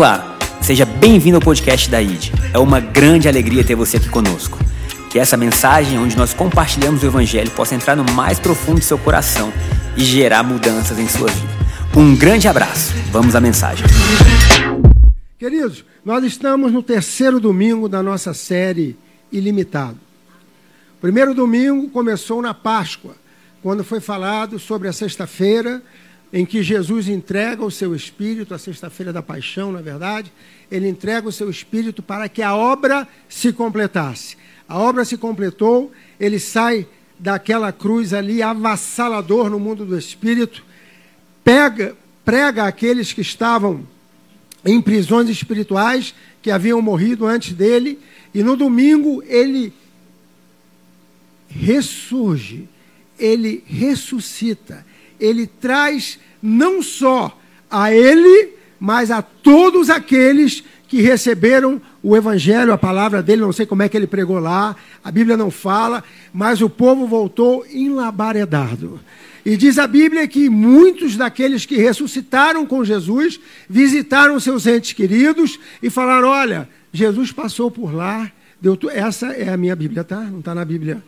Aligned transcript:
Olá, 0.00 0.38
seja 0.62 0.86
bem-vindo 0.86 1.36
ao 1.36 1.42
podcast 1.42 1.90
da 1.90 2.00
ID. 2.00 2.30
É 2.54 2.58
uma 2.58 2.80
grande 2.80 3.28
alegria 3.28 3.62
ter 3.62 3.74
você 3.74 3.98
aqui 3.98 4.08
conosco. 4.08 4.58
Que 5.10 5.18
essa 5.18 5.36
mensagem, 5.36 5.98
onde 5.98 6.16
nós 6.16 6.32
compartilhamos 6.32 7.02
o 7.02 7.06
Evangelho, 7.06 7.50
possa 7.50 7.74
entrar 7.74 7.94
no 7.94 8.10
mais 8.14 8.38
profundo 8.38 8.78
do 8.78 8.82
seu 8.82 8.96
coração 8.96 9.52
e 9.98 10.02
gerar 10.02 10.42
mudanças 10.42 10.98
em 10.98 11.06
sua 11.06 11.28
vida. 11.28 11.52
Um 11.94 12.16
grande 12.16 12.48
abraço. 12.48 12.94
Vamos 13.12 13.36
à 13.36 13.42
mensagem. 13.42 13.86
Queridos, 15.38 15.84
nós 16.02 16.24
estamos 16.24 16.72
no 16.72 16.82
terceiro 16.82 17.38
domingo 17.38 17.86
da 17.86 18.02
nossa 18.02 18.32
série 18.32 18.96
Ilimitado. 19.30 19.98
Primeiro 20.98 21.34
domingo 21.34 21.90
começou 21.90 22.40
na 22.40 22.54
Páscoa, 22.54 23.14
quando 23.62 23.84
foi 23.84 24.00
falado 24.00 24.58
sobre 24.58 24.88
a 24.88 24.94
sexta-feira 24.94 25.82
em 26.32 26.46
que 26.46 26.62
Jesus 26.62 27.08
entrega 27.08 27.64
o 27.64 27.70
seu 27.70 27.94
espírito, 27.94 28.54
a 28.54 28.58
sexta-feira 28.58 29.12
da 29.12 29.22
paixão, 29.22 29.72
na 29.72 29.80
verdade, 29.80 30.32
ele 30.70 30.88
entrega 30.88 31.28
o 31.28 31.32
seu 31.32 31.50
espírito 31.50 32.02
para 32.02 32.28
que 32.28 32.40
a 32.40 32.54
obra 32.54 33.06
se 33.28 33.52
completasse. 33.52 34.36
A 34.68 34.78
obra 34.78 35.04
se 35.04 35.16
completou, 35.16 35.90
ele 36.18 36.38
sai 36.38 36.86
daquela 37.18 37.72
cruz 37.72 38.14
ali 38.14 38.42
avassalador 38.42 39.50
no 39.50 39.58
mundo 39.58 39.84
do 39.84 39.98
espírito, 39.98 40.64
pega, 41.42 41.96
prega 42.24 42.64
aqueles 42.64 43.12
que 43.12 43.20
estavam 43.20 43.86
em 44.64 44.80
prisões 44.80 45.28
espirituais, 45.28 46.14
que 46.40 46.50
haviam 46.50 46.80
morrido 46.80 47.26
antes 47.26 47.52
dele, 47.52 47.98
e 48.32 48.42
no 48.42 48.56
domingo 48.56 49.22
ele 49.26 49.72
ressurge, 51.48 52.68
ele 53.18 53.64
ressuscita, 53.66 54.86
ele 55.20 55.46
traz 55.46 56.18
não 56.42 56.82
só 56.82 57.38
a 57.70 57.92
ele, 57.92 58.54
mas 58.78 59.10
a 59.10 59.20
todos 59.20 59.90
aqueles 59.90 60.64
que 60.88 61.00
receberam 61.00 61.80
o 62.02 62.16
evangelho, 62.16 62.72
a 62.72 62.78
palavra 62.78 63.22
dele, 63.22 63.42
não 63.42 63.52
sei 63.52 63.64
como 63.64 63.82
é 63.82 63.88
que 63.88 63.96
ele 63.96 64.06
pregou 64.06 64.40
lá, 64.40 64.74
a 65.04 65.12
Bíblia 65.12 65.36
não 65.36 65.50
fala, 65.50 66.02
mas 66.32 66.60
o 66.60 66.68
povo 66.68 67.06
voltou 67.06 67.64
enlabaredado. 67.70 68.98
E 69.44 69.56
diz 69.56 69.78
a 69.78 69.86
Bíblia 69.86 70.26
que 70.26 70.50
muitos 70.50 71.16
daqueles 71.16 71.64
que 71.64 71.76
ressuscitaram 71.76 72.66
com 72.66 72.84
Jesus 72.84 73.38
visitaram 73.68 74.40
seus 74.40 74.66
entes 74.66 74.92
queridos 74.92 75.58
e 75.82 75.88
falaram: 75.88 76.28
Olha, 76.28 76.68
Jesus 76.92 77.32
passou 77.32 77.70
por 77.70 77.94
lá. 77.94 78.30
Deu 78.60 78.78
Essa 78.92 79.28
é 79.28 79.48
a 79.48 79.56
minha 79.56 79.74
Bíblia, 79.74 80.04
tá? 80.04 80.20
Não 80.20 80.40
está 80.40 80.54
na 80.54 80.64
Bíblia 80.64 81.02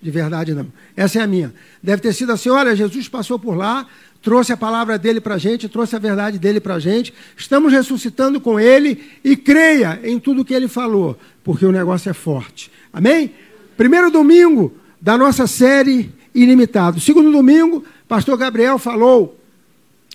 de 0.00 0.10
verdade, 0.10 0.54
não. 0.54 0.66
Essa 0.96 1.18
é 1.18 1.22
a 1.22 1.26
minha. 1.26 1.52
Deve 1.82 2.02
ter 2.02 2.12
sido 2.12 2.32
assim: 2.32 2.48
olha, 2.48 2.74
Jesus 2.74 3.08
passou 3.08 3.38
por 3.38 3.56
lá, 3.56 3.86
trouxe 4.22 4.52
a 4.52 4.56
palavra 4.56 4.98
dele 4.98 5.20
para 5.20 5.34
a 5.34 5.38
gente, 5.38 5.68
trouxe 5.68 5.96
a 5.96 5.98
verdade 5.98 6.38
dele 6.38 6.60
para 6.60 6.74
a 6.74 6.80
gente. 6.80 7.12
Estamos 7.36 7.72
ressuscitando 7.72 8.40
com 8.40 8.58
ele 8.58 9.02
e 9.22 9.36
creia 9.36 10.00
em 10.02 10.18
tudo 10.18 10.44
que 10.44 10.54
ele 10.54 10.68
falou, 10.68 11.18
porque 11.44 11.66
o 11.66 11.72
negócio 11.72 12.10
é 12.10 12.14
forte. 12.14 12.70
Amém? 12.92 13.32
Primeiro 13.76 14.10
domingo 14.10 14.74
da 15.00 15.16
nossa 15.16 15.46
série 15.46 16.12
Ilimitado. 16.34 17.00
Segundo 17.00 17.32
domingo, 17.32 17.84
pastor 18.06 18.36
Gabriel 18.36 18.78
falou 18.78 19.36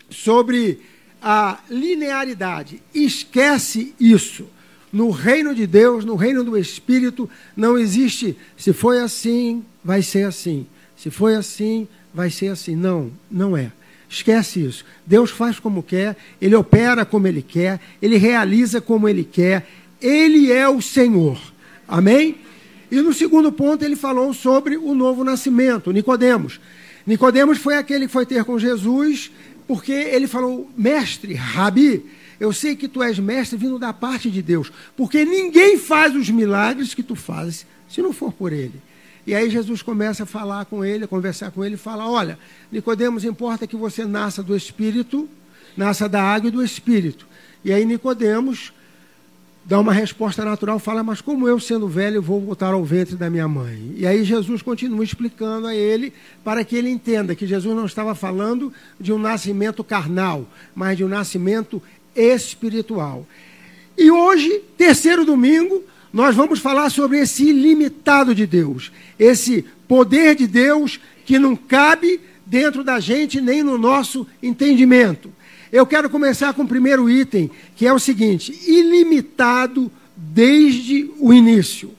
sobre 0.10 0.80
a 1.22 1.60
linearidade. 1.70 2.82
Esquece 2.94 3.94
isso. 4.00 4.48
No 4.94 5.10
reino 5.10 5.54
de 5.54 5.68
Deus, 5.68 6.06
no 6.06 6.16
reino 6.16 6.42
do 6.42 6.58
Espírito, 6.58 7.30
não 7.58 7.78
existe 7.78 8.38
se 8.56 8.72
foi 8.72 9.00
assim, 9.00 9.66
vai 9.86 10.02
ser 10.02 10.26
assim. 10.26 10.66
Se 10.98 11.12
foi 11.12 11.36
assim, 11.36 11.88
vai 12.12 12.32
ser 12.32 12.48
assim. 12.48 12.76
Não, 12.76 13.12
não 13.30 13.56
é. 13.56 13.72
Esquece 14.10 14.66
isso. 14.66 14.84
Deus 15.06 15.30
faz 15.30 15.60
como 15.60 15.84
quer, 15.84 16.18
Ele 16.42 16.56
opera 16.56 17.06
como 17.06 17.28
Ele 17.28 17.44
quer, 17.44 17.80
Ele 18.02 18.18
realiza 18.18 18.82
como 18.82 19.08
Ele 19.08 19.24
quer. 19.24 19.68
Ele 20.02 20.52
é 20.52 20.68
o 20.68 20.82
Senhor. 20.82 21.40
Amém? 21.88 22.38
E 22.90 23.02
no 23.02 23.14
segundo 23.14 23.52
ponto 23.52 23.84
ele 23.84 23.96
falou 23.96 24.34
sobre 24.34 24.78
o 24.78 24.94
novo 24.94 25.24
nascimento, 25.24 25.92
Nicodemos. 25.92 26.60
Nicodemos 27.06 27.58
foi 27.58 27.78
aquele 27.78 28.08
que 28.08 28.12
foi 28.12 28.26
ter 28.26 28.44
com 28.44 28.58
Jesus, 28.58 29.32
porque 29.68 29.92
ele 29.92 30.28
falou: 30.28 30.70
"Mestre, 30.78 31.34
Rabi, 31.34 32.06
eu 32.40 32.54
sei 32.54 32.76
que 32.76 32.88
tu 32.88 33.02
és 33.02 33.20
mestre 33.20 33.58
vindo 33.58 33.80
da 33.80 33.92
parte 33.92 34.30
de 34.30 34.42
Deus, 34.42 34.72
porque 34.96 35.26
ninguém 35.26 35.78
faz 35.78 36.16
os 36.16 36.30
milagres 36.30 36.94
que 36.94 37.04
tu 37.04 37.16
fazes 37.16 37.66
se 37.90 38.02
não 38.02 38.14
for 38.14 38.32
por 38.32 38.54
ele." 38.54 38.82
E 39.26 39.34
aí 39.34 39.50
Jesus 39.50 39.82
começa 39.82 40.24
a 40.24 40.26
falar 40.26 40.66
com 40.66 40.86
ele, 40.86 41.06
a 41.06 41.08
conversar 41.08 41.52
com 41.52 41.66
ele, 41.66 41.76
e 41.76 41.78
fala: 41.78 42.08
Olha, 42.08 42.38
Nicodemos, 42.72 43.24
importa 43.24 43.66
que 43.66 43.76
você 43.76 44.06
nasça 44.06 44.44
do 44.44 44.56
Espírito, 44.56 45.28
nasça 45.76 46.08
da 46.08 46.22
água 46.22 46.50
e 46.50 46.52
do 46.52 46.64
Espírito. 46.64 47.28
E 47.64 47.74
aí 47.74 47.86
Nicodemos 47.86 48.72
dá 49.66 49.80
uma 49.80 49.92
resposta 49.92 50.46
natural, 50.46 50.78
fala: 50.78 51.04
Mas 51.04 51.22
como 51.22 51.48
eu, 51.48 51.60
sendo 51.60 51.88
velho, 51.88 52.22
vou 52.22 52.40
voltar 52.40 52.74
ao 52.74 52.84
ventre 52.84 53.16
da 53.16 53.30
minha 53.30 53.48
mãe? 53.48 53.94
E 53.98 54.06
aí 54.06 54.24
Jesus 54.24 54.62
continua 54.62 55.04
explicando 55.04 55.66
a 55.66 55.74
ele, 55.74 56.14
para 56.44 56.64
que 56.64 56.76
ele 56.76 56.90
entenda 56.90 57.36
que 57.36 57.48
Jesus 57.48 57.76
não 57.76 57.86
estava 57.86 58.14
falando 58.14 58.72
de 59.00 59.12
um 59.12 59.18
nascimento 59.18 59.84
carnal, 59.84 60.48
mas 60.76 60.98
de 60.98 61.04
um 61.04 61.08
nascimento 61.08 61.82
espiritual. 62.16 63.26
E 63.98 64.12
hoje, 64.12 64.62
terceiro 64.78 65.26
domingo, 65.26 65.84
nós 66.16 66.34
vamos 66.34 66.60
falar 66.60 66.90
sobre 66.90 67.20
esse 67.20 67.44
ilimitado 67.50 68.34
de 68.34 68.48
Deus, 68.48 68.90
esse 69.20 69.66
poder 69.86 70.34
de 70.34 70.48
Deus 70.48 70.98
que 71.26 71.38
não 71.38 71.58
cabe 71.58 72.22
dentro 72.46 72.86
da 72.86 73.02
gente 73.02 73.42
nem 73.42 73.62
no 73.62 73.78
nosso 73.78 74.26
entendimento. 74.42 75.30
Eu 75.74 75.86
quero 75.86 76.10
começar 76.10 76.54
com 76.54 76.64
o 76.64 76.68
primeiro 76.68 77.10
item, 77.10 77.52
que 77.76 77.86
é 77.86 77.92
o 77.92 78.00
seguinte: 78.00 78.58
ilimitado 78.66 79.92
desde 80.16 81.12
o 81.20 81.34
início. 81.34 81.92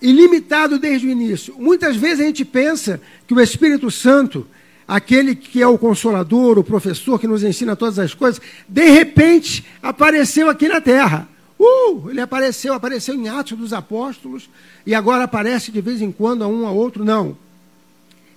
Ilimitado 0.00 0.78
desde 0.78 1.08
o 1.08 1.10
início. 1.10 1.56
Muitas 1.58 1.96
vezes 1.96 2.20
a 2.20 2.26
gente 2.26 2.44
pensa 2.44 3.02
que 3.26 3.34
o 3.34 3.40
Espírito 3.40 3.90
Santo, 3.90 4.46
aquele 4.86 5.34
que 5.34 5.60
é 5.60 5.66
o 5.66 5.76
consolador, 5.76 6.60
o 6.60 6.64
professor 6.64 7.18
que 7.18 7.26
nos 7.26 7.42
ensina 7.42 7.74
todas 7.74 7.98
as 7.98 8.14
coisas, 8.14 8.40
de 8.68 8.88
repente 8.88 9.66
apareceu 9.82 10.48
aqui 10.48 10.68
na 10.68 10.80
terra. 10.80 11.28
Uh, 11.62 12.08
ele 12.08 12.22
apareceu, 12.22 12.72
apareceu 12.72 13.14
em 13.14 13.28
Atos 13.28 13.58
dos 13.58 13.74
Apóstolos 13.74 14.48
e 14.86 14.94
agora 14.94 15.24
aparece 15.24 15.70
de 15.70 15.82
vez 15.82 16.00
em 16.00 16.10
quando 16.10 16.42
a 16.42 16.48
um 16.48 16.66
a 16.66 16.70
outro. 16.70 17.04
Não. 17.04 17.36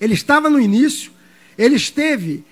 Ele 0.02 0.14
estava 0.14 0.50
no 0.50 0.60
início, 0.60 1.10
ele 1.58 1.76
esteve 1.76 2.44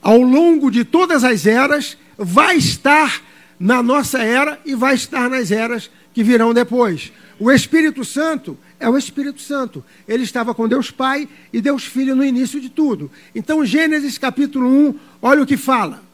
ao 0.00 0.18
longo 0.18 0.70
de 0.70 0.86
todas 0.86 1.22
as 1.22 1.44
eras, 1.44 1.98
vai 2.16 2.56
estar 2.56 3.22
na 3.60 3.82
nossa 3.82 4.22
era 4.22 4.58
e 4.64 4.74
vai 4.74 4.94
estar 4.94 5.28
nas 5.28 5.50
eras 5.50 5.90
que 6.14 6.24
virão 6.24 6.54
depois. 6.54 7.12
O 7.38 7.52
Espírito 7.52 8.02
Santo 8.02 8.56
é 8.80 8.88
o 8.88 8.96
Espírito 8.96 9.42
Santo. 9.42 9.84
Ele 10.08 10.22
estava 10.22 10.54
com 10.54 10.66
Deus 10.66 10.90
Pai 10.90 11.28
e 11.52 11.60
Deus 11.60 11.84
Filho 11.84 12.16
no 12.16 12.24
início 12.24 12.58
de 12.58 12.70
tudo. 12.70 13.10
Então, 13.34 13.66
Gênesis 13.66 14.16
capítulo 14.16 14.66
1, 14.66 14.94
olha 15.20 15.42
o 15.42 15.46
que 15.46 15.58
fala. 15.58 16.05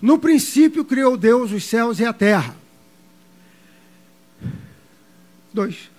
No 0.00 0.18
princípio 0.18 0.84
criou 0.84 1.16
Deus 1.16 1.52
os 1.52 1.64
céus 1.64 1.98
e 1.98 2.04
a 2.04 2.12
terra. 2.12 2.56
Dois. 5.52 5.90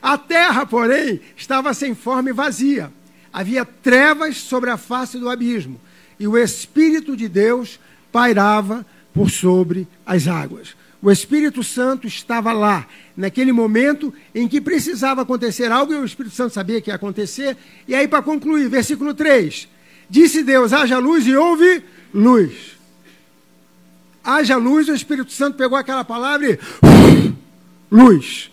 A 0.00 0.16
terra, 0.16 0.64
porém, 0.64 1.20
estava 1.36 1.74
sem 1.74 1.94
forma 1.94 2.30
e 2.30 2.32
vazia. 2.32 2.92
Havia 3.32 3.64
trevas 3.64 4.38
sobre 4.38 4.70
a 4.70 4.76
face 4.76 5.18
do 5.18 5.28
abismo. 5.28 5.80
E 6.18 6.26
o 6.26 6.36
Espírito 6.36 7.16
de 7.16 7.28
Deus 7.28 7.78
pairava 8.10 8.84
por 9.12 9.30
sobre 9.30 9.86
as 10.06 10.26
águas. 10.26 10.74
O 11.00 11.10
Espírito 11.10 11.62
Santo 11.62 12.08
estava 12.08 12.52
lá, 12.52 12.88
naquele 13.16 13.52
momento 13.52 14.12
em 14.34 14.48
que 14.48 14.60
precisava 14.60 15.22
acontecer 15.22 15.70
algo, 15.70 15.92
e 15.92 15.96
o 15.96 16.04
Espírito 16.04 16.34
Santo 16.34 16.54
sabia 16.54 16.80
que 16.80 16.90
ia 16.90 16.96
acontecer. 16.96 17.56
E 17.86 17.94
aí, 17.94 18.08
para 18.08 18.22
concluir, 18.22 18.68
versículo 18.68 19.14
3. 19.14 19.68
Disse 20.08 20.42
Deus: 20.42 20.72
haja 20.72 20.98
luz 20.98 21.26
e 21.26 21.36
houve 21.36 21.82
luz. 22.12 22.78
Haja 24.24 24.56
luz, 24.56 24.88
o 24.88 24.94
Espírito 24.94 25.32
Santo 25.32 25.56
pegou 25.56 25.76
aquela 25.76 26.04
palavra 26.04 26.50
e. 26.50 26.58
Luz. 27.90 28.50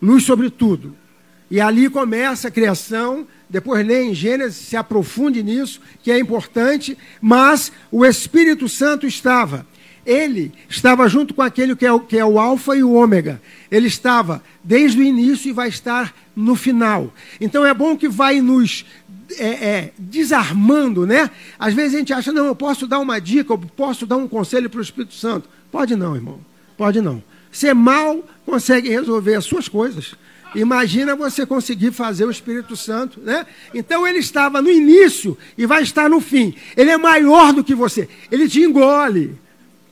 Luz 0.00 0.24
sobre 0.24 0.50
tudo. 0.50 0.96
E 1.50 1.60
ali 1.60 1.90
começa 1.90 2.48
a 2.48 2.50
criação. 2.50 3.26
Depois 3.48 3.86
lê 3.86 4.04
em 4.04 4.14
Gênesis, 4.14 4.56
se 4.56 4.76
aprofunde 4.76 5.42
nisso, 5.42 5.80
que 6.02 6.10
é 6.10 6.18
importante. 6.18 6.96
Mas 7.20 7.70
o 7.90 8.04
Espírito 8.06 8.68
Santo 8.68 9.06
estava. 9.06 9.66
Ele 10.04 10.52
estava 10.68 11.08
junto 11.08 11.32
com 11.32 11.42
aquele 11.42 11.76
que 11.76 11.86
é, 11.86 11.92
o, 11.92 12.00
que 12.00 12.18
é 12.18 12.24
o 12.24 12.38
Alfa 12.38 12.74
e 12.74 12.82
o 12.82 12.92
Ômega. 12.92 13.40
Ele 13.70 13.86
estava 13.86 14.42
desde 14.64 14.98
o 14.98 15.04
início 15.04 15.48
e 15.48 15.52
vai 15.52 15.68
estar 15.68 16.12
no 16.34 16.56
final. 16.56 17.12
Então 17.40 17.64
é 17.64 17.72
bom 17.72 17.96
que 17.96 18.08
vai 18.08 18.40
nos 18.40 18.84
é, 19.38 19.46
é, 19.46 19.92
desarmando, 19.98 21.06
né? 21.06 21.30
Às 21.58 21.74
vezes 21.74 21.94
a 21.94 21.98
gente 21.98 22.12
acha, 22.12 22.32
não, 22.32 22.46
eu 22.46 22.54
posso 22.54 22.86
dar 22.86 22.98
uma 22.98 23.20
dica, 23.20 23.52
eu 23.52 23.58
posso 23.58 24.06
dar 24.06 24.16
um 24.16 24.28
conselho 24.28 24.68
para 24.68 24.78
o 24.78 24.82
Espírito 24.82 25.14
Santo. 25.14 25.48
Pode 25.70 25.96
não, 25.96 26.14
irmão. 26.14 26.40
Pode 26.76 27.00
não. 27.00 27.22
Você 27.50 27.74
mal 27.74 28.24
consegue 28.46 28.88
resolver 28.88 29.34
as 29.34 29.44
suas 29.44 29.68
coisas. 29.68 30.14
Imagina 30.54 31.16
você 31.16 31.46
conseguir 31.46 31.92
fazer 31.92 32.24
o 32.24 32.30
Espírito 32.30 32.76
Santo, 32.76 33.20
né? 33.20 33.46
Então 33.72 34.06
ele 34.06 34.18
estava 34.18 34.60
no 34.60 34.70
início 34.70 35.36
e 35.56 35.64
vai 35.66 35.82
estar 35.82 36.10
no 36.10 36.20
fim. 36.20 36.54
Ele 36.76 36.90
é 36.90 36.96
maior 36.96 37.52
do 37.52 37.64
que 37.64 37.74
você. 37.74 38.08
Ele 38.30 38.48
te 38.48 38.60
engole 38.60 39.38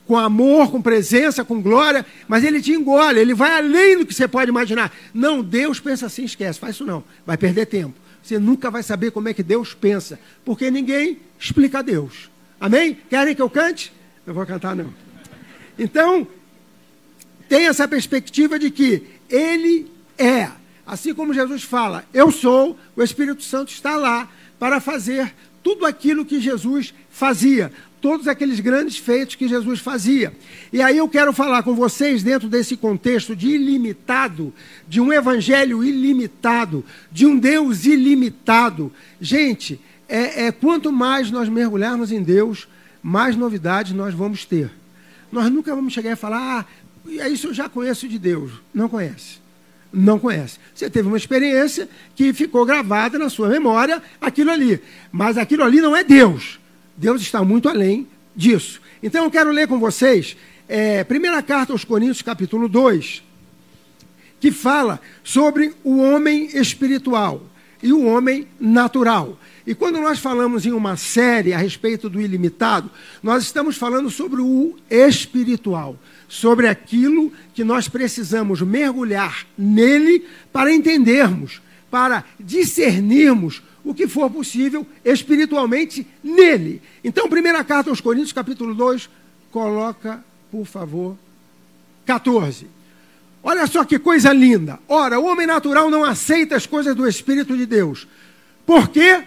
com 0.07 0.17
amor, 0.17 0.69
com 0.69 0.81
presença, 0.81 1.43
com 1.43 1.61
glória, 1.61 2.05
mas 2.27 2.43
ele 2.43 2.61
te 2.61 2.73
engole, 2.73 3.19
ele 3.19 3.33
vai 3.33 3.57
além 3.57 3.97
do 3.97 4.05
que 4.05 4.13
você 4.13 4.27
pode 4.27 4.49
imaginar. 4.49 4.93
Não, 5.13 5.41
Deus 5.41 5.79
pensa 5.79 6.07
assim, 6.07 6.25
esquece, 6.25 6.59
faz 6.59 6.75
isso 6.75 6.85
não, 6.85 7.03
vai 7.25 7.37
perder 7.37 7.65
tempo. 7.65 7.93
Você 8.21 8.37
nunca 8.37 8.69
vai 8.69 8.83
saber 8.83 9.11
como 9.11 9.29
é 9.29 9.33
que 9.33 9.43
Deus 9.43 9.73
pensa, 9.73 10.19
porque 10.45 10.69
ninguém 10.69 11.19
explica 11.39 11.81
Deus. 11.81 12.29
Amém? 12.59 12.97
Querem 13.09 13.35
que 13.35 13.41
eu 13.41 13.49
cante? 13.49 13.91
Eu 14.25 14.33
vou 14.33 14.45
cantar 14.45 14.75
não. 14.75 14.93
Então, 15.77 16.27
tem 17.49 17.67
essa 17.67 17.87
perspectiva 17.87 18.59
de 18.59 18.69
que 18.69 19.03
ele 19.29 19.91
é. 20.17 20.49
Assim 20.85 21.13
como 21.13 21.33
Jesus 21.33 21.63
fala, 21.63 22.05
eu 22.13 22.31
sou, 22.31 22.77
o 22.95 23.01
Espírito 23.01 23.43
Santo 23.43 23.71
está 23.71 23.95
lá 23.95 24.29
para 24.59 24.79
fazer 24.79 25.33
tudo 25.63 25.85
aquilo 25.85 26.25
que 26.25 26.39
Jesus 26.39 26.93
fazia, 27.09 27.71
todos 28.01 28.27
aqueles 28.27 28.59
grandes 28.59 28.97
feitos 28.97 29.35
que 29.35 29.47
Jesus 29.47 29.79
fazia. 29.79 30.33
E 30.73 30.81
aí 30.81 30.97
eu 30.97 31.07
quero 31.07 31.31
falar 31.31 31.63
com 31.63 31.75
vocês, 31.75 32.23
dentro 32.23 32.49
desse 32.49 32.75
contexto 32.75 33.35
de 33.35 33.49
ilimitado, 33.49 34.53
de 34.87 34.99
um 34.99 35.13
evangelho 35.13 35.83
ilimitado, 35.83 36.83
de 37.11 37.25
um 37.25 37.37
Deus 37.37 37.85
ilimitado. 37.85 38.91
Gente, 39.19 39.79
é, 40.09 40.47
é 40.47 40.51
quanto 40.51 40.91
mais 40.91 41.29
nós 41.29 41.47
mergulharmos 41.47 42.11
em 42.11 42.23
Deus, 42.23 42.67
mais 43.01 43.35
novidades 43.35 43.93
nós 43.93 44.13
vamos 44.13 44.43
ter. 44.43 44.71
Nós 45.31 45.49
nunca 45.49 45.73
vamos 45.73 45.93
chegar 45.93 46.11
e 46.11 46.15
falar, 46.15 46.67
ah, 47.07 47.29
isso 47.29 47.47
eu 47.47 47.53
já 47.53 47.69
conheço 47.69 48.07
de 48.07 48.17
Deus. 48.17 48.51
Não 48.73 48.89
conhece 48.89 49.41
não 49.93 50.17
conhece. 50.17 50.57
Você 50.73 50.89
teve 50.89 51.07
uma 51.07 51.17
experiência 51.17 51.89
que 52.15 52.31
ficou 52.31 52.65
gravada 52.65 53.19
na 53.19 53.29
sua 53.29 53.49
memória, 53.49 54.01
aquilo 54.21 54.49
ali. 54.49 54.81
Mas 55.11 55.37
aquilo 55.37 55.63
ali 55.63 55.81
não 55.81 55.93
é 55.93 56.01
Deus. 56.01 56.60
Deus 57.01 57.19
está 57.23 57.43
muito 57.43 57.67
além 57.67 58.07
disso. 58.35 58.79
Então 59.01 59.23
eu 59.23 59.31
quero 59.31 59.49
ler 59.49 59.67
com 59.67 59.79
vocês, 59.79 60.37
é, 60.69 61.03
primeira 61.03 61.41
carta 61.41 61.73
aos 61.73 61.83
Coríntios, 61.83 62.21
capítulo 62.21 62.69
2, 62.69 63.23
que 64.39 64.51
fala 64.51 65.01
sobre 65.23 65.73
o 65.83 65.97
homem 65.97 66.45
espiritual 66.53 67.41
e 67.81 67.91
o 67.91 68.05
homem 68.05 68.47
natural. 68.59 69.39
E 69.65 69.73
quando 69.73 69.99
nós 69.99 70.19
falamos 70.19 70.63
em 70.67 70.71
uma 70.71 70.95
série 70.95 71.53
a 71.53 71.57
respeito 71.57 72.07
do 72.07 72.21
ilimitado, 72.21 72.89
nós 73.23 73.41
estamos 73.41 73.77
falando 73.77 74.11
sobre 74.11 74.39
o 74.39 74.75
espiritual 74.87 75.97
sobre 76.27 76.65
aquilo 76.67 77.29
que 77.53 77.61
nós 77.61 77.89
precisamos 77.89 78.61
mergulhar 78.61 79.45
nele 79.57 80.25
para 80.53 80.71
entendermos, 80.71 81.61
para 81.89 82.23
discernirmos 82.39 83.61
o 83.83 83.93
que 83.93 84.07
for 84.07 84.29
possível 84.29 84.85
espiritualmente 85.03 86.05
nele. 86.23 86.81
Então, 87.03 87.27
primeira 87.27 87.63
carta 87.63 87.89
aos 87.89 88.01
Coríntios, 88.01 88.33
capítulo 88.33 88.75
2, 88.75 89.09
coloca, 89.51 90.23
por 90.51 90.65
favor, 90.65 91.17
14. 92.05 92.67
Olha 93.43 93.65
só 93.65 93.83
que 93.83 93.97
coisa 93.97 94.31
linda. 94.31 94.79
Ora, 94.87 95.19
o 95.19 95.25
homem 95.25 95.47
natural 95.47 95.89
não 95.89 96.03
aceita 96.03 96.55
as 96.55 96.67
coisas 96.67 96.95
do 96.95 97.07
Espírito 97.07 97.57
de 97.57 97.65
Deus. 97.65 98.07
Por 98.65 98.89
quê? 98.89 99.23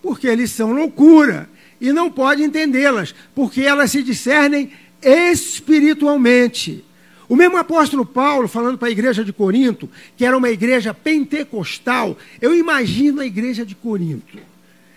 Porque 0.00 0.28
eles 0.28 0.50
são 0.50 0.72
loucura 0.72 1.48
e 1.80 1.92
não 1.92 2.10
pode 2.10 2.42
entendê-las, 2.42 3.14
porque 3.34 3.62
elas 3.62 3.90
se 3.90 4.02
discernem 4.02 4.70
espiritualmente. 5.02 6.84
O 7.28 7.36
mesmo 7.36 7.56
apóstolo 7.56 8.04
Paulo, 8.04 8.48
falando 8.48 8.76
para 8.76 8.88
a 8.88 8.90
igreja 8.90 9.24
de 9.24 9.32
Corinto, 9.32 9.88
que 10.16 10.24
era 10.24 10.36
uma 10.36 10.50
igreja 10.50 10.92
pentecostal, 10.92 12.16
eu 12.40 12.54
imagino 12.54 13.20
a 13.20 13.26
igreja 13.26 13.64
de 13.64 13.74
Corinto. 13.74 14.38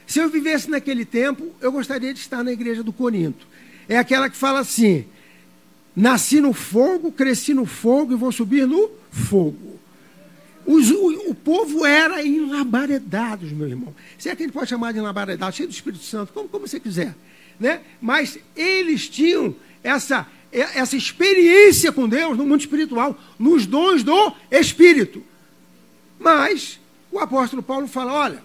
Se 0.06 0.20
eu 0.20 0.30
vivesse 0.30 0.70
naquele 0.70 1.06
tempo, 1.06 1.52
eu 1.62 1.72
gostaria 1.72 2.14
de 2.14 2.20
estar 2.20 2.44
na 2.44 2.52
igreja 2.52 2.84
do 2.84 2.94
Corinto. 2.94 3.48
É 3.90 3.98
aquela 3.98 4.30
que 4.30 4.38
fala 4.38 4.60
assim: 4.60 5.06
nasci 5.96 6.40
no 6.40 6.54
fogo, 6.54 7.12
cresci 7.12 7.54
no 7.54 7.66
fogo 7.66 8.14
e 8.14 8.16
vou 8.16 8.32
subir 8.32 8.68
no 8.68 8.90
fogo. 9.12 9.78
Os, 10.66 10.92
o, 10.92 11.30
o, 11.30 11.34
povo 11.34 11.86
era 11.86 12.26
enlabaredados, 12.26 13.54
meu 13.54 13.70
irmão. 13.70 13.96
Se 14.18 14.28
é 14.28 14.36
que 14.36 14.44
a 14.44 14.46
gente 14.46 14.54
pode 14.54 14.70
chamar 14.70 14.92
de 14.92 15.00
enlabaredados, 15.00 15.56
cheio 15.56 15.70
do 15.70 15.72
Espírito 15.72 16.04
Santo, 16.04 16.34
como, 16.34 16.50
como 16.50 16.68
você 16.68 16.78
quiser. 16.78 17.16
Né? 17.58 17.80
Mas 18.02 18.38
eles 18.54 19.08
tinham 19.08 19.56
essa, 19.82 20.28
essa 20.52 20.96
experiência 20.96 21.92
com 21.92 22.08
Deus 22.08 22.38
no 22.38 22.46
mundo 22.46 22.62
espiritual, 22.62 23.20
nos 23.38 23.66
dons 23.66 24.04
do 24.04 24.34
Espírito. 24.52 25.24
Mas 26.20 26.80
o 27.12 27.20
apóstolo 27.20 27.62
Paulo 27.62 27.88
fala: 27.88 28.14
olha, 28.14 28.44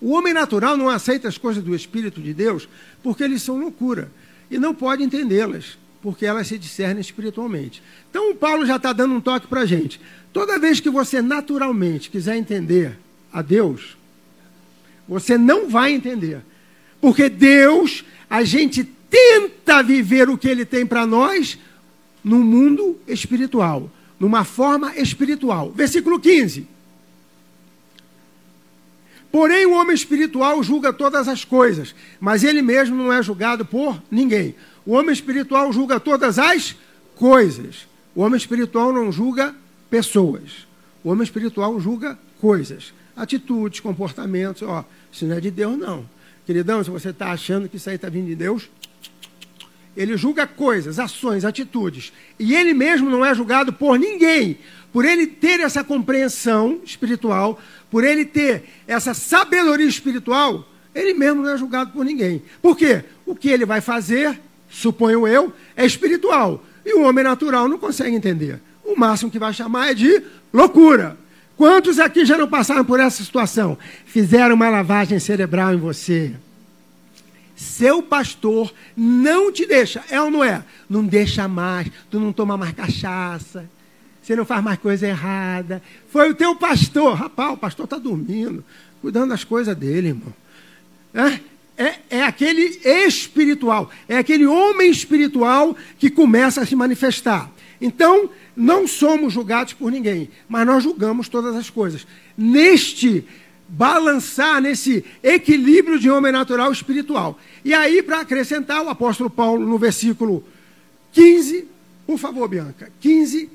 o 0.00 0.10
homem 0.10 0.34
natural 0.34 0.76
não 0.76 0.88
aceita 0.88 1.28
as 1.28 1.38
coisas 1.38 1.62
do 1.62 1.74
Espírito 1.74 2.20
de 2.20 2.34
Deus 2.34 2.68
porque 3.02 3.22
eles 3.22 3.42
são 3.42 3.58
loucura 3.58 4.10
e 4.50 4.58
não 4.58 4.74
pode 4.74 5.02
entendê-las 5.02 5.78
porque 6.02 6.26
elas 6.26 6.48
se 6.48 6.58
discernem 6.58 7.00
espiritualmente. 7.00 7.82
Então, 8.10 8.30
o 8.30 8.34
Paulo 8.34 8.66
já 8.66 8.76
está 8.76 8.92
dando 8.92 9.14
um 9.14 9.20
toque 9.22 9.46
para 9.46 9.62
a 9.62 9.66
gente. 9.66 9.98
Toda 10.34 10.58
vez 10.58 10.78
que 10.78 10.90
você 10.90 11.22
naturalmente 11.22 12.10
quiser 12.10 12.36
entender 12.36 12.98
a 13.32 13.40
Deus, 13.40 13.96
você 15.08 15.38
não 15.38 15.70
vai 15.70 15.92
entender. 15.92 16.42
Porque 17.00 17.30
Deus, 17.30 18.04
a 18.28 18.44
gente 18.44 18.84
tenta 19.14 19.80
viver 19.80 20.28
o 20.28 20.36
que 20.36 20.48
ele 20.48 20.64
tem 20.64 20.84
para 20.84 21.06
nós 21.06 21.56
no 22.24 22.38
mundo 22.40 22.98
espiritual, 23.06 23.88
numa 24.18 24.42
forma 24.42 24.96
espiritual. 24.96 25.70
Versículo 25.70 26.18
15. 26.18 26.66
Porém, 29.30 29.66
o 29.66 29.72
homem 29.72 29.94
espiritual 29.94 30.60
julga 30.64 30.92
todas 30.92 31.28
as 31.28 31.44
coisas, 31.44 31.94
mas 32.18 32.42
ele 32.42 32.60
mesmo 32.60 32.96
não 32.96 33.12
é 33.12 33.22
julgado 33.22 33.64
por 33.64 34.02
ninguém. 34.10 34.56
O 34.84 34.92
homem 34.92 35.12
espiritual 35.12 35.72
julga 35.72 36.00
todas 36.00 36.36
as 36.38 36.74
coisas. 37.14 37.86
O 38.16 38.22
homem 38.22 38.36
espiritual 38.36 38.92
não 38.92 39.12
julga 39.12 39.54
pessoas. 39.88 40.66
O 41.04 41.10
homem 41.10 41.22
espiritual 41.22 41.78
julga 41.78 42.18
coisas, 42.40 42.92
atitudes, 43.16 43.78
comportamentos. 43.78 44.62
Ó, 44.62 44.84
isso 45.12 45.24
não 45.24 45.36
é 45.36 45.40
de 45.40 45.50
Deus, 45.50 45.78
não. 45.78 46.04
Queridão, 46.46 46.82
se 46.82 46.90
você 46.90 47.10
está 47.10 47.30
achando 47.30 47.68
que 47.68 47.76
isso 47.76 47.88
aí 47.88 47.96
está 47.96 48.08
vindo 48.08 48.26
de 48.26 48.34
Deus, 48.34 48.68
ele 49.96 50.16
julga 50.16 50.46
coisas, 50.46 50.98
ações, 50.98 51.44
atitudes. 51.44 52.12
E 52.38 52.54
ele 52.54 52.74
mesmo 52.74 53.08
não 53.08 53.24
é 53.24 53.34
julgado 53.34 53.72
por 53.72 53.98
ninguém. 53.98 54.58
Por 54.92 55.04
ele 55.04 55.26
ter 55.26 55.60
essa 55.60 55.82
compreensão 55.82 56.80
espiritual, 56.84 57.60
por 57.90 58.04
ele 58.04 58.24
ter 58.24 58.64
essa 58.86 59.14
sabedoria 59.14 59.86
espiritual, 59.86 60.68
ele 60.94 61.14
mesmo 61.14 61.42
não 61.42 61.50
é 61.50 61.56
julgado 61.56 61.90
por 61.90 62.04
ninguém. 62.04 62.42
Por 62.62 62.76
quê? 62.76 63.04
O 63.26 63.34
que 63.34 63.48
ele 63.48 63.64
vai 63.64 63.80
fazer, 63.80 64.38
suponho 64.70 65.26
eu, 65.26 65.52
é 65.76 65.84
espiritual. 65.84 66.64
E 66.84 66.94
o 66.94 67.02
homem 67.02 67.24
natural 67.24 67.68
não 67.68 67.78
consegue 67.78 68.14
entender. 68.14 68.60
O 68.84 68.96
máximo 68.96 69.30
que 69.30 69.38
vai 69.38 69.52
chamar 69.52 69.90
é 69.90 69.94
de 69.94 70.22
loucura. 70.52 71.16
Quantos 71.56 71.98
aqui 71.98 72.24
já 72.24 72.36
não 72.36 72.48
passaram 72.48 72.84
por 72.84 73.00
essa 73.00 73.22
situação? 73.22 73.78
Fizeram 74.04 74.54
uma 74.54 74.68
lavagem 74.68 75.18
cerebral 75.18 75.72
em 75.72 75.78
você 75.78 76.34
seu 77.54 78.02
pastor 78.02 78.72
não 78.96 79.52
te 79.52 79.66
deixa, 79.66 80.02
é 80.10 80.20
ou 80.20 80.30
não 80.30 80.42
é? 80.42 80.64
Não 80.88 81.04
deixa 81.04 81.46
mais, 81.46 81.88
tu 82.10 82.18
não 82.18 82.32
toma 82.32 82.56
mais 82.56 82.72
cachaça, 82.72 83.68
você 84.22 84.34
não 84.34 84.44
faz 84.44 84.64
mais 84.64 84.78
coisa 84.78 85.06
errada. 85.06 85.82
Foi 86.08 86.30
o 86.30 86.34
teu 86.34 86.56
pastor, 86.56 87.14
rapaz, 87.14 87.52
o 87.52 87.56
pastor 87.58 87.84
está 87.84 87.98
dormindo, 87.98 88.64
cuidando 89.00 89.30
das 89.30 89.44
coisas 89.44 89.76
dele, 89.76 90.08
irmão. 90.08 90.34
É, 91.12 91.84
é, 91.84 91.94
é 92.10 92.22
aquele 92.22 92.80
espiritual, 92.84 93.90
é 94.08 94.16
aquele 94.16 94.46
homem 94.46 94.90
espiritual 94.90 95.76
que 95.98 96.08
começa 96.08 96.62
a 96.62 96.66
se 96.66 96.74
manifestar. 96.74 97.50
Então, 97.80 98.30
não 98.56 98.86
somos 98.86 99.32
julgados 99.32 99.74
por 99.74 99.90
ninguém, 99.90 100.30
mas 100.48 100.66
nós 100.66 100.82
julgamos 100.82 101.28
todas 101.28 101.54
as 101.54 101.68
coisas. 101.68 102.06
Neste 102.36 103.26
balançar 103.68 104.60
nesse 104.60 105.04
equilíbrio 105.22 105.98
de 105.98 106.10
homem 106.10 106.32
natural 106.32 106.70
e 106.70 106.74
espiritual. 106.74 107.38
E 107.64 107.72
aí, 107.72 108.02
para 108.02 108.20
acrescentar, 108.20 108.82
o 108.82 108.88
apóstolo 108.88 109.30
Paulo, 109.30 109.66
no 109.66 109.78
versículo 109.78 110.44
15, 111.12 111.66
por 112.06 112.18
favor, 112.18 112.48
Bianca, 112.48 112.92
15, 113.00 113.50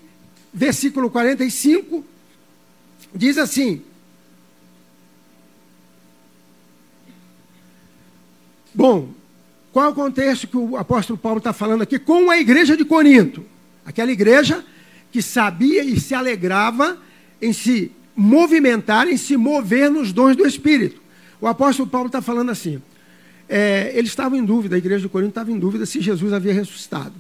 versículo 0.54 1.10
45, 1.10 2.04
diz 3.13 3.38
assim: 3.38 3.82
Bom, 8.74 9.10
qual 9.72 9.86
é 9.86 9.89
o 9.89 9.94
contexto 9.94 10.48
que 10.48 10.58
o 10.58 10.78
apóstolo 10.78 11.18
Paulo 11.18 11.38
está 11.38 11.54
falando 11.54 11.82
aqui 11.84 12.00
com 12.00 12.32
a 12.32 12.38
igreja 12.38 12.75
de 12.75 12.86
Corinto? 12.86 13.46
Aquela 13.86 14.12
igreja 14.12 14.66
que 15.12 15.22
sabia 15.22 15.84
e 15.84 16.00
se 16.00 16.13
alegrava 16.13 16.98
em 17.42 17.54
se 17.54 17.92
movimentar, 18.20 19.08
em 19.08 19.16
se 19.16 19.38
mover 19.38 19.90
nos 19.90 20.12
dons 20.12 20.36
do 20.36 20.46
Espírito. 20.46 21.02
O 21.40 21.48
apóstolo 21.48 21.88
Paulo 21.88 22.08
está 22.08 22.22
falando 22.22 22.52
assim: 22.52 22.82
é, 23.48 23.94
eles 23.96 24.12
estavam 24.12 24.38
em 24.38 24.44
dúvida, 24.44 24.76
a 24.76 24.78
igreja 24.78 25.04
de 25.04 25.10
Corinto 25.10 25.30
estava 25.30 25.52
em 25.52 25.58
dúvida 25.58 25.86
se 25.86 26.02
Jesus 26.02 26.34
havia 26.34 26.54
ressuscitado. 26.54 27.14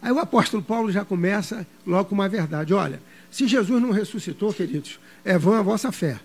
Aí 0.00 0.12
o 0.12 0.18
apóstolo 0.18 0.62
Paulo 0.62 0.92
já 0.92 1.04
começa 1.04 1.66
logo 1.84 2.10
com 2.10 2.14
uma 2.14 2.28
verdade. 2.28 2.72
Olha, 2.72 3.02
se 3.30 3.48
Jesus 3.48 3.82
não 3.82 3.90
ressuscitou, 3.90 4.52
queridos, 4.52 5.00
é 5.24 5.36
vã 5.36 5.58
a 5.58 5.62
vossa 5.62 5.90
fé. 5.90 6.20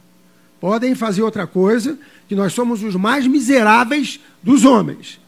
Podem 0.60 0.94
fazer 0.94 1.24
outra 1.24 1.48
coisa, 1.48 1.98
que 2.28 2.36
nós 2.36 2.54
somos 2.54 2.84
os 2.84 2.96
mais 2.96 3.26
miseráveis 3.26 4.20
dos 4.44 4.64
homens. 4.64 5.20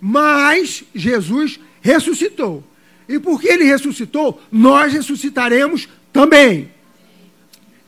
Mas 0.00 0.84
Jesus 0.94 1.60
ressuscitou. 1.82 2.64
E 3.08 3.18
porque 3.18 3.48
ele 3.48 3.64
ressuscitou, 3.64 4.40
nós 4.50 4.92
ressuscitaremos 4.92 5.88
também. 6.12 6.70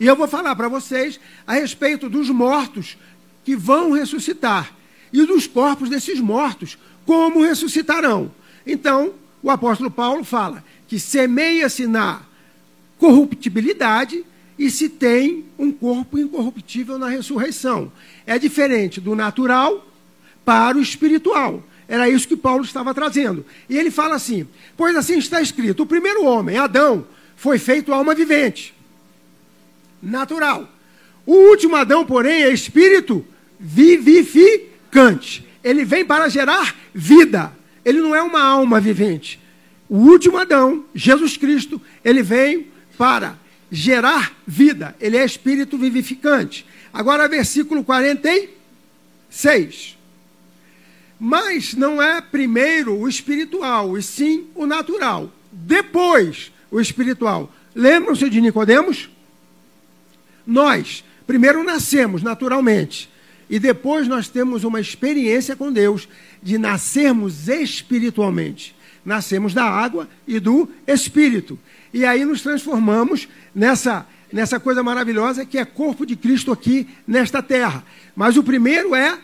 E 0.01 0.07
eu 0.07 0.17
vou 0.17 0.29
falar 0.29 0.55
para 0.55 0.69
vocês 0.69 1.19
a 1.47 1.55
respeito 1.55 2.09
dos 2.09 2.31
mortos 2.31 2.97
que 3.45 3.57
vão 3.57 3.93
ressuscitar 3.93 4.73
e 5.13 5.25
dos 5.25 5.47
corpos 5.47 5.89
desses 5.89 6.21
mortos, 6.21 6.79
como 7.07 7.43
ressuscitarão. 7.43 8.31
Então, 8.67 9.15
o 9.43 9.51
apóstolo 9.51 9.91
Paulo 9.91 10.23
fala 10.25 10.63
que 10.87 10.99
semeia-se 10.99 11.87
na 11.87 12.23
corruptibilidade 12.99 14.25
e 14.59 14.71
se 14.71 14.89
tem 14.89 15.45
um 15.59 15.71
corpo 15.71 16.19
incorruptível 16.19 16.99
na 16.99 17.09
ressurreição. 17.09 17.91
É 18.27 18.39
diferente 18.39 19.01
do 19.01 19.15
natural 19.15 19.87
para 20.45 20.77
o 20.77 20.83
espiritual. 20.83 21.63
Era 21.89 22.09
isso 22.09 22.29
que 22.29 22.37
Paulo 22.37 22.65
estava 22.65 22.93
trazendo. 22.93 23.47
E 23.69 23.79
ele 23.79 23.91
fala 23.91 24.17
assim: 24.17 24.47
Pois 24.77 24.95
assim 24.97 25.19
está 25.19 25.41
escrito: 25.41 25.85
o 25.85 25.87
primeiro 25.87 26.25
homem, 26.25 26.59
Adão, 26.59 27.07
foi 27.37 27.59
feito 27.59 27.95
alma 27.95 28.15
vivente, 28.15 28.75
natural. 30.03 30.69
O 31.27 31.35
último 31.51 31.77
Adão, 31.77 32.07
porém, 32.07 32.43
é 32.43 32.51
espírito 32.51 33.25
vivificante. 33.61 35.47
Ele 35.63 35.85
vem 35.85 36.05
para 36.05 36.29
gerar 36.29 36.75
vida. 36.95 37.53
Ele 37.85 38.01
não 38.01 38.15
é 38.15 38.23
uma 38.23 38.43
alma 38.43 38.81
vivente. 38.81 39.39
O 39.89 39.97
último 39.97 40.37
Adão, 40.37 40.85
Jesus 40.95 41.37
Cristo, 41.37 41.81
ele 42.05 42.23
veio 42.23 42.67
para 42.97 43.37
gerar 43.71 44.37
vida. 44.47 44.95
Ele 45.01 45.17
é 45.17 45.25
espírito 45.25 45.79
vivificante. 45.79 46.67
Agora, 46.93 47.29
versículo 47.29 47.85
46. 47.85 49.97
Mas 51.19 51.75
não 51.75 52.01
é 52.01 52.21
primeiro 52.21 52.97
o 52.97 53.09
espiritual, 53.09 53.99
e 53.99 54.03
sim 54.03 54.47
o 54.55 54.67
natural. 54.67 55.33
Depois 55.51 56.53
o 56.71 56.81
espiritual. 56.81 57.53
Lembram-se 57.75 58.31
de 58.31 58.41
Nicodemos? 58.41 59.11
Nós 60.49 61.05
primeiro 61.27 61.63
nascemos 61.63 62.23
naturalmente 62.23 63.11
e 63.51 63.59
depois 63.59 64.09
nós 64.09 64.29
temos 64.29 64.65
uma 64.65 64.81
experiência 64.81 65.55
com 65.55 65.71
Deus 65.71 66.09
de 66.43 66.57
nascermos 66.57 67.49
espiritualmente. 67.49 68.75
Nascemos 69.05 69.53
da 69.53 69.65
água 69.65 70.09
e 70.27 70.41
do 70.41 70.67
espírito. 70.87 71.59
E 71.93 72.07
aí 72.07 72.25
nos 72.25 72.41
transformamos 72.41 73.29
nessa 73.55 74.07
nessa 74.33 74.59
coisa 74.59 74.83
maravilhosa 74.83 75.45
que 75.45 75.59
é 75.59 75.65
corpo 75.67 76.07
de 76.07 76.17
Cristo 76.17 76.51
aqui 76.51 76.89
nesta 77.07 77.43
terra. 77.43 77.85
Mas 78.17 78.39
o 78.39 78.43
primeiro 78.43 78.95
é 78.95 79.19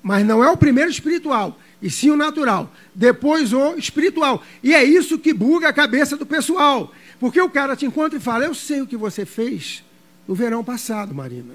mas 0.00 0.24
não 0.24 0.44
é 0.44 0.48
o 0.48 0.56
primeiro 0.56 0.88
espiritual, 0.88 1.58
e 1.82 1.90
sim 1.90 2.10
o 2.10 2.16
natural. 2.16 2.72
Depois 2.94 3.52
o 3.52 3.74
espiritual. 3.74 4.42
E 4.62 4.72
é 4.72 4.84
isso 4.84 5.18
que 5.18 5.34
buga 5.34 5.68
a 5.68 5.72
cabeça 5.72 6.16
do 6.16 6.24
pessoal. 6.24 6.94
Porque 7.18 7.40
o 7.40 7.50
cara 7.50 7.74
te 7.74 7.84
encontra 7.84 8.16
e 8.16 8.22
fala: 8.22 8.44
Eu 8.44 8.54
sei 8.54 8.80
o 8.80 8.86
que 8.86 8.96
você 8.96 9.26
fez 9.26 9.82
no 10.28 10.34
verão 10.34 10.62
passado, 10.62 11.14
Marina. 11.14 11.54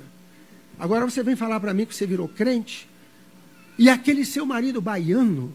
Agora 0.80 1.06
você 1.06 1.22
vem 1.22 1.36
falar 1.36 1.60
para 1.60 1.76
mim 1.76 1.86
que 1.86 1.94
você 1.94 2.08
virou 2.08 2.28
crente. 2.28 2.90
E 3.78 3.88
aquele 3.88 4.26
seu 4.26 4.46
marido 4.46 4.82
baiano 4.82 5.54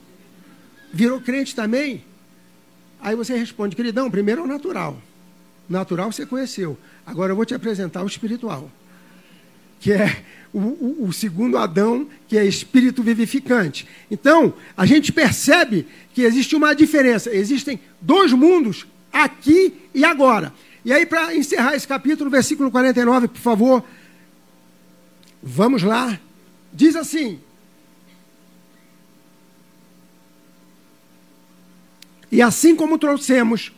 virou 0.93 1.21
crente 1.21 1.55
também. 1.55 2.05
Aí 3.01 3.17
você 3.17 3.37
responde: 3.37 3.75
Queridão, 3.75 4.09
primeiro 4.09 4.43
é 4.43 4.45
o 4.45 4.47
natural. 4.47 5.03
Natural 5.69 6.13
você 6.13 6.25
conheceu. 6.25 6.79
Agora 7.05 7.33
eu 7.33 7.37
vou 7.37 7.45
te 7.45 7.55
apresentar 7.55 8.05
o 8.05 8.07
espiritual. 8.07 8.71
Que 9.81 9.93
é 9.93 10.25
o, 10.53 10.59
o, 10.59 11.07
o, 11.09 11.13
segundo 11.13 11.59
Adão, 11.59 12.09
que 12.27 12.39
é 12.39 12.45
espírito 12.45 13.03
vivificante. 13.03 13.87
Então, 14.11 14.55
a 14.77 14.87
gente 14.87 15.13
percebe 15.13 15.87
que 16.15 16.23
existe 16.23 16.57
uma 16.57 16.75
diferença. 16.75 17.35
Existem 17.35 17.79
dois 18.01 18.33
mundos, 18.33 18.87
aqui 19.13 19.75
e 19.95 20.05
agora. 20.05 20.53
E 20.85 20.93
aí, 20.93 21.05
para 21.05 21.35
encerrar 21.35 21.75
esse 21.75 21.87
capítulo, 21.87 22.31
versículo 22.31 22.71
49, 22.71 23.29
por 23.29 23.41
favor. 23.41 23.85
Vamos 25.43 25.83
lá. 25.83 26.19
Diz 26.73 26.97
assim: 26.97 27.41
E 32.31 32.43
assim 32.43 32.77
como 32.77 32.99
trouxemos 32.99 33.73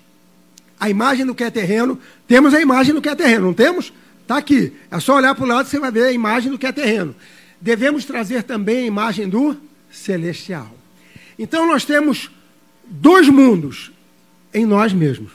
a 0.78 0.90
imagem 0.90 1.24
do 1.24 1.34
que 1.34 1.44
é 1.44 1.50
terreno, 1.50 1.98
temos 2.26 2.54
a 2.54 2.60
imagem 2.60 2.94
do 2.94 3.02
que 3.02 3.08
é 3.08 3.14
terreno, 3.14 3.46
não 3.46 3.54
temos? 3.54 3.92
Está 4.22 4.38
aqui. 4.38 4.72
É 4.90 4.98
só 4.98 5.16
olhar 5.16 5.34
para 5.34 5.44
o 5.44 5.48
lado 5.48 5.64
que 5.64 5.70
você 5.70 5.78
vai 5.78 5.90
ver 5.90 6.04
a 6.04 6.12
imagem 6.12 6.50
do 6.50 6.58
que 6.58 6.66
é 6.66 6.72
terreno. 6.72 7.14
Devemos 7.60 8.04
trazer 8.04 8.42
também 8.42 8.78
a 8.78 8.86
imagem 8.86 9.28
do 9.28 9.56
celestial. 9.90 10.74
Então 11.38 11.66
nós 11.66 11.84
temos 11.84 12.30
dois 12.84 13.28
mundos 13.28 13.92
em 14.52 14.64
nós 14.64 14.92
mesmos: 14.92 15.32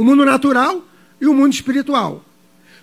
o 0.00 0.04
mundo 0.04 0.24
natural 0.24 0.82
e 1.20 1.26
o 1.26 1.34
mundo 1.34 1.52
espiritual. 1.52 2.24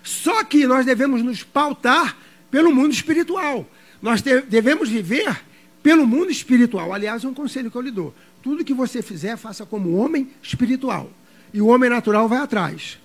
Só 0.04 0.44
que 0.44 0.68
nós 0.68 0.86
devemos 0.86 1.20
nos 1.20 1.42
pautar 1.42 2.16
pelo 2.48 2.72
mundo 2.72 2.92
espiritual. 2.92 3.68
Nós 4.00 4.22
devemos 4.22 4.88
viver 4.88 5.36
pelo 5.82 6.06
mundo 6.06 6.30
espiritual. 6.30 6.92
Aliás, 6.92 7.24
é 7.24 7.28
um 7.28 7.34
conselho 7.34 7.72
que 7.72 7.76
eu 7.76 7.82
lhe 7.82 7.90
dou. 7.90 8.14
Tudo 8.40 8.64
que 8.64 8.72
você 8.72 9.02
fizer, 9.02 9.36
faça 9.36 9.66
como 9.66 9.96
homem 9.96 10.30
espiritual. 10.40 11.10
E 11.52 11.60
o 11.60 11.66
homem 11.66 11.90
natural 11.90 12.28
vai 12.28 12.38
atrás. 12.38 13.00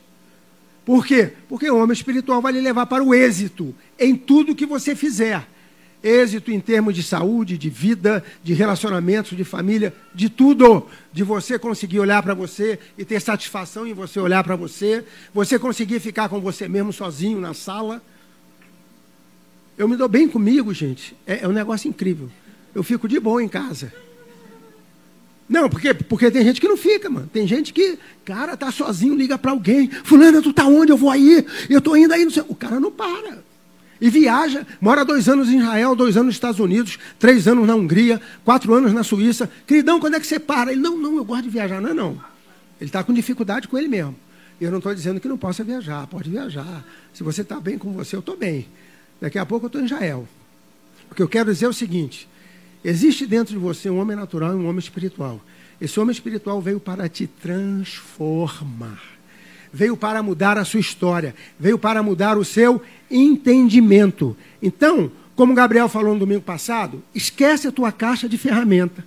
Por 0.85 1.03
quê? 1.07 1.33
Porque 1.49 1.67
o 1.67 1.77
homem 1.77 1.93
espiritual 1.93 2.39
vai 2.39 2.53
lhe 2.53 2.61
levar 2.61 2.85
para 2.85 3.03
o 3.03 3.15
êxito 3.15 3.73
em 3.97 4.15
tudo 4.15 4.53
que 4.53 4.67
você 4.67 4.95
fizer. 4.95 5.43
Êxito 6.03 6.51
em 6.51 6.59
termos 6.59 6.93
de 6.93 7.01
saúde, 7.01 7.57
de 7.57 7.69
vida, 7.69 8.21
de 8.43 8.53
relacionamentos, 8.53 9.37
de 9.37 9.43
família, 9.45 9.93
de 10.13 10.29
tudo. 10.29 10.85
De 11.13 11.23
você 11.23 11.57
conseguir 11.57 11.99
olhar 11.99 12.21
para 12.21 12.33
você 12.33 12.77
e 12.97 13.05
ter 13.05 13.21
satisfação 13.21 13.87
em 13.87 13.93
você 13.93 14.19
olhar 14.19 14.43
para 14.43 14.57
você. 14.57 15.05
Você 15.33 15.57
conseguir 15.57 16.01
ficar 16.01 16.27
com 16.27 16.41
você 16.41 16.67
mesmo 16.67 16.91
sozinho 16.91 17.39
na 17.39 17.53
sala. 17.53 18.01
Eu 19.77 19.87
me 19.87 19.95
dou 19.95 20.09
bem 20.09 20.27
comigo, 20.27 20.73
gente. 20.73 21.15
É, 21.25 21.43
é 21.43 21.47
um 21.47 21.53
negócio 21.53 21.87
incrível. 21.87 22.29
Eu 22.75 22.83
fico 22.83 23.07
de 23.07 23.19
boa 23.19 23.41
em 23.41 23.47
casa. 23.47 23.93
Não, 25.47 25.69
porque, 25.69 25.93
porque 25.93 26.31
tem 26.31 26.43
gente 26.43 26.59
que 26.59 26.67
não 26.67 26.75
fica, 26.75 27.09
mano. 27.09 27.29
Tem 27.31 27.47
gente 27.47 27.71
que, 27.71 27.97
cara, 28.25 28.57
tá 28.57 28.71
sozinho, 28.71 29.15
liga 29.15 29.37
para 29.37 29.51
alguém. 29.51 29.89
Fulano, 30.03 30.41
tu 30.41 30.51
tá 30.51 30.65
onde? 30.65 30.91
Eu 30.91 30.97
vou 30.97 31.09
aí. 31.09 31.45
Eu 31.69 31.79
tô 31.79 31.95
indo 31.95 32.13
aí. 32.13 32.23
Não 32.25 32.31
sei. 32.31 32.43
O 32.47 32.55
cara 32.55 32.79
não 32.79 32.91
para. 32.91 33.43
E 34.03 34.09
viaja, 34.09 34.67
mora 34.81 35.05
dois 35.05 35.29
anos 35.29 35.47
em 35.47 35.59
Israel, 35.59 35.95
dois 35.95 36.17
anos 36.17 36.25
nos 36.25 36.35
Estados 36.35 36.59
Unidos, 36.59 36.99
três 37.17 37.47
anos 37.47 37.65
na 37.65 37.73
Hungria, 37.73 38.19
quatro 38.43 38.73
anos 38.73 38.91
na 38.91 39.01
Suíça. 39.01 39.49
Queridão, 39.65 39.97
quando 39.97 40.15
é 40.15 40.19
que 40.19 40.27
você 40.27 40.37
para? 40.37 40.73
Ele, 40.73 40.81
não, 40.81 40.97
não, 40.97 41.15
eu 41.15 41.23
gosto 41.23 41.43
de 41.43 41.49
viajar. 41.49 41.79
Não 41.79 41.91
é 41.91 41.93
não. 41.93 42.21
Ele 42.81 42.89
está 42.89 43.01
com 43.01 43.13
dificuldade 43.13 43.65
com 43.65 43.77
ele 43.77 43.87
mesmo. 43.87 44.13
Eu 44.59 44.71
não 44.71 44.79
estou 44.79 44.93
dizendo 44.93 45.21
que 45.21 45.27
não 45.29 45.37
possa 45.37 45.63
viajar, 45.63 46.05
pode 46.07 46.29
viajar. 46.29 46.83
Se 47.13 47.23
você 47.23 47.43
está 47.43 47.61
bem 47.61 47.77
com 47.77 47.93
você, 47.93 48.17
eu 48.17 48.19
estou 48.19 48.35
bem. 48.35 48.67
Daqui 49.21 49.39
a 49.39 49.45
pouco 49.45 49.67
eu 49.67 49.67
estou 49.67 49.81
em 49.81 49.85
Israel. 49.85 50.27
O 51.09 51.15
que 51.15 51.23
eu 51.23 51.29
quero 51.29 51.53
dizer 51.53 51.67
é 51.67 51.69
o 51.69 51.73
seguinte: 51.73 52.27
Existe 52.83 53.25
dentro 53.25 53.53
de 53.53 53.59
você 53.59 53.89
um 53.89 53.99
homem 53.99 54.17
natural 54.17 54.51
e 54.51 54.55
um 54.55 54.67
homem 54.67 54.79
espiritual. 54.79 55.39
Esse 55.79 55.97
homem 55.97 56.11
espiritual 56.11 56.59
veio 56.61 56.77
para 56.81 57.07
te 57.07 57.25
transformar. 57.25 59.01
Veio 59.73 59.97
para 59.97 60.21
mudar 60.21 60.57
a 60.57 60.63
sua 60.63 60.79
história. 60.79 61.33
Veio 61.59 61.79
para 61.79 62.03
mudar 62.03 62.37
o 62.37 62.45
seu 62.45 62.81
entendimento. 63.09 64.37
Então, 64.61 65.11
como 65.35 65.55
Gabriel 65.55 65.89
falou 65.89 66.13
no 66.13 66.19
domingo 66.19 66.41
passado, 66.41 67.03
esquece 67.13 67.67
a 67.67 67.71
tua 67.71 67.91
caixa 67.91 68.29
de 68.29 68.37
ferramenta, 68.37 69.03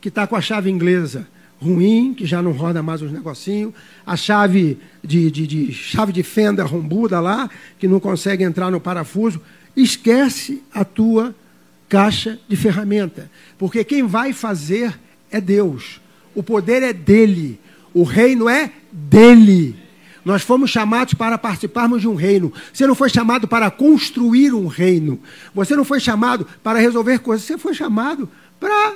que 0.00 0.08
está 0.08 0.26
com 0.26 0.34
a 0.34 0.40
chave 0.40 0.68
inglesa 0.68 1.26
ruim, 1.60 2.14
que 2.14 2.24
já 2.24 2.40
não 2.40 2.52
roda 2.52 2.82
mais 2.82 3.02
os 3.02 3.10
negocinhos, 3.10 3.74
a 4.06 4.16
chave 4.16 4.78
de, 5.02 5.30
de, 5.30 5.46
de, 5.46 5.72
chave 5.72 6.12
de 6.12 6.22
fenda 6.22 6.64
rombuda 6.64 7.20
lá, 7.20 7.50
que 7.78 7.88
não 7.88 7.98
consegue 8.00 8.44
entrar 8.44 8.70
no 8.70 8.80
parafuso. 8.80 9.40
Esquece 9.76 10.62
a 10.72 10.84
tua 10.84 11.34
caixa 11.88 12.38
de 12.48 12.56
ferramenta. 12.56 13.30
Porque 13.58 13.82
quem 13.84 14.06
vai 14.06 14.32
fazer 14.32 14.98
é 15.30 15.40
Deus. 15.40 16.00
O 16.34 16.42
poder 16.42 16.82
é 16.82 16.92
dele. 16.92 17.60
O 17.92 18.02
reino 18.02 18.48
é 18.48 18.70
dele. 18.92 19.76
Nós 20.24 20.42
fomos 20.42 20.70
chamados 20.70 21.14
para 21.14 21.38
participarmos 21.38 22.00
de 22.00 22.08
um 22.08 22.14
reino. 22.14 22.52
Você 22.72 22.86
não 22.86 22.94
foi 22.94 23.08
chamado 23.08 23.46
para 23.46 23.70
construir 23.70 24.52
um 24.52 24.66
reino. 24.66 25.20
Você 25.54 25.74
não 25.76 25.84
foi 25.84 26.00
chamado 26.00 26.46
para 26.62 26.78
resolver 26.78 27.18
coisas. 27.20 27.46
Você 27.46 27.56
foi 27.56 27.74
chamado 27.74 28.28
para 28.58 28.94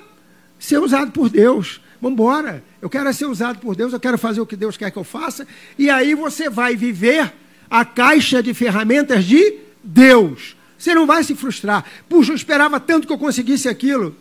ser 0.59 0.79
usado 0.79 1.13
por 1.13 1.29
Deus. 1.29 1.81
Vamos 2.01 2.15
embora. 2.15 2.63
Eu 2.81 2.91
quero 2.91 3.13
ser 3.15 3.27
usado 3.27 3.59
por 3.59 3.77
Deus. 3.77 3.93
Eu 3.93 4.01
quero 4.01 4.19
fazer 4.19 4.41
o 4.41 4.47
que 4.47 4.57
Deus 4.57 4.77
quer 4.77 4.91
que 4.91 4.99
eu 4.99 5.05
faça. 5.05 5.47
E 5.79 5.89
aí 5.89 6.15
você 6.15 6.51
vai 6.51 6.77
viver 6.77 7.33
a 7.71 7.85
caixa 7.85 8.43
de 8.43 8.53
ferramentas 8.53 9.25
de 9.25 9.55
Deus. 9.83 10.57
Você 10.77 10.95
não 10.95 11.07
vai 11.07 11.23
se 11.23 11.35
frustrar. 11.35 11.85
Puxa, 12.09 12.33
eu 12.33 12.37
esperava 12.37 12.81
tanto 12.81 13.07
que 13.07 13.13
eu 13.13 13.19
conseguisse 13.19 13.69
aquilo. 13.69 14.17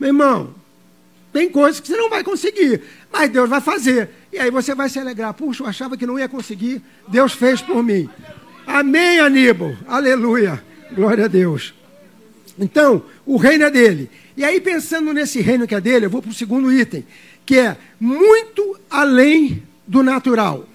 Meu 0.00 0.08
irmão, 0.08 0.54
tem 1.32 1.50
coisas 1.50 1.78
que 1.78 1.88
você 1.88 1.96
não 1.96 2.08
vai 2.08 2.24
conseguir, 2.24 2.82
mas 3.12 3.30
Deus 3.30 3.48
vai 3.48 3.60
fazer. 3.60 4.08
E 4.36 4.38
aí 4.38 4.50
você 4.50 4.74
vai 4.74 4.90
se 4.90 4.98
alegrar. 4.98 5.32
Puxa, 5.32 5.62
eu 5.62 5.66
achava 5.66 5.96
que 5.96 6.04
não 6.04 6.18
ia 6.18 6.28
conseguir, 6.28 6.82
Deus 7.08 7.32
fez 7.32 7.62
por 7.62 7.82
mim. 7.82 8.06
Amém, 8.66 9.18
Aníbal. 9.18 9.74
Aleluia. 9.88 10.62
Glória 10.92 11.24
a 11.24 11.28
Deus. 11.28 11.72
Então, 12.58 13.02
o 13.24 13.38
reino 13.38 13.64
é 13.64 13.70
dele. 13.70 14.10
E 14.36 14.44
aí, 14.44 14.60
pensando 14.60 15.14
nesse 15.14 15.40
reino 15.40 15.66
que 15.66 15.74
é 15.74 15.80
dele, 15.80 16.04
eu 16.04 16.10
vou 16.10 16.20
para 16.20 16.30
o 16.30 16.34
segundo 16.34 16.70
item, 16.70 17.02
que 17.46 17.58
é 17.58 17.78
muito 17.98 18.78
além 18.90 19.62
do 19.86 20.02
natural. 20.02 20.68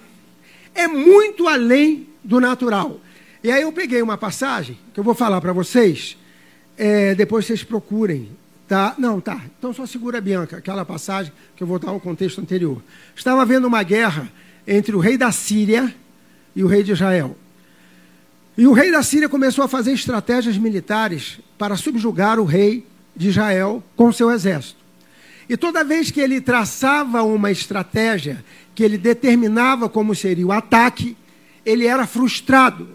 É 0.74 0.88
muito 0.88 1.46
além 1.46 2.08
do 2.24 2.40
natural. 2.40 3.00
E 3.44 3.52
aí 3.52 3.62
eu 3.62 3.70
peguei 3.70 4.02
uma 4.02 4.18
passagem 4.18 4.76
que 4.92 4.98
eu 4.98 5.04
vou 5.04 5.14
falar 5.14 5.40
para 5.40 5.52
vocês, 5.52 6.16
é, 6.76 7.14
depois 7.14 7.46
vocês 7.46 7.62
procurem. 7.62 8.28
Tá? 8.68 8.94
Não, 8.96 9.20
tá. 9.20 9.40
Então 9.58 9.72
só 9.72 9.86
segura, 9.86 10.20
Bianca, 10.20 10.56
aquela 10.56 10.84
passagem 10.84 11.32
que 11.56 11.62
eu 11.62 11.66
vou 11.66 11.78
dar 11.78 11.90
ao 11.90 12.00
contexto 12.00 12.40
anterior. 12.40 12.82
Estava 13.14 13.42
havendo 13.42 13.66
uma 13.66 13.82
guerra 13.82 14.30
entre 14.66 14.94
o 14.94 14.98
rei 14.98 15.18
da 15.18 15.30
Síria 15.32 15.94
e 16.54 16.62
o 16.62 16.66
rei 16.66 16.82
de 16.82 16.92
Israel. 16.92 17.36
E 18.56 18.66
o 18.66 18.72
rei 18.72 18.90
da 18.90 19.02
Síria 19.02 19.28
começou 19.28 19.64
a 19.64 19.68
fazer 19.68 19.92
estratégias 19.92 20.58
militares 20.58 21.40
para 21.58 21.76
subjugar 21.76 22.38
o 22.38 22.44
rei 22.44 22.86
de 23.16 23.28
Israel 23.28 23.82
com 23.96 24.12
seu 24.12 24.30
exército. 24.30 24.80
E 25.48 25.56
toda 25.56 25.84
vez 25.84 26.10
que 26.10 26.20
ele 26.20 26.40
traçava 26.40 27.22
uma 27.22 27.50
estratégia, 27.50 28.44
que 28.74 28.82
ele 28.82 28.96
determinava 28.96 29.88
como 29.88 30.14
seria 30.14 30.46
o 30.46 30.52
ataque, 30.52 31.16
ele 31.64 31.86
era 31.86 32.06
frustrado. 32.06 32.88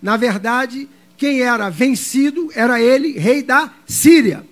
Na 0.00 0.16
verdade, 0.16 0.88
quem 1.16 1.40
era 1.40 1.70
vencido 1.70 2.50
era 2.54 2.80
ele, 2.80 3.18
rei 3.18 3.42
da 3.42 3.72
Síria. 3.86 4.44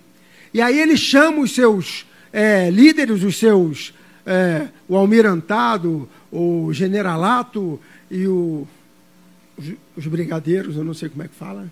E 0.53 0.61
aí 0.61 0.79
ele 0.79 0.97
chama 0.97 1.41
os 1.41 1.55
seus 1.55 2.07
é, 2.33 2.71
líderes, 2.71 3.23
os 3.23 3.39
seus, 3.39 3.95
é, 4.27 4.69
o 4.89 4.97
almirantado, 4.97 6.09
o 6.31 6.73
generalato 6.73 7.81
e 8.11 8.27
o 8.27 8.67
os, 9.61 9.75
os 9.97 10.07
brigadeiros, 10.07 10.77
eu 10.77 10.85
não 10.85 10.95
sei 10.95 11.09
como 11.09 11.23
é 11.23 11.29
que 11.29 11.35
fala. 11.35 11.71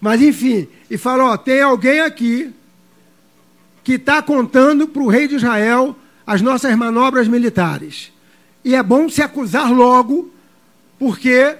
Mas 0.00 0.20
enfim, 0.20 0.68
e 0.90 0.98
falou: 0.98 1.28
ó, 1.28 1.36
tem 1.36 1.62
alguém 1.62 2.00
aqui 2.00 2.52
que 3.82 3.94
está 3.94 4.22
contando 4.22 4.86
para 4.86 5.02
o 5.02 5.08
rei 5.08 5.26
de 5.26 5.36
Israel 5.36 5.96
as 6.26 6.42
nossas 6.42 6.76
manobras 6.76 7.26
militares. 7.26 8.12
E 8.64 8.74
é 8.74 8.82
bom 8.82 9.08
se 9.08 9.22
acusar 9.22 9.70
logo, 9.70 10.32
porque 10.98 11.56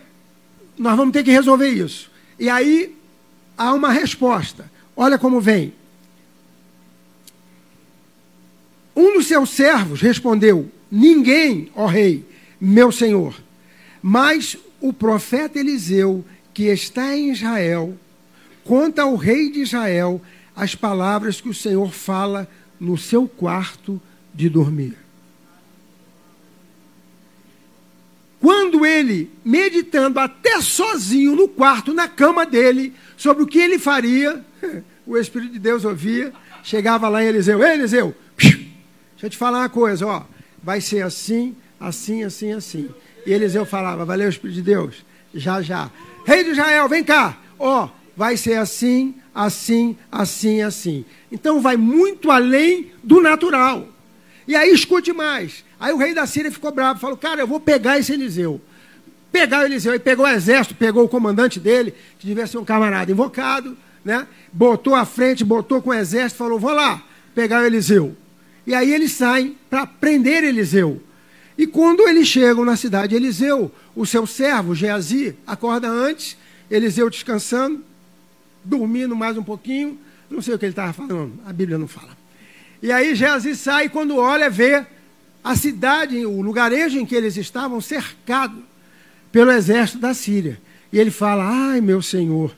nós 0.78 0.96
vamos 0.96 1.12
ter 1.12 1.22
que 1.22 1.30
resolver 1.30 1.68
isso. 1.68 2.10
E 2.38 2.48
aí 2.48 2.94
há 3.56 3.72
uma 3.72 3.92
resposta. 3.92 4.70
Olha 4.96 5.18
como 5.18 5.40
vem. 5.40 5.72
Um 8.96 9.14
dos 9.14 9.26
seus 9.26 9.50
servos 9.50 10.00
respondeu: 10.00 10.70
Ninguém, 10.90 11.70
ó 11.74 11.86
rei, 11.86 12.24
meu 12.60 12.92
senhor, 12.92 13.34
mas 14.02 14.56
o 14.80 14.92
profeta 14.92 15.58
Eliseu, 15.58 16.24
que 16.52 16.64
está 16.64 17.16
em 17.16 17.30
Israel, 17.30 17.98
conta 18.64 19.02
ao 19.02 19.16
rei 19.16 19.50
de 19.50 19.60
Israel 19.60 20.20
as 20.54 20.74
palavras 20.74 21.40
que 21.40 21.48
o 21.48 21.54
Senhor 21.54 21.92
fala 21.92 22.48
no 22.78 22.96
seu 22.96 23.26
quarto 23.26 24.00
de 24.32 24.48
dormir. 24.48 24.96
Quando 28.40 28.84
ele, 28.84 29.30
meditando 29.42 30.20
até 30.20 30.60
sozinho 30.60 31.34
no 31.34 31.48
quarto, 31.48 31.94
na 31.94 32.06
cama 32.06 32.44
dele, 32.44 32.92
sobre 33.16 33.42
o 33.42 33.46
que 33.46 33.58
ele 33.58 33.78
faria, 33.78 34.44
o 35.06 35.16
Espírito 35.16 35.54
de 35.54 35.58
Deus 35.58 35.84
ouvia, 35.84 36.30
chegava 36.62 37.08
lá 37.08 37.24
em 37.24 37.28
Eliseu: 37.28 37.64
Ei, 37.64 37.72
Eliseu, 37.72 38.14
deixa 39.24 39.26
eu 39.26 39.30
te 39.30 39.36
falar 39.38 39.60
uma 39.60 39.68
coisa, 39.70 40.06
ó, 40.06 40.22
vai 40.62 40.82
ser 40.82 41.02
assim, 41.02 41.56
assim, 41.80 42.24
assim, 42.24 42.52
assim. 42.52 42.90
E 43.24 43.32
Eliseu 43.32 43.64
falava: 43.64 44.04
Valeu, 44.04 44.28
Espírito 44.28 44.56
de 44.56 44.62
Deus, 44.62 45.04
já, 45.34 45.62
já. 45.62 45.90
Rei 46.26 46.44
de 46.44 46.50
Israel, 46.50 46.88
vem 46.88 47.02
cá. 47.02 47.38
Ó, 47.58 47.88
vai 48.14 48.36
ser 48.36 48.58
assim, 48.58 49.14
assim, 49.34 49.96
assim, 50.12 50.60
assim. 50.60 51.04
Então 51.32 51.60
vai 51.62 51.76
muito 51.76 52.30
além 52.30 52.92
do 53.02 53.20
natural. 53.20 53.88
E 54.46 54.54
aí 54.54 54.70
escute 54.72 55.10
mais. 55.12 55.64
Aí 55.80 55.92
o 55.92 55.96
rei 55.96 56.12
da 56.12 56.26
Síria 56.26 56.52
ficou 56.52 56.70
bravo, 56.70 57.00
falou: 57.00 57.16
Cara, 57.16 57.40
eu 57.40 57.46
vou 57.46 57.58
pegar 57.60 57.98
esse 57.98 58.12
Eliseu. 58.12 58.60
Pegar 59.32 59.60
o 59.60 59.64
Eliseu. 59.64 59.92
Aí 59.92 59.98
pegou 59.98 60.26
o 60.26 60.28
exército, 60.28 60.74
pegou 60.74 61.02
o 61.02 61.08
comandante 61.08 61.58
dele, 61.58 61.94
que 62.18 62.26
devia 62.26 62.46
ser 62.46 62.58
um 62.58 62.64
camarada 62.64 63.10
invocado, 63.10 63.74
né? 64.04 64.26
Botou 64.52 64.94
à 64.94 65.06
frente, 65.06 65.42
botou 65.42 65.80
com 65.80 65.88
o 65.88 65.94
exército, 65.94 66.36
falou: 66.36 66.58
Vou 66.58 66.72
lá 66.72 67.02
pegar 67.34 67.62
o 67.62 67.64
Eliseu. 67.64 68.14
E 68.66 68.74
aí 68.74 68.92
eles 68.92 69.12
saem 69.12 69.56
para 69.68 69.86
prender 69.86 70.44
Eliseu. 70.44 71.02
E 71.56 71.66
quando 71.66 72.08
eles 72.08 72.26
chegam 72.26 72.64
na 72.64 72.76
cidade 72.76 73.08
de 73.08 73.16
Eliseu, 73.16 73.70
o 73.94 74.04
seu 74.04 74.26
servo, 74.26 74.74
Geazi, 74.74 75.36
acorda 75.46 75.88
antes, 75.88 76.36
Eliseu 76.70 77.08
descansando, 77.08 77.84
dormindo 78.64 79.14
mais 79.14 79.36
um 79.36 79.42
pouquinho, 79.42 79.98
não 80.28 80.42
sei 80.42 80.54
o 80.54 80.58
que 80.58 80.64
ele 80.64 80.72
estava 80.72 80.92
falando, 80.92 81.38
a 81.46 81.52
Bíblia 81.52 81.78
não 81.78 81.86
fala. 81.86 82.16
E 82.82 82.90
aí 82.90 83.14
Geazi 83.14 83.54
sai 83.54 83.88
quando 83.88 84.16
olha, 84.16 84.50
vê 84.50 84.84
a 85.44 85.54
cidade, 85.54 86.24
o 86.24 86.40
lugarejo 86.40 86.98
em 86.98 87.06
que 87.06 87.14
eles 87.14 87.36
estavam, 87.36 87.80
cercado 87.80 88.62
pelo 89.30 89.50
exército 89.50 89.98
da 89.98 90.14
Síria. 90.14 90.60
E 90.92 90.98
ele 90.98 91.10
fala: 91.10 91.44
Ai, 91.72 91.80
meu 91.80 92.00
senhor, 92.00 92.56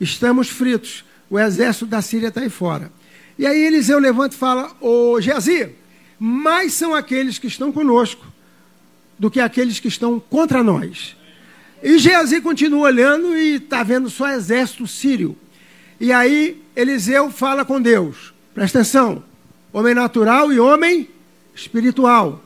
estamos 0.00 0.48
fritos, 0.48 1.04
o 1.28 1.38
exército 1.38 1.86
da 1.86 2.00
Síria 2.00 2.28
está 2.28 2.40
aí 2.40 2.48
fora. 2.48 2.90
E 3.38 3.46
aí 3.46 3.66
Eliseu 3.66 3.98
levanta 3.98 4.34
e 4.34 4.38
fala: 4.38 4.76
Ô 4.80 5.20
Geazi, 5.20 5.70
mais 6.18 6.72
são 6.72 6.94
aqueles 6.94 7.38
que 7.38 7.46
estão 7.46 7.70
conosco 7.70 8.26
do 9.18 9.30
que 9.30 9.40
aqueles 9.40 9.78
que 9.78 9.88
estão 9.88 10.18
contra 10.18 10.62
nós. 10.62 11.16
E 11.82 11.98
Geazi 11.98 12.40
continua 12.40 12.88
olhando 12.88 13.36
e 13.36 13.56
está 13.56 13.82
vendo 13.82 14.10
só 14.10 14.28
exército 14.28 14.86
sírio. 14.86 15.36
E 16.00 16.12
aí 16.12 16.60
Eliseu 16.74 17.30
fala 17.30 17.64
com 17.64 17.80
Deus: 17.80 18.34
presta 18.52 18.80
atenção, 18.80 19.22
homem 19.72 19.94
natural 19.94 20.52
e 20.52 20.58
homem 20.58 21.08
espiritual. 21.54 22.42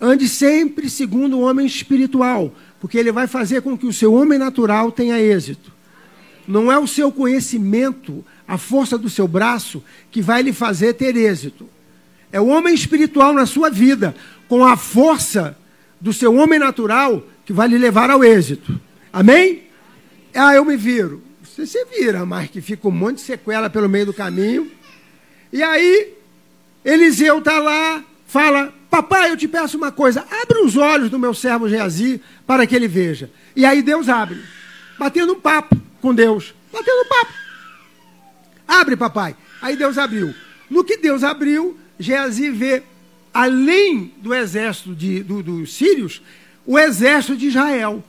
Ande 0.00 0.28
sempre 0.28 0.90
segundo 0.90 1.38
o 1.38 1.42
homem 1.42 1.66
espiritual, 1.66 2.52
porque 2.80 2.98
ele 2.98 3.12
vai 3.12 3.26
fazer 3.26 3.62
com 3.62 3.78
que 3.78 3.86
o 3.86 3.92
seu 3.92 4.12
homem 4.14 4.38
natural 4.38 4.90
tenha 4.90 5.20
êxito. 5.20 5.70
Não 6.48 6.72
é 6.72 6.78
o 6.78 6.88
seu 6.88 7.12
conhecimento, 7.12 8.24
a 8.52 8.58
força 8.58 8.98
do 8.98 9.08
seu 9.08 9.26
braço, 9.26 9.82
que 10.10 10.20
vai 10.20 10.42
lhe 10.42 10.52
fazer 10.52 10.92
ter 10.92 11.16
êxito. 11.16 11.66
É 12.30 12.38
o 12.38 12.48
homem 12.48 12.74
espiritual 12.74 13.32
na 13.32 13.46
sua 13.46 13.70
vida, 13.70 14.14
com 14.46 14.62
a 14.62 14.76
força 14.76 15.56
do 15.98 16.12
seu 16.12 16.34
homem 16.34 16.58
natural, 16.58 17.26
que 17.46 17.52
vai 17.52 17.66
lhe 17.66 17.78
levar 17.78 18.10
ao 18.10 18.22
êxito. 18.22 18.78
Amém? 19.10 19.62
Ah, 20.34 20.54
eu 20.54 20.66
me 20.66 20.76
viro. 20.76 21.22
Você 21.42 21.64
se 21.64 21.82
vira, 21.86 22.26
mas 22.26 22.50
que 22.50 22.60
fica 22.60 22.86
um 22.86 22.90
monte 22.90 23.16
de 23.16 23.22
sequela 23.22 23.70
pelo 23.70 23.88
meio 23.88 24.04
do 24.04 24.12
caminho. 24.12 24.70
E 25.50 25.62
aí, 25.62 26.12
Eliseu 26.84 27.38
está 27.38 27.58
lá, 27.58 28.04
fala: 28.26 28.70
Papai, 28.90 29.30
eu 29.30 29.36
te 29.38 29.48
peço 29.48 29.78
uma 29.78 29.90
coisa, 29.90 30.26
abre 30.42 30.58
os 30.58 30.76
olhos 30.76 31.08
do 31.08 31.18
meu 31.18 31.32
servo 31.32 31.70
Geazi 31.70 32.20
para 32.46 32.66
que 32.66 32.76
ele 32.76 32.86
veja. 32.86 33.30
E 33.56 33.64
aí 33.64 33.80
Deus 33.80 34.10
abre, 34.10 34.42
batendo 34.98 35.32
um 35.32 35.40
papo 35.40 35.74
com 36.02 36.14
Deus, 36.14 36.54
batendo 36.70 37.00
um 37.00 37.08
papo. 37.08 37.41
Abre, 38.72 38.96
papai. 38.96 39.36
Aí 39.60 39.76
Deus 39.76 39.98
abriu. 39.98 40.34
No 40.70 40.82
que 40.82 40.96
Deus 40.96 41.22
abriu, 41.22 41.78
Geazi 41.98 42.50
vê, 42.50 42.82
além 43.34 44.14
do 44.22 44.34
exército 44.34 44.94
de, 44.94 45.22
do, 45.22 45.42
dos 45.42 45.74
sírios, 45.74 46.22
o 46.64 46.78
exército 46.78 47.36
de 47.36 47.48
Israel. 47.48 48.02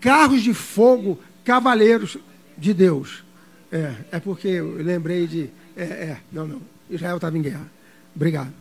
Carros 0.00 0.42
de 0.42 0.52
fogo, 0.52 1.20
cavaleiros 1.44 2.18
de 2.58 2.74
Deus. 2.74 3.22
É, 3.70 3.94
é 4.10 4.20
porque 4.20 4.48
eu 4.48 4.74
lembrei 4.82 5.28
de. 5.28 5.48
É, 5.76 5.84
é, 5.84 6.20
não, 6.32 6.48
não. 6.48 6.62
Israel 6.90 7.16
estava 7.16 7.38
em 7.38 7.42
guerra. 7.42 7.70
Obrigado. 8.14 8.52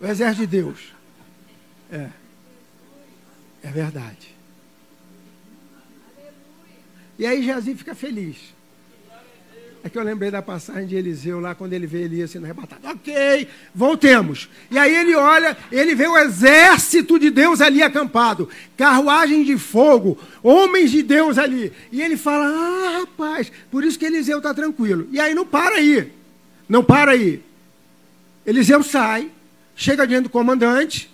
O 0.00 0.06
exército 0.06 0.42
de 0.42 0.46
Deus. 0.46 0.94
É. 1.90 2.08
É 3.64 3.70
verdade. 3.70 4.36
E 7.18 7.26
aí 7.26 7.42
Geazi 7.42 7.74
fica 7.74 7.96
feliz. 7.96 8.56
É 9.82 9.88
que 9.88 9.96
eu 9.96 10.02
lembrei 10.02 10.30
da 10.30 10.42
passagem 10.42 10.86
de 10.86 10.96
Eliseu 10.96 11.38
lá, 11.38 11.54
quando 11.54 11.72
ele 11.72 11.86
vê 11.86 12.02
Elias 12.02 12.30
sendo 12.30 12.44
arrebatado. 12.44 12.86
Ok, 12.88 13.48
voltemos. 13.74 14.48
E 14.70 14.78
aí 14.78 14.94
ele 14.94 15.14
olha, 15.14 15.56
ele 15.70 15.94
vê 15.94 16.06
o 16.06 16.18
exército 16.18 17.18
de 17.18 17.30
Deus 17.30 17.60
ali 17.60 17.82
acampado, 17.82 18.48
carruagem 18.76 19.44
de 19.44 19.56
fogo, 19.56 20.18
homens 20.42 20.90
de 20.90 21.02
Deus 21.02 21.38
ali. 21.38 21.72
E 21.92 22.02
ele 22.02 22.16
fala: 22.16 22.46
Ah, 22.46 22.98
rapaz, 23.00 23.52
por 23.70 23.84
isso 23.84 23.98
que 23.98 24.04
Eliseu 24.04 24.38
está 24.38 24.52
tranquilo. 24.52 25.06
E 25.12 25.20
aí 25.20 25.34
não 25.34 25.46
para 25.46 25.76
aí. 25.76 26.12
Não 26.68 26.82
para 26.82 27.12
aí. 27.12 27.42
Eliseu 28.44 28.82
sai, 28.82 29.30
chega 29.76 30.06
diante 30.06 30.24
do 30.24 30.30
comandante. 30.30 31.08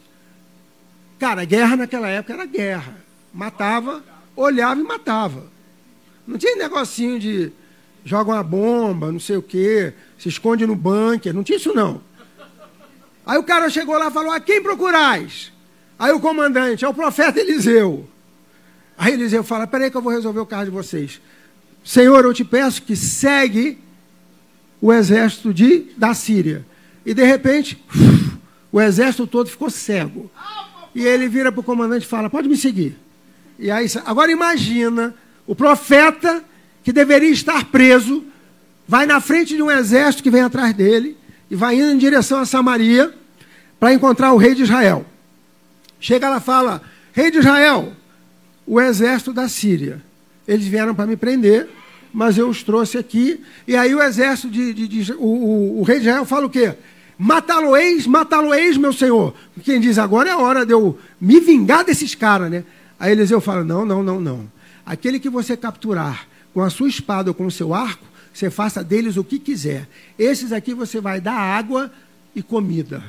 Cara, 1.18 1.44
guerra 1.44 1.76
naquela 1.76 2.08
época 2.08 2.32
era 2.32 2.46
guerra. 2.46 2.96
Matava, 3.32 4.02
olhava 4.34 4.80
e 4.80 4.84
matava. 4.84 5.46
Não 6.26 6.38
tinha 6.38 6.56
negocinho 6.56 7.20
de 7.20 7.52
joga 8.04 8.32
uma 8.32 8.42
bomba, 8.42 9.10
não 9.10 9.18
sei 9.18 9.36
o 9.36 9.42
quê, 9.42 9.94
se 10.18 10.28
esconde 10.28 10.66
no 10.66 10.76
bunker. 10.76 11.32
Não 11.32 11.42
tinha 11.42 11.56
isso, 11.56 11.72
não. 11.74 12.00
Aí 13.26 13.38
o 13.38 13.42
cara 13.42 13.70
chegou 13.70 13.96
lá 13.96 14.08
e 14.08 14.12
falou: 14.12 14.30
A 14.30 14.40
quem 14.40 14.62
procurais? 14.62 15.52
Aí 15.98 16.12
o 16.12 16.20
comandante, 16.20 16.84
é 16.84 16.88
o 16.88 16.94
profeta 16.94 17.40
Eliseu. 17.40 18.06
Aí 18.98 19.14
Eliseu 19.14 19.42
fala: 19.42 19.66
Peraí 19.66 19.90
que 19.90 19.96
eu 19.96 20.02
vou 20.02 20.12
resolver 20.12 20.40
o 20.40 20.46
caso 20.46 20.66
de 20.66 20.70
vocês. 20.70 21.20
Senhor, 21.82 22.24
eu 22.24 22.34
te 22.34 22.44
peço 22.44 22.82
que 22.82 22.94
segue 22.94 23.78
o 24.80 24.92
exército 24.92 25.52
de, 25.52 25.92
da 25.96 26.12
Síria. 26.14 26.64
E 27.04 27.14
de 27.14 27.24
repente, 27.24 27.82
o 28.70 28.80
exército 28.80 29.26
todo 29.26 29.48
ficou 29.48 29.70
cego. 29.70 30.30
E 30.94 31.04
ele 31.04 31.28
vira 31.28 31.50
para 31.50 31.60
o 31.60 31.64
comandante 31.64 32.04
e 32.04 32.08
fala: 32.08 32.28
Pode 32.28 32.48
me 32.48 32.56
seguir. 32.56 32.98
E 33.58 33.70
aí, 33.70 33.86
agora 34.04 34.30
imagina 34.30 35.14
o 35.46 35.54
profeta 35.54 36.44
que 36.84 36.92
deveria 36.92 37.30
estar 37.30 37.64
preso, 37.64 38.22
vai 38.86 39.06
na 39.06 39.20
frente 39.20 39.56
de 39.56 39.62
um 39.62 39.70
exército 39.70 40.22
que 40.22 40.30
vem 40.30 40.42
atrás 40.42 40.74
dele 40.74 41.16
e 41.50 41.56
vai 41.56 41.76
indo 41.76 41.90
em 41.90 41.98
direção 41.98 42.38
a 42.38 42.44
Samaria 42.44 43.12
para 43.80 43.94
encontrar 43.94 44.32
o 44.32 44.36
rei 44.36 44.54
de 44.54 44.62
Israel. 44.62 45.04
Chega 45.98 46.28
lá 46.28 46.36
e 46.36 46.40
fala: 46.40 46.82
Rei 47.12 47.30
de 47.30 47.38
Israel, 47.38 47.92
o 48.66 48.78
exército 48.78 49.32
da 49.32 49.48
Síria. 49.48 50.02
Eles 50.46 50.66
vieram 50.66 50.94
para 50.94 51.06
me 51.06 51.16
prender, 51.16 51.70
mas 52.12 52.36
eu 52.36 52.50
os 52.50 52.62
trouxe 52.62 52.98
aqui. 52.98 53.42
E 53.66 53.74
aí 53.74 53.94
o 53.94 54.02
exército 54.02 54.50
de. 54.50 54.74
de, 54.74 54.86
de 54.86 55.12
o, 55.14 55.24
o, 55.24 55.80
o, 55.80 55.82
rei 55.82 56.00
de 56.00 56.06
Israel 56.06 56.26
fala 56.26 56.44
o 56.44 56.50
quê? 56.50 56.74
Matá-lo-eis, 57.16 58.06
matá-lo-eis, 58.06 58.76
meu 58.76 58.92
senhor. 58.92 59.34
Quem 59.62 59.80
diz 59.80 59.96
agora 59.96 60.28
é 60.28 60.32
a 60.32 60.38
hora 60.38 60.66
de 60.66 60.74
eu 60.74 60.98
me 61.18 61.40
vingar 61.40 61.82
desses 61.82 62.14
caras, 62.14 62.50
né? 62.50 62.62
Aí 63.00 63.12
Eliseu 63.12 63.40
fala: 63.40 63.64
não, 63.64 63.86
não, 63.86 64.02
não, 64.02 64.20
não. 64.20 64.52
Aquele 64.84 65.18
que 65.18 65.30
você 65.30 65.56
capturar 65.56 66.26
com 66.54 66.62
a 66.62 66.70
sua 66.70 66.88
espada 66.88 67.30
ou 67.30 67.34
com 67.34 67.46
o 67.46 67.50
seu 67.50 67.74
arco, 67.74 68.06
você 68.32 68.48
faça 68.48 68.82
deles 68.82 69.16
o 69.16 69.24
que 69.24 69.38
quiser. 69.38 69.88
Esses 70.18 70.52
aqui 70.52 70.72
você 70.72 71.00
vai 71.00 71.20
dar 71.20 71.34
água 71.34 71.92
e 72.34 72.42
comida. 72.42 73.02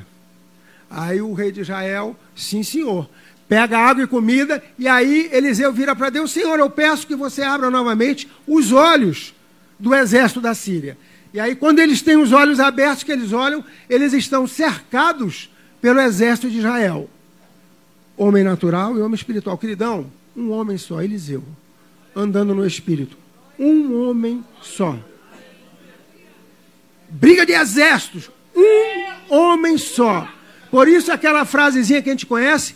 Aí 0.90 1.20
o 1.22 1.32
rei 1.32 1.50
de 1.50 1.60
Israel, 1.60 2.16
sim, 2.34 2.62
senhor. 2.62 3.08
Pega 3.48 3.78
água 3.78 4.02
e 4.02 4.06
comida, 4.08 4.62
e 4.76 4.88
aí 4.88 5.30
Eliseu 5.32 5.72
vira 5.72 5.94
para 5.94 6.10
Deus: 6.10 6.32
Senhor, 6.32 6.58
eu 6.58 6.68
peço 6.68 7.06
que 7.06 7.14
você 7.14 7.42
abra 7.42 7.70
novamente 7.70 8.28
os 8.46 8.72
olhos 8.72 9.32
do 9.78 9.94
exército 9.94 10.40
da 10.40 10.52
Síria. 10.52 10.98
E 11.32 11.38
aí, 11.38 11.54
quando 11.54 11.78
eles 11.78 12.02
têm 12.02 12.16
os 12.16 12.32
olhos 12.32 12.58
abertos, 12.58 13.04
que 13.04 13.12
eles 13.12 13.32
olham, 13.32 13.64
eles 13.88 14.12
estão 14.12 14.46
cercados 14.46 15.48
pelo 15.80 16.00
exército 16.00 16.50
de 16.50 16.58
Israel. 16.58 17.08
Homem 18.16 18.42
natural 18.42 18.96
e 18.96 19.00
homem 19.00 19.14
espiritual. 19.14 19.58
Queridão, 19.58 20.10
um 20.36 20.50
homem 20.50 20.78
só, 20.78 21.02
Eliseu, 21.02 21.44
andando 22.14 22.54
no 22.54 22.66
espírito. 22.66 23.16
Um 23.58 24.08
homem 24.08 24.44
só. 24.60 24.98
Briga 27.08 27.46
de 27.46 27.52
exércitos. 27.52 28.30
Um 28.54 29.34
homem 29.34 29.78
só. 29.78 30.28
Por 30.70 30.88
isso, 30.88 31.12
aquela 31.12 31.44
frasezinha 31.44 32.02
que 32.02 32.08
a 32.08 32.12
gente 32.12 32.26
conhece: 32.26 32.74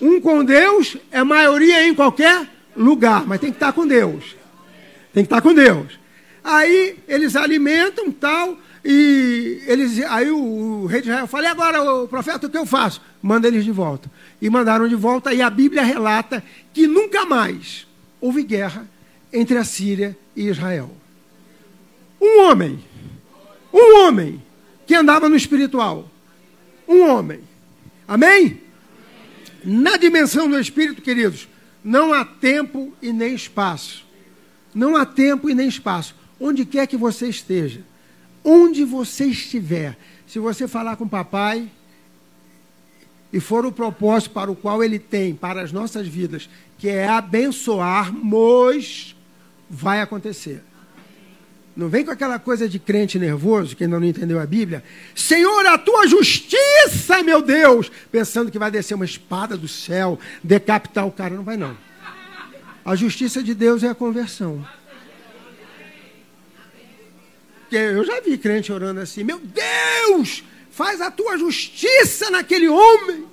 um 0.00 0.20
com 0.20 0.44
Deus 0.44 0.96
é 1.10 1.22
maioria 1.22 1.86
em 1.86 1.94
qualquer 1.94 2.48
lugar, 2.76 3.26
mas 3.26 3.40
tem 3.40 3.50
que 3.50 3.56
estar 3.56 3.72
com 3.72 3.86
Deus. 3.86 4.36
Tem 5.12 5.24
que 5.24 5.26
estar 5.26 5.40
com 5.40 5.54
Deus. 5.54 5.98
Aí 6.42 6.96
eles 7.06 7.36
alimentam 7.36 8.10
tal, 8.10 8.56
e 8.84 9.62
eles, 9.66 10.00
aí 10.04 10.30
o, 10.30 10.38
o 10.82 10.86
rei 10.86 11.02
de 11.02 11.08
Israel 11.08 11.26
fala, 11.26 11.44
e 11.44 11.46
agora, 11.48 11.82
o 11.82 12.08
profeta, 12.08 12.46
o 12.46 12.50
que 12.50 12.56
eu 12.56 12.64
faço? 12.64 13.02
Manda 13.20 13.48
eles 13.48 13.64
de 13.64 13.72
volta. 13.72 14.10
E 14.40 14.48
mandaram 14.48 14.88
de 14.88 14.94
volta, 14.94 15.34
e 15.34 15.42
a 15.42 15.50
Bíblia 15.50 15.82
relata 15.82 16.42
que 16.72 16.86
nunca 16.86 17.26
mais 17.26 17.86
houve 18.20 18.42
guerra 18.42 18.86
entre 19.32 19.58
a 19.58 19.64
Síria 19.64 20.16
e 20.34 20.48
Israel. 20.48 20.90
Um 22.20 22.42
homem, 22.42 22.84
um 23.72 24.00
homem 24.00 24.42
que 24.86 24.94
andava 24.94 25.28
no 25.28 25.36
espiritual. 25.36 26.08
Um 26.86 27.08
homem. 27.08 27.40
Amém? 28.06 28.60
Na 29.64 29.96
dimensão 29.96 30.48
do 30.48 30.58
espírito, 30.58 31.02
queridos, 31.02 31.48
não 31.84 32.12
há 32.12 32.24
tempo 32.24 32.92
e 33.02 33.12
nem 33.12 33.34
espaço. 33.34 34.06
Não 34.74 34.96
há 34.96 35.04
tempo 35.04 35.50
e 35.50 35.54
nem 35.54 35.68
espaço 35.68 36.14
onde 36.40 36.64
quer 36.64 36.86
que 36.86 36.96
você 36.96 37.28
esteja, 37.28 37.82
onde 38.44 38.84
você 38.84 39.26
estiver, 39.26 39.96
se 40.26 40.38
você 40.38 40.68
falar 40.68 40.96
com 40.96 41.04
o 41.04 41.08
papai 41.08 41.68
e 43.32 43.40
for 43.40 43.66
o 43.66 43.72
propósito 43.72 44.32
para 44.32 44.50
o 44.50 44.56
qual 44.56 44.82
ele 44.82 44.98
tem 44.98 45.34
para 45.34 45.62
as 45.62 45.72
nossas 45.72 46.06
vidas, 46.06 46.48
que 46.78 46.88
é 46.88 47.08
abençoarmos, 47.08 49.16
vai 49.68 50.00
acontecer. 50.00 50.62
Não 51.76 51.88
vem 51.88 52.04
com 52.04 52.10
aquela 52.10 52.40
coisa 52.40 52.68
de 52.68 52.78
crente 52.78 53.20
nervoso, 53.20 53.76
que 53.76 53.84
ainda 53.84 54.00
não 54.00 54.06
entendeu 54.06 54.40
a 54.40 54.46
Bíblia. 54.46 54.82
Senhor, 55.14 55.64
a 55.66 55.78
tua 55.78 56.08
justiça, 56.08 57.22
meu 57.22 57.40
Deus! 57.40 57.88
Pensando 58.10 58.50
que 58.50 58.58
vai 58.58 58.68
descer 58.68 58.94
uma 58.94 59.04
espada 59.04 59.56
do 59.56 59.68
céu, 59.68 60.18
decapitar 60.42 61.06
o 61.06 61.12
cara. 61.12 61.34
Não 61.34 61.44
vai, 61.44 61.56
não. 61.56 61.78
A 62.84 62.96
justiça 62.96 63.42
de 63.44 63.54
Deus 63.54 63.84
é 63.84 63.88
a 63.88 63.94
conversão. 63.94 64.66
Eu 67.70 68.04
já 68.04 68.20
vi 68.20 68.36
crente 68.38 68.72
orando 68.72 69.00
assim: 69.00 69.22
Meu 69.22 69.38
Deus, 69.38 70.42
faz 70.72 71.00
a 71.00 71.10
tua 71.10 71.38
justiça 71.38 72.30
naquele 72.30 72.68
homem. 72.68 73.26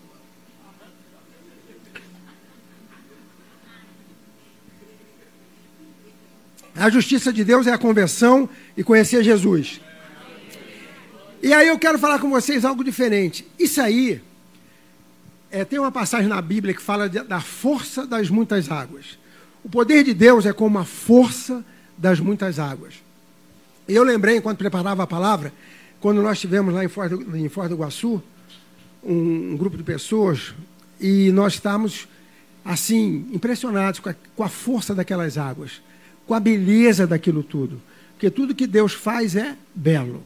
A 6.76 6.90
justiça 6.90 7.32
de 7.32 7.44
Deus 7.44 7.68
é 7.68 7.72
a 7.72 7.78
conversão 7.78 8.50
e 8.76 8.84
conhecer 8.84 9.24
Jesus. 9.24 9.80
E 11.42 11.54
aí 11.54 11.68
eu 11.68 11.80
quero 11.80 11.98
falar 11.98 12.20
com 12.20 12.30
vocês 12.30 12.66
algo 12.66 12.84
diferente. 12.84 13.48
Isso 13.58 13.80
aí, 13.80 14.22
é, 15.50 15.64
tem 15.64 15.80
uma 15.80 15.92
passagem 15.92 16.28
na 16.28 16.42
Bíblia 16.42 16.74
que 16.74 16.82
fala 16.82 17.08
de, 17.08 17.24
da 17.24 17.40
força 17.40 18.06
das 18.06 18.30
muitas 18.30 18.70
águas. 18.70 19.18
O 19.64 19.70
poder 19.70 20.04
de 20.04 20.14
Deus 20.14 20.46
é 20.46 20.52
como 20.52 20.78
a 20.78 20.84
força 20.84 21.64
das 21.98 22.20
muitas 22.20 22.60
águas. 22.60 22.96
E 23.88 23.96
eu 23.96 24.04
lembrei, 24.04 24.38
enquanto 24.38 24.58
preparava 24.58 25.04
a 25.04 25.08
palavra, 25.08 25.54
quando 26.02 26.22
nós 26.22 26.34
estivemos 26.34 26.74
lá 26.74 26.84
em 26.84 26.90
Foz 26.90 27.10
do, 27.10 27.38
em 27.38 27.48
Foz 27.48 27.70
do 27.70 27.76
Iguaçu, 27.76 28.22
um, 29.02 29.54
um, 29.54 29.58
grupo 29.58 29.78
de 29.78 29.84
pessoas, 29.84 30.54
e 31.00 31.32
nós 31.32 31.54
estávamos, 31.54 32.08
assim, 32.66 33.30
impressionados 33.32 34.00
com 34.00 34.10
a, 34.10 34.16
com 34.36 34.44
a 34.44 34.50
força 34.50 34.94
daquelas 34.94 35.38
águas, 35.38 35.82
com 36.26 36.34
a 36.34 36.40
beleza 36.40 37.06
daquilo 37.06 37.44
tudo. 37.44 37.82
Porque 38.14 38.30
tudo 38.30 38.56
que 38.56 38.68
Deus 38.68 38.94
faz 38.94 39.36
é 39.36 39.56
belo. 39.74 40.24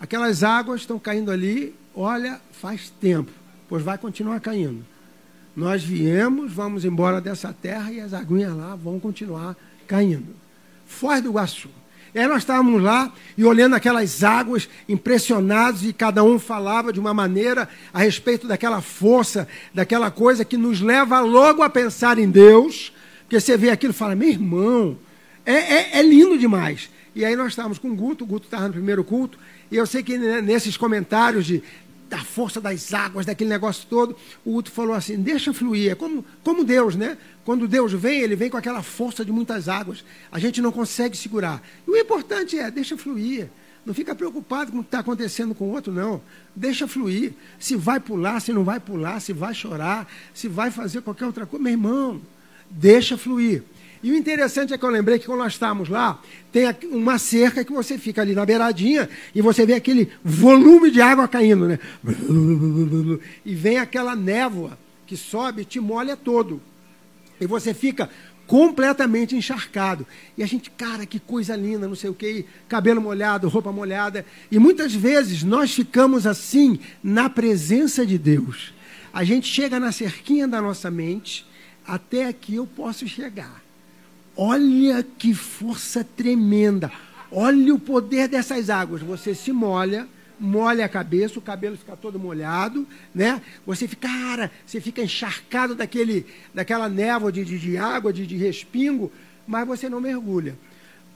Aquelas 0.00 0.42
águas 0.42 0.82
estão 0.82 0.98
caindo 0.98 1.30
ali, 1.30 1.74
olha, 1.94 2.40
faz 2.52 2.92
tempo, 3.00 3.30
pois 3.68 3.82
vai 3.82 3.98
continuar 3.98 4.40
caindo. 4.40 4.84
Nós 5.56 5.82
viemos, 5.82 6.52
vamos 6.52 6.84
embora 6.84 7.20
dessa 7.20 7.52
terra 7.52 7.90
e 7.90 8.00
as 8.00 8.14
aguinhas 8.14 8.56
lá 8.56 8.76
vão 8.76 9.00
continuar 9.00 9.56
caindo. 9.86 10.36
Foz 10.86 11.20
do 11.20 11.30
Iguaçu. 11.30 11.68
E 12.14 12.18
aí 12.18 12.26
nós 12.26 12.38
estávamos 12.38 12.82
lá 12.82 13.12
e 13.36 13.44
olhando 13.44 13.74
aquelas 13.74 14.24
águas, 14.24 14.68
impressionados, 14.88 15.84
e 15.84 15.92
cada 15.92 16.22
um 16.24 16.38
falava 16.38 16.92
de 16.92 16.98
uma 16.98 17.12
maneira 17.12 17.68
a 17.92 17.98
respeito 17.98 18.46
daquela 18.46 18.80
força, 18.80 19.46
daquela 19.74 20.10
coisa 20.10 20.44
que 20.44 20.56
nos 20.56 20.80
leva 20.80 21.20
logo 21.20 21.62
a 21.62 21.68
pensar 21.68 22.18
em 22.18 22.30
Deus. 22.30 22.92
Porque 23.28 23.38
você 23.38 23.58
vê 23.58 23.68
aquilo 23.68 23.92
e 23.92 23.94
fala, 23.94 24.14
meu 24.14 24.30
irmão, 24.30 24.98
é, 25.44 25.52
é, 25.52 25.98
é 25.98 26.02
lindo 26.02 26.38
demais. 26.38 26.88
E 27.14 27.26
aí 27.26 27.36
nós 27.36 27.48
estávamos 27.48 27.78
com 27.78 27.90
o 27.90 27.94
Guto, 27.94 28.24
o 28.24 28.26
Guto 28.26 28.46
estava 28.46 28.68
no 28.68 28.72
primeiro 28.72 29.04
culto, 29.04 29.38
e 29.70 29.76
eu 29.76 29.86
sei 29.86 30.02
que 30.02 30.16
nesses 30.16 30.78
comentários 30.78 31.44
de 31.44 31.62
da 32.08 32.24
força 32.24 32.58
das 32.58 32.94
águas, 32.94 33.26
daquele 33.26 33.50
negócio 33.50 33.86
todo, 33.86 34.16
o 34.42 34.52
Guto 34.52 34.70
falou 34.70 34.94
assim: 34.94 35.20
deixa 35.20 35.52
fluir. 35.52 35.92
É 35.92 35.94
como, 35.94 36.24
como 36.42 36.64
Deus, 36.64 36.96
né? 36.96 37.18
Quando 37.44 37.68
Deus 37.68 37.92
vem, 37.92 38.20
ele 38.20 38.34
vem 38.34 38.48
com 38.48 38.56
aquela 38.56 38.82
força 38.82 39.22
de 39.22 39.30
muitas 39.30 39.68
águas. 39.68 40.02
A 40.32 40.38
gente 40.38 40.62
não 40.62 40.72
consegue 40.72 41.14
segurar. 41.18 41.62
E 41.86 41.90
o 41.90 41.96
importante 41.98 42.58
é, 42.58 42.70
deixa 42.70 42.96
fluir. 42.96 43.50
Não 43.84 43.92
fica 43.92 44.14
preocupado 44.14 44.72
com 44.72 44.78
o 44.78 44.82
que 44.82 44.88
está 44.88 45.00
acontecendo 45.00 45.54
com 45.54 45.66
o 45.66 45.72
outro, 45.72 45.92
não. 45.92 46.22
Deixa 46.56 46.88
fluir. 46.88 47.32
Se 47.58 47.76
vai 47.76 48.00
pular, 48.00 48.40
se 48.40 48.54
não 48.54 48.64
vai 48.64 48.80
pular, 48.80 49.20
se 49.20 49.34
vai 49.34 49.54
chorar, 49.54 50.10
se 50.32 50.48
vai 50.48 50.70
fazer 50.70 51.02
qualquer 51.02 51.26
outra 51.26 51.46
coisa. 51.46 51.62
Meu 51.62 51.72
irmão, 51.72 52.20
deixa 52.70 53.16
fluir. 53.16 53.62
E 54.02 54.12
o 54.12 54.16
interessante 54.16 54.72
é 54.72 54.78
que 54.78 54.84
eu 54.84 54.90
lembrei 54.90 55.18
que 55.18 55.26
quando 55.26 55.40
nós 55.40 55.54
estávamos 55.54 55.88
lá, 55.88 56.20
tem 56.52 56.64
uma 56.92 57.18
cerca 57.18 57.64
que 57.64 57.72
você 57.72 57.98
fica 57.98 58.22
ali 58.22 58.32
na 58.32 58.46
beiradinha 58.46 59.08
e 59.34 59.42
você 59.42 59.66
vê 59.66 59.74
aquele 59.74 60.08
volume 60.22 60.90
de 60.90 61.00
água 61.00 61.26
caindo, 61.26 61.66
né? 61.66 61.78
E 63.44 63.54
vem 63.54 63.78
aquela 63.78 64.14
névoa 64.14 64.78
que 65.06 65.16
sobe 65.16 65.62
e 65.62 65.64
te 65.64 65.80
molha 65.80 66.16
todo. 66.16 66.60
E 67.40 67.46
você 67.46 67.74
fica 67.74 68.08
completamente 68.46 69.34
encharcado. 69.34 70.06
E 70.36 70.42
a 70.42 70.46
gente, 70.46 70.70
cara, 70.70 71.04
que 71.04 71.18
coisa 71.18 71.56
linda, 71.56 71.88
não 71.88 71.94
sei 71.94 72.08
o 72.08 72.14
quê, 72.14 72.46
cabelo 72.68 73.00
molhado, 73.00 73.48
roupa 73.48 73.72
molhada. 73.72 74.24
E 74.50 74.58
muitas 74.58 74.94
vezes 74.94 75.42
nós 75.42 75.74
ficamos 75.74 76.26
assim 76.26 76.78
na 77.02 77.28
presença 77.28 78.06
de 78.06 78.16
Deus. 78.16 78.72
A 79.12 79.24
gente 79.24 79.46
chega 79.48 79.80
na 79.80 79.90
cerquinha 79.90 80.46
da 80.46 80.62
nossa 80.62 80.90
mente, 80.90 81.44
até 81.88 82.26
aqui 82.26 82.56
eu 82.56 82.66
posso 82.66 83.08
chegar. 83.08 83.62
Olha 84.36 85.02
que 85.02 85.34
força 85.34 86.04
tremenda. 86.04 86.92
Olha 87.32 87.74
o 87.74 87.78
poder 87.78 88.28
dessas 88.28 88.68
águas. 88.68 89.00
Você 89.00 89.34
se 89.34 89.50
molha, 89.52 90.06
molha 90.38 90.84
a 90.84 90.88
cabeça, 90.88 91.38
o 91.38 91.42
cabelo 91.42 91.76
fica 91.76 91.96
todo 91.96 92.18
molhado, 92.18 92.86
né? 93.14 93.40
Você 93.66 93.88
fica, 93.88 94.06
cara, 94.06 94.52
você 94.66 94.80
fica 94.80 95.02
encharcado 95.02 95.74
daquele, 95.74 96.26
daquela 96.54 96.88
névoa 96.88 97.32
de, 97.32 97.44
de, 97.44 97.58
de 97.58 97.76
água, 97.78 98.12
de, 98.12 98.26
de 98.26 98.36
respingo, 98.36 99.10
mas 99.46 99.66
você 99.66 99.88
não 99.88 100.00
mergulha. 100.00 100.56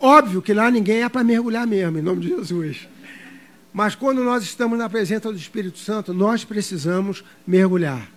Óbvio 0.00 0.42
que 0.42 0.52
lá 0.52 0.70
ninguém 0.70 1.02
é 1.02 1.08
para 1.08 1.22
mergulhar 1.22 1.66
mesmo, 1.66 1.98
em 1.98 2.02
nome 2.02 2.22
de 2.22 2.28
Jesus. 2.28 2.88
Mas 3.72 3.94
quando 3.94 4.24
nós 4.24 4.42
estamos 4.42 4.76
na 4.76 4.88
presença 4.88 5.30
do 5.30 5.38
Espírito 5.38 5.78
Santo, 5.78 6.12
nós 6.12 6.44
precisamos 6.44 7.22
mergulhar. 7.46 8.12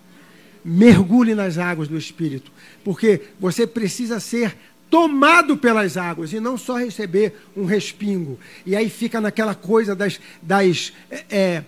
Mergulhe 0.68 1.32
nas 1.32 1.58
águas 1.58 1.86
do 1.86 1.96
Espírito, 1.96 2.50
porque 2.84 3.22
você 3.38 3.66
precisa 3.66 4.18
ser 4.18 4.56
tomado 4.90 5.56
pelas 5.56 5.96
águas 5.96 6.32
e 6.32 6.40
não 6.40 6.58
só 6.58 6.76
receber 6.76 7.34
um 7.56 7.64
respingo. 7.64 8.38
E 8.64 8.74
aí 8.74 8.90
fica 8.90 9.20
naquela 9.20 9.54
coisa 9.54 9.94
das, 9.94 10.20
das 10.42 10.92
é, 11.10 11.24
é, 11.30 11.64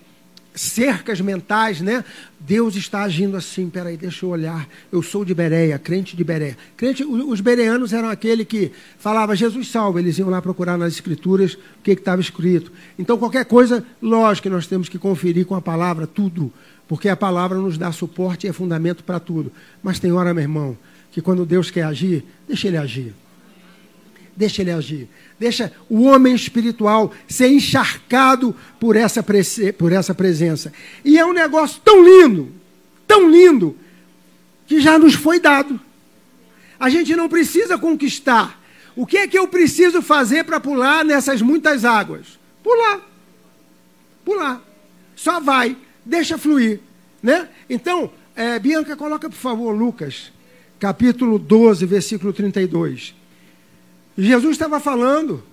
cercas 0.53 1.21
mentais, 1.21 1.79
né? 1.79 2.03
Deus 2.39 2.75
está 2.75 3.03
agindo 3.03 3.37
assim, 3.37 3.69
peraí, 3.69 3.95
deixa 3.95 4.25
eu 4.25 4.29
olhar. 4.29 4.67
Eu 4.91 5.01
sou 5.01 5.23
de 5.23 5.33
Bereia, 5.33 5.77
crente 5.77 6.17
de 6.17 6.23
Bereia. 6.23 6.57
Crente, 6.75 7.03
os 7.03 7.39
bereanos 7.41 7.93
eram 7.93 8.09
aquele 8.09 8.43
que 8.43 8.71
falava 8.97 9.35
Jesus 9.35 9.69
salva, 9.69 9.99
eles 9.99 10.17
iam 10.17 10.29
lá 10.29 10.41
procurar 10.41 10.77
nas 10.77 10.93
escrituras 10.93 11.53
o 11.53 11.59
que 11.83 11.91
estava 11.91 12.21
escrito. 12.21 12.71
Então, 12.97 13.17
qualquer 13.17 13.45
coisa, 13.45 13.85
lógico 14.01 14.43
que 14.43 14.53
nós 14.53 14.67
temos 14.67 14.89
que 14.89 14.97
conferir 14.97 15.45
com 15.45 15.55
a 15.55 15.61
palavra 15.61 16.07
tudo, 16.07 16.51
porque 16.89 17.07
a 17.07 17.15
palavra 17.15 17.59
nos 17.59 17.77
dá 17.77 17.91
suporte 17.91 18.47
e 18.47 18.49
é 18.49 18.51
fundamento 18.51 19.03
para 19.03 19.19
tudo. 19.19 19.51
Mas 19.83 19.99
tem 19.99 20.11
hora, 20.11 20.33
meu 20.33 20.41
irmão, 20.41 20.75
que 21.11 21.21
quando 21.21 21.45
Deus 21.45 21.69
quer 21.69 21.83
agir, 21.83 22.25
deixa 22.47 22.67
ele 22.67 22.77
agir. 22.77 23.13
Deixa 24.35 24.63
ele 24.63 24.71
agir. 24.71 25.07
Deixa 25.39 25.71
o 25.87 26.01
homem 26.05 26.33
espiritual 26.33 27.13
ser 27.27 27.47
encharcado 27.49 28.55
por 28.79 28.95
essa, 28.95 29.23
por 29.77 29.91
essa 29.91 30.15
presença. 30.15 30.73
E 31.05 31.19
é 31.19 31.23
um 31.23 31.31
negócio 31.31 31.79
tão 31.85 32.03
lindo, 32.03 32.51
tão 33.05 33.29
lindo, 33.29 33.77
que 34.65 34.81
já 34.81 34.97
nos 34.97 35.13
foi 35.13 35.39
dado. 35.39 35.79
A 36.79 36.89
gente 36.89 37.15
não 37.15 37.29
precisa 37.29 37.77
conquistar. 37.77 38.59
O 38.95 39.05
que 39.05 39.17
é 39.17 39.27
que 39.27 39.37
eu 39.37 39.47
preciso 39.47 40.01
fazer 40.01 40.43
para 40.43 40.59
pular 40.59 41.05
nessas 41.05 41.39
muitas 41.39 41.85
águas? 41.85 42.39
Pular. 42.63 42.99
Pular. 44.25 44.59
Só 45.15 45.39
vai. 45.39 45.77
Deixa 46.05 46.37
fluir. 46.37 46.79
Né? 47.21 47.47
Então, 47.69 48.11
é, 48.35 48.57
Bianca, 48.59 48.95
coloca 48.95 49.29
por 49.29 49.35
favor 49.35 49.71
Lucas 49.71 50.31
capítulo 50.79 51.37
12, 51.37 51.85
versículo 51.85 52.31
32. 52.31 53.13
Jesus 54.17 54.51
estava 54.51 54.79
falando 54.79 55.43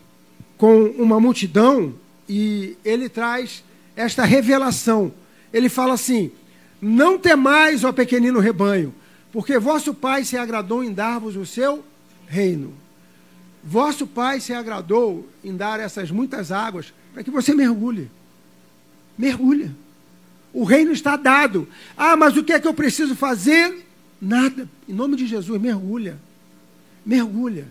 com 0.56 0.84
uma 0.90 1.20
multidão 1.20 1.94
e 2.28 2.76
ele 2.84 3.08
traz 3.08 3.62
esta 3.96 4.24
revelação. 4.24 5.12
Ele 5.52 5.68
fala 5.68 5.94
assim: 5.94 6.30
Não 6.80 7.18
temais, 7.18 7.84
ó 7.84 7.92
pequenino 7.92 8.38
rebanho, 8.38 8.94
porque 9.32 9.58
vosso 9.58 9.92
Pai 9.92 10.24
se 10.24 10.36
agradou 10.36 10.82
em 10.82 10.92
dar-vos 10.92 11.36
o 11.36 11.44
seu 11.44 11.84
reino. 12.26 12.72
Vosso 13.62 14.06
Pai 14.06 14.40
se 14.40 14.52
agradou 14.52 15.28
em 15.42 15.56
dar 15.56 15.80
essas 15.80 16.10
muitas 16.10 16.52
águas 16.52 16.94
para 17.12 17.24
que 17.24 17.30
você 17.30 17.52
mergulhe. 17.52 18.08
Mergulha. 19.18 19.74
O 20.56 20.64
reino 20.64 20.90
está 20.90 21.18
dado. 21.18 21.68
Ah, 21.94 22.16
mas 22.16 22.34
o 22.34 22.42
que 22.42 22.50
é 22.50 22.58
que 22.58 22.66
eu 22.66 22.72
preciso 22.72 23.14
fazer? 23.14 23.86
Nada. 24.18 24.66
Em 24.88 24.94
nome 24.94 25.14
de 25.14 25.26
Jesus, 25.26 25.60
mergulha. 25.60 26.16
Mergulha. 27.04 27.66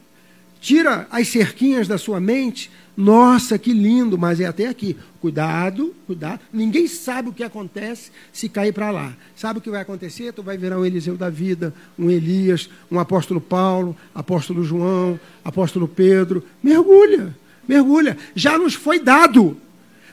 Tira 0.61 1.07
as 1.09 1.27
cerquinhas 1.29 1.87
da 1.87 1.97
sua 1.97 2.19
mente. 2.19 2.69
Nossa, 2.95 3.57
que 3.57 3.73
lindo, 3.73 4.19
mas 4.19 4.39
é 4.39 4.45
até 4.45 4.67
aqui. 4.67 4.95
Cuidado, 5.19 5.95
cuidado. 6.05 6.41
Ninguém 6.53 6.87
sabe 6.87 7.29
o 7.29 7.33
que 7.33 7.43
acontece 7.43 8.11
se 8.31 8.47
cair 8.47 8.71
para 8.71 8.91
lá. 8.91 9.13
Sabe 9.35 9.57
o 9.57 9.61
que 9.63 9.71
vai 9.71 9.81
acontecer? 9.81 10.31
Tu 10.31 10.43
vai 10.43 10.55
virar 10.55 10.77
um 10.77 10.85
Eliseu 10.85 11.17
da 11.17 11.31
vida, 11.31 11.73
um 11.97 12.11
Elias, 12.11 12.69
um 12.91 12.99
apóstolo 12.99 13.41
Paulo, 13.41 13.97
apóstolo 14.13 14.63
João, 14.63 15.19
apóstolo 15.43 15.87
Pedro. 15.87 16.43
Mergulha, 16.61 17.35
mergulha. 17.67 18.15
Já 18.35 18.59
nos 18.59 18.75
foi 18.75 18.99
dado. 18.99 19.57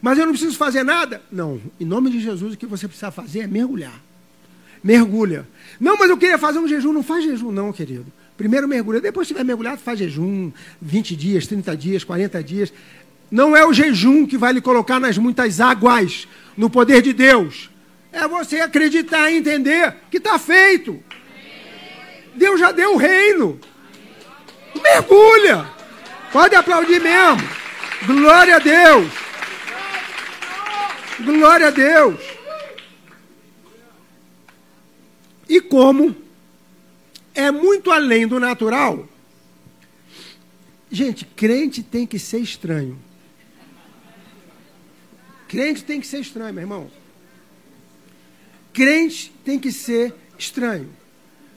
Mas 0.02 0.18
eu 0.18 0.26
não 0.26 0.32
preciso 0.32 0.58
fazer 0.58 0.82
nada? 0.82 1.22
Não. 1.32 1.58
Em 1.80 1.84
nome 1.84 2.10
de 2.10 2.20
Jesus, 2.20 2.52
o 2.52 2.56
que 2.56 2.66
você 2.66 2.86
precisa 2.86 3.10
fazer 3.10 3.40
é 3.40 3.46
mergulhar 3.46 3.98
mergulha. 4.82 5.46
Não, 5.78 5.96
mas 5.96 6.10
eu 6.10 6.16
queria 6.16 6.38
fazer 6.38 6.58
um 6.58 6.66
jejum. 6.66 6.92
Não 6.92 7.02
faz 7.02 7.24
jejum, 7.24 7.52
não, 7.52 7.72
querido. 7.72 8.06
Primeiro 8.36 8.66
mergulha. 8.66 9.00
Depois, 9.00 9.28
se 9.28 9.34
tiver 9.34 9.44
mergulhado, 9.44 9.80
faz 9.80 9.98
jejum. 9.98 10.50
20 10.80 11.14
dias, 11.14 11.46
30 11.46 11.76
dias, 11.76 12.04
40 12.04 12.42
dias. 12.42 12.72
Não 13.30 13.56
é 13.56 13.64
o 13.64 13.72
jejum 13.72 14.26
que 14.26 14.36
vai 14.36 14.52
lhe 14.52 14.60
colocar 14.60 14.98
nas 14.98 15.16
muitas 15.16 15.60
águas, 15.60 16.26
no 16.56 16.68
poder 16.68 17.00
de 17.00 17.12
Deus. 17.12 17.70
É 18.12 18.26
você 18.28 18.60
acreditar 18.60 19.30
e 19.30 19.38
entender 19.38 19.94
que 20.10 20.18
está 20.18 20.38
feito. 20.38 21.02
Deus 22.34 22.58
já 22.58 22.72
deu 22.72 22.94
o 22.94 22.98
reino. 22.98 23.58
Mergulha. 24.82 25.66
Pode 26.32 26.54
aplaudir 26.54 27.00
mesmo. 27.00 27.48
Glória 28.06 28.56
a 28.56 28.58
Deus. 28.58 29.31
Glória 31.24 31.68
a 31.68 31.70
Deus. 31.70 32.20
E 35.48 35.60
como 35.60 36.16
é 37.34 37.50
muito 37.50 37.90
além 37.90 38.26
do 38.26 38.40
natural, 38.40 39.08
gente, 40.90 41.24
crente 41.24 41.82
tem 41.82 42.06
que 42.06 42.18
ser 42.18 42.38
estranho. 42.38 42.98
Crente 45.48 45.84
tem 45.84 46.00
que 46.00 46.06
ser 46.06 46.20
estranho, 46.20 46.54
meu 46.54 46.62
irmão. 46.62 46.90
Crente 48.72 49.32
tem 49.44 49.58
que 49.58 49.70
ser 49.70 50.14
estranho. 50.38 50.90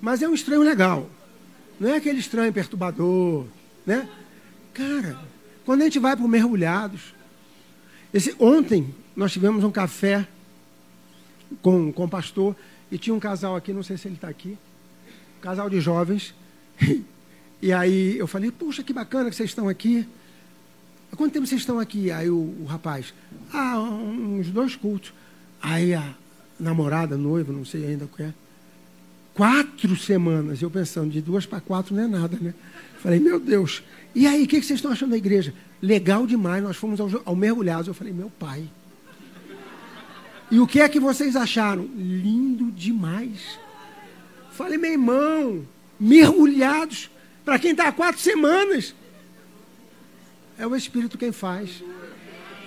Mas 0.02 0.22
é 0.22 0.28
um 0.28 0.34
estranho 0.34 0.62
legal. 0.62 1.10
Não 1.80 1.90
é 1.90 1.98
aquele 1.98 2.20
estranho 2.20 2.52
perturbador, 2.52 3.46
né? 3.86 4.10
Cara, 4.74 5.18
quando 5.66 5.82
a 5.82 5.86
gente 5.86 6.00
vai 6.00 6.16
para 6.16 6.28
mergulhados, 6.28 7.14
esse, 8.14 8.36
ontem 8.40 8.94
nós 9.16 9.32
tivemos 9.32 9.64
um 9.64 9.72
café 9.72 10.28
com, 11.62 11.92
com 11.92 12.06
o 12.06 12.10
pastor 12.10 12.56
e 12.92 12.98
tinha 12.98 13.14
um 13.14 13.20
casal 13.20 13.56
aqui, 13.56 13.72
não 13.74 13.84
sei 13.84 13.98
se 13.98 14.08
ele 14.08 14.16
está 14.16 14.28
aqui, 14.28 14.58
um 15.38 15.42
casal 15.42 15.70
de 15.70 15.80
jovens. 15.80 16.34
E 17.62 17.72
aí 17.74 18.16
eu 18.18 18.28
falei, 18.28 18.52
puxa, 18.52 18.84
que 18.84 18.94
bacana 18.94 19.30
que 19.30 19.36
vocês 19.36 19.50
estão 19.50 19.68
aqui. 19.68 20.08
Há 21.12 21.16
quanto 21.16 21.34
tempo 21.34 21.48
vocês 21.48 21.62
estão 21.62 21.80
aqui? 21.80 22.12
Aí 22.12 22.30
o, 22.30 22.54
o 22.62 22.66
rapaz, 22.66 23.12
ah, 23.52 23.80
uns 23.80 24.52
dois 24.52 24.76
cultos. 24.76 25.14
Aí 25.62 25.94
a 25.96 26.14
namorada, 26.60 27.18
noiva, 27.18 27.52
não 27.52 27.66
sei 27.66 27.88
ainda 27.88 28.06
o 28.06 28.08
que 28.08 28.22
é. 28.22 28.34
Quatro 29.34 29.96
semanas, 29.96 30.62
eu 30.62 30.70
pensando, 30.70 31.10
de 31.10 31.22
duas 31.22 31.46
para 31.46 31.60
quatro 31.60 31.96
não 31.96 32.04
é 32.04 32.08
nada, 32.08 32.38
né? 32.40 32.54
Falei, 33.00 33.20
meu 33.20 33.40
Deus. 33.40 33.82
E 34.14 34.28
aí, 34.28 34.44
o 34.44 34.48
que, 34.48 34.60
que 34.60 34.66
vocês 34.66 34.78
estão 34.78 34.92
achando 34.92 35.12
da 35.12 35.18
igreja? 35.18 35.54
Legal 35.82 36.28
demais, 36.28 36.64
nós 36.64 36.78
fomos 36.78 37.00
ao, 37.00 37.10
ao 37.26 37.36
mergulhados. 37.36 37.88
Eu 37.88 37.94
falei, 37.94 38.14
meu 38.14 38.30
pai. 38.30 38.70
E 40.52 40.60
o 40.60 40.68
que 40.68 40.80
é 40.80 40.90
que 40.90 41.00
vocês 41.00 41.36
acharam? 41.36 41.90
Lindo 41.96 42.72
demais. 42.72 43.60
Falei, 44.52 44.78
meu 44.78 44.92
irmão, 44.92 45.68
mergulhados. 46.00 47.10
Para 47.44 47.60
quem 47.60 47.72
está 47.72 47.88
há 47.88 47.92
quatro 47.92 48.22
semanas. 48.22 48.96
É 50.58 50.66
o 50.66 50.76
Espírito 50.76 51.18
quem 51.18 51.32
faz. 51.32 51.84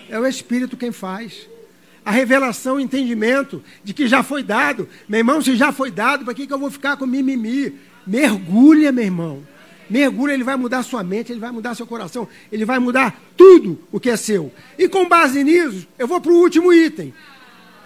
É 0.08 0.18
o 0.18 0.26
Espírito 0.26 0.76
quem 0.76 0.92
faz. 0.92 1.48
A 2.04 2.10
revelação, 2.10 2.76
o 2.76 2.80
entendimento 2.80 3.62
de 3.84 3.92
que 3.92 4.06
já 4.06 4.22
foi 4.22 4.42
dado. 4.42 4.88
Meu 5.08 5.18
irmão, 5.18 5.40
se 5.40 5.56
já 5.56 5.72
foi 5.72 5.90
dado, 5.90 6.24
para 6.24 6.34
que, 6.34 6.46
que 6.46 6.52
eu 6.52 6.58
vou 6.58 6.70
ficar 6.70 6.96
com 6.96 7.06
mimimi? 7.06 7.74
Mergulha, 8.06 8.90
meu 8.90 9.04
irmão. 9.04 9.42
Mergulha, 9.88 10.32
ele 10.32 10.44
vai 10.44 10.56
mudar 10.56 10.82
sua 10.82 11.02
mente, 11.02 11.32
ele 11.32 11.40
vai 11.40 11.50
mudar 11.50 11.74
seu 11.74 11.86
coração, 11.86 12.28
ele 12.52 12.64
vai 12.64 12.78
mudar 12.78 13.18
tudo 13.36 13.80
o 13.90 13.98
que 13.98 14.10
é 14.10 14.16
seu. 14.16 14.52
E 14.78 14.88
com 14.88 15.08
base 15.08 15.42
nisso, 15.42 15.86
eu 15.98 16.06
vou 16.06 16.20
para 16.20 16.32
o 16.32 16.36
último 16.36 16.72
item. 16.72 17.14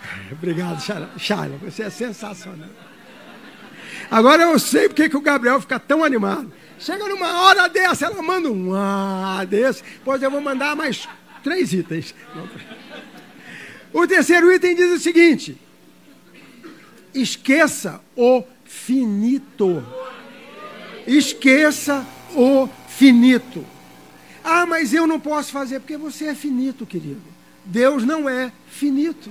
Obrigado, 0.32 0.80
Charla. 1.18 1.58
Você 1.62 1.84
é 1.84 1.90
sensacional. 1.90 2.68
Agora 4.10 4.42
eu 4.42 4.58
sei 4.58 4.88
porque 4.88 5.08
que 5.08 5.16
o 5.16 5.20
Gabriel 5.20 5.60
fica 5.60 5.78
tão 5.78 6.04
animado. 6.04 6.52
Chega 6.78 7.08
numa 7.08 7.42
hora 7.42 7.68
dessa, 7.68 8.06
ela 8.06 8.20
manda 8.22 8.50
um 8.50 8.74
ah 8.74 9.44
desse, 9.48 9.82
pois 10.04 10.20
eu 10.20 10.30
vou 10.30 10.40
mandar 10.40 10.74
mais 10.74 11.08
três 11.42 11.72
itens. 11.72 12.14
O 13.92 14.06
terceiro 14.06 14.52
item 14.52 14.74
diz 14.74 14.90
o 14.90 14.98
seguinte: 14.98 15.56
esqueça 17.14 18.00
o 18.16 18.42
finito. 18.64 19.84
Esqueça 21.06 22.06
o 22.34 22.68
finito. 22.88 23.64
Ah, 24.42 24.66
mas 24.66 24.92
eu 24.92 25.06
não 25.06 25.20
posso 25.20 25.52
fazer 25.52 25.80
porque 25.80 25.96
você 25.96 26.26
é 26.26 26.34
finito, 26.34 26.84
querido. 26.84 27.22
Deus 27.64 28.04
não 28.04 28.28
é 28.28 28.52
finito. 28.66 29.30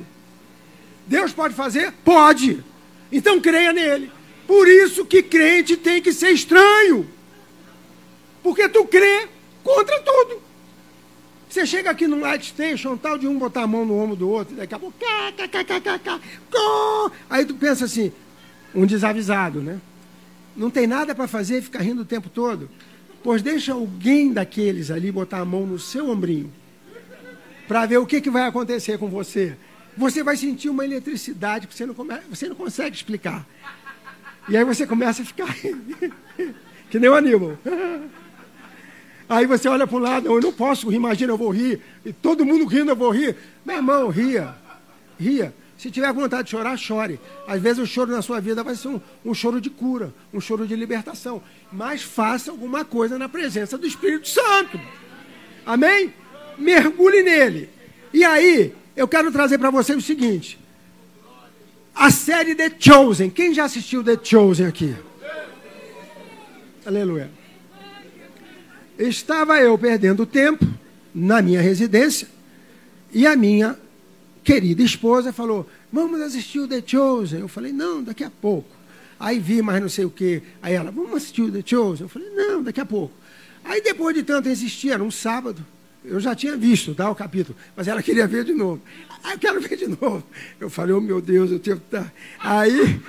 Deus 1.07 1.31
pode 1.31 1.53
fazer? 1.53 1.91
Pode. 2.03 2.63
Então 3.11 3.39
creia 3.39 3.73
nele. 3.73 4.11
Por 4.47 4.67
isso 4.67 5.05
que 5.05 5.23
crente 5.23 5.77
tem 5.77 6.01
que 6.01 6.13
ser 6.13 6.31
estranho. 6.31 7.07
Porque 8.43 8.67
tu 8.69 8.85
crê 8.85 9.27
contra 9.63 9.99
tudo. 10.01 10.41
Você 11.49 11.65
chega 11.65 11.91
aqui 11.91 12.07
no 12.07 12.19
light 12.19 12.45
station, 12.45 12.95
tal 12.95 13.17
de 13.17 13.27
um 13.27 13.37
botar 13.37 13.63
a 13.63 13.67
mão 13.67 13.85
no 13.85 13.97
ombro 13.97 14.15
do 14.15 14.29
outro, 14.29 14.55
daqui 14.55 14.73
a 14.73 14.79
pouco. 14.79 14.97
Cá, 14.97 15.33
cá, 15.35 15.47
cá, 15.47 15.63
cá, 15.63 15.81
cá, 15.81 15.99
cá. 15.99 16.19
Aí 17.29 17.43
tu 17.43 17.55
pensa 17.55 17.85
assim, 17.85 18.11
um 18.73 18.85
desavisado, 18.85 19.61
né? 19.61 19.81
Não 20.55 20.69
tem 20.69 20.87
nada 20.87 21.13
para 21.13 21.27
fazer 21.27 21.59
e 21.59 21.61
ficar 21.61 21.81
rindo 21.81 22.03
o 22.03 22.05
tempo 22.05 22.29
todo. 22.29 22.69
Pois 23.23 23.41
deixa 23.41 23.73
alguém 23.73 24.31
daqueles 24.31 24.89
ali 24.89 25.11
botar 25.11 25.39
a 25.39 25.45
mão 25.45 25.65
no 25.65 25.77
seu 25.77 26.09
ombrinho 26.09 26.51
para 27.67 27.85
ver 27.85 27.97
o 27.97 28.05
que, 28.05 28.19
que 28.19 28.29
vai 28.29 28.43
acontecer 28.43 28.97
com 28.97 29.07
você. 29.07 29.55
Você 29.97 30.23
vai 30.23 30.37
sentir 30.37 30.69
uma 30.69 30.85
eletricidade 30.85 31.67
que 31.67 31.75
você 31.75 31.85
não, 31.85 31.93
come... 31.93 32.17
você 32.29 32.47
não 32.47 32.55
consegue 32.55 32.95
explicar. 32.95 33.45
E 34.47 34.57
aí 34.57 34.63
você 34.63 34.87
começa 34.87 35.21
a 35.21 35.25
ficar 35.25 35.53
que 36.89 36.99
nem 36.99 37.09
o 37.09 37.15
Aníbal. 37.15 37.57
Aí 39.29 39.45
você 39.45 39.69
olha 39.69 39.87
para 39.87 39.95
o 39.95 39.99
lado, 39.99 40.27
eu 40.27 40.41
não 40.41 40.51
posso 40.51 40.89
rir, 40.89 40.97
imagina, 40.97 41.31
eu 41.31 41.37
vou 41.37 41.51
rir. 41.51 41.79
E 42.03 42.11
todo 42.11 42.45
mundo 42.45 42.65
rindo, 42.65 42.91
eu 42.91 42.95
vou 42.97 43.11
rir. 43.11 43.33
Meu 43.65 43.77
irmão, 43.77 44.09
ria. 44.09 44.53
Ria. 45.17 45.53
Se 45.77 45.89
tiver 45.89 46.11
vontade 46.11 46.43
de 46.43 46.51
chorar, 46.51 46.75
chore. 46.77 47.17
Às 47.47 47.61
vezes 47.61 47.79
o 47.79 47.87
choro 47.87 48.11
na 48.11 48.21
sua 48.21 48.41
vida 48.41 48.61
vai 48.61 48.75
ser 48.75 48.89
um, 48.89 48.99
um 49.23 49.33
choro 49.33 49.61
de 49.61 49.69
cura, 49.69 50.13
um 50.33 50.41
choro 50.41 50.67
de 50.67 50.75
libertação. 50.75 51.41
Mas 51.71 52.03
faça 52.03 52.51
alguma 52.51 52.83
coisa 52.83 53.17
na 53.17 53.29
presença 53.29 53.77
do 53.77 53.87
Espírito 53.87 54.27
Santo. 54.27 54.77
Amém? 55.65 56.13
Mergulhe 56.57 57.23
nele. 57.23 57.69
E 58.13 58.25
aí, 58.25 58.75
eu 58.95 59.07
quero 59.07 59.31
trazer 59.31 59.57
para 59.57 59.69
você 59.69 59.93
o 59.93 60.01
seguinte: 60.01 60.59
a 61.93 62.09
série 62.09 62.55
The 62.55 62.71
Chosen. 62.79 63.29
Quem 63.29 63.53
já 63.53 63.65
assistiu 63.65 64.03
The 64.03 64.17
Chosen 64.21 64.65
aqui? 64.65 64.95
Aleluia. 66.85 67.29
Estava 68.97 69.59
eu 69.59 69.77
perdendo 69.77 70.25
tempo 70.25 70.67
na 71.13 71.41
minha 71.41 71.61
residência 71.61 72.27
e 73.13 73.27
a 73.27 73.35
minha 73.35 73.77
querida 74.43 74.81
esposa 74.81 75.33
falou: 75.33 75.69
Vamos 75.91 76.21
assistir 76.21 76.59
o 76.59 76.67
The 76.67 76.83
Chosen. 76.85 77.39
Eu 77.41 77.47
falei: 77.47 77.71
Não, 77.71 78.03
daqui 78.03 78.23
a 78.23 78.31
pouco. 78.31 78.69
Aí 79.19 79.39
vi 79.39 79.61
mais 79.61 79.81
não 79.81 79.89
sei 79.89 80.05
o 80.05 80.09
que. 80.09 80.41
Aí 80.61 80.73
ela: 80.73 80.91
Vamos 80.91 81.15
assistir 81.15 81.43
o 81.43 81.51
The 81.51 81.63
Chosen. 81.65 82.05
Eu 82.05 82.09
falei: 82.09 82.29
Não, 82.29 82.63
daqui 82.63 82.81
a 82.81 82.85
pouco. 82.85 83.13
Aí 83.63 83.81
depois 83.81 84.15
de 84.15 84.23
tanto 84.23 84.49
insistir, 84.49 84.91
era 84.91 85.03
um 85.03 85.11
sábado. 85.11 85.63
Eu 86.03 86.19
já 86.19 86.35
tinha 86.35 86.57
visto 86.57 86.95
tá, 86.95 87.09
o 87.09 87.15
capítulo, 87.15 87.57
mas 87.75 87.87
ela 87.87 88.01
queria 88.01 88.25
ver 88.27 88.43
de 88.43 88.53
novo. 88.53 88.81
Ah, 89.23 89.33
eu 89.33 89.39
quero 89.39 89.61
ver 89.61 89.77
de 89.77 89.87
novo. 89.87 90.23
Eu 90.59 90.69
falei, 90.69 90.95
oh 90.95 91.01
meu 91.01 91.21
Deus, 91.21 91.51
eu 91.51 91.59
tenho 91.59 91.77
que 91.77 91.85
estar. 91.85 92.11
Aí, 92.39 92.99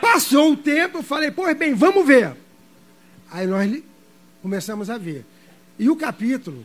passou 0.00 0.52
o 0.52 0.56
tempo, 0.56 0.98
eu 0.98 1.02
falei, 1.02 1.30
pois 1.30 1.56
bem, 1.56 1.74
vamos 1.74 2.06
ver. 2.06 2.36
Aí 3.30 3.46
nós 3.46 3.82
começamos 4.42 4.90
a 4.90 4.98
ver. 4.98 5.24
E 5.78 5.88
o 5.88 5.96
capítulo 5.96 6.64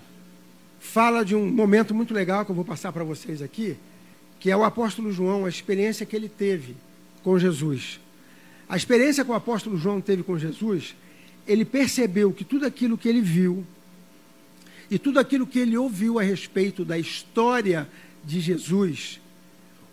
fala 0.79 1.23
de 1.23 1.35
um 1.35 1.47
momento 1.47 1.95
muito 1.95 2.13
legal 2.13 2.43
que 2.43 2.51
eu 2.51 2.55
vou 2.55 2.65
passar 2.65 2.91
para 2.91 3.03
vocês 3.03 3.41
aqui, 3.41 3.77
que 4.39 4.51
é 4.51 4.57
o 4.57 4.63
apóstolo 4.63 5.11
João, 5.11 5.45
a 5.45 5.49
experiência 5.49 6.05
que 6.05 6.15
ele 6.15 6.27
teve 6.27 6.75
com 7.23 7.39
Jesus. 7.39 7.99
A 8.67 8.75
experiência 8.75 9.23
que 9.23 9.31
o 9.31 9.35
apóstolo 9.35 9.77
João 9.77 10.01
teve 10.01 10.21
com 10.21 10.37
Jesus, 10.37 10.95
ele 11.47 11.63
percebeu 11.63 12.33
que 12.33 12.43
tudo 12.43 12.65
aquilo 12.65 12.97
que 12.97 13.07
ele 13.07 13.21
viu 13.21 13.65
e 14.89 14.99
tudo 14.99 15.19
aquilo 15.19 15.47
que 15.47 15.59
ele 15.59 15.77
ouviu 15.77 16.19
a 16.19 16.23
respeito 16.23 16.85
da 16.85 16.97
história 16.97 17.87
de 18.23 18.39
Jesus 18.39 19.19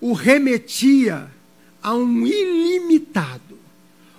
o 0.03 0.13
remetia 0.15 1.31
a 1.81 1.95
um 1.95 2.27
ilimitado, 2.27 3.57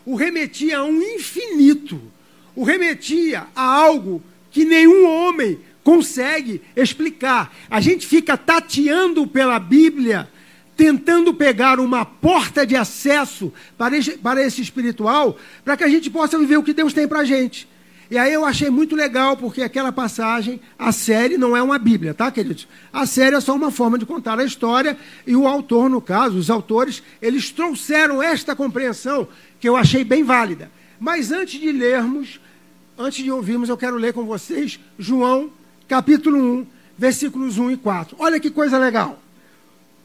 o 0.06 0.16
remetia 0.16 0.78
a 0.78 0.86
um 0.86 1.02
infinito, 1.02 2.02
o 2.56 2.64
remetia 2.64 3.48
a 3.54 3.62
algo 3.62 4.24
que 4.50 4.64
nenhum 4.64 5.06
homem 5.06 5.60
consegue 5.84 6.62
explicar. 6.74 7.54
A 7.70 7.82
gente 7.82 8.08
fica 8.08 8.38
tateando 8.38 9.28
pela 9.28 9.60
Bíblia, 9.60 10.30
tentando 10.78 11.34
pegar 11.34 11.82
uma 11.82 12.06
porta 12.06 12.66
de 12.66 12.78
acesso 12.78 13.52
para 13.78 13.98
esse, 13.98 14.12
para 14.12 14.42
esse 14.42 14.62
espiritual, 14.62 15.38
para 15.66 15.76
que 15.76 15.84
a 15.84 15.90
gente 15.90 16.10
possa 16.10 16.40
viver 16.40 16.56
o 16.58 16.64
que 16.64 16.74
Deus 16.74 16.94
tem 16.94 17.10
para 17.10 17.20
a 17.20 17.26
gente. 17.26 17.68
E 18.12 18.18
aí 18.18 18.34
eu 18.34 18.46
achei 18.46 18.70
muito 18.70 18.96
legal, 18.96 19.36
porque 19.38 19.62
aquela 19.62 19.92
passagem, 19.92 20.60
a 20.78 20.92
série 20.92 21.38
não 21.38 21.56
é 21.56 21.64
uma 21.64 21.80
Bíblia, 21.80 22.14
tá, 22.14 22.30
queridos? 22.32 22.68
A 22.92 23.06
série 23.06 23.36
é 23.36 23.40
só 23.40 23.56
uma 23.56 23.72
forma 23.72 23.98
de 23.98 24.06
contar 24.06 24.40
a 24.40 24.44
história, 24.44 24.98
e 25.26 25.36
o 25.36 25.48
autor, 25.48 25.90
no 25.90 26.02
caso, 26.02 26.38
os 26.38 26.50
autores, 26.50 27.02
eles 27.22 27.50
trouxeram 27.50 28.22
esta 28.22 28.56
compreensão 28.56 29.28
que 29.60 29.68
eu 29.68 29.76
achei 29.76 30.04
bem 30.04 30.24
válida. 30.24 30.70
Mas 31.00 31.32
antes 31.32 31.60
de 31.60 31.72
lermos, 31.72 32.40
antes 32.98 33.24
de 33.24 33.32
ouvirmos, 33.32 33.70
eu 33.70 33.78
quero 33.78 33.96
ler 33.96 34.14
com 34.14 34.26
vocês 34.26 34.80
João, 35.00 35.50
capítulo 35.88 36.38
1, 36.38 36.68
versículos 36.98 37.58
1 37.58 37.72
e 37.72 37.78
4. 37.78 38.16
Olha 38.20 38.40
que 38.40 38.50
coisa 38.50 38.78
legal. 38.78 39.20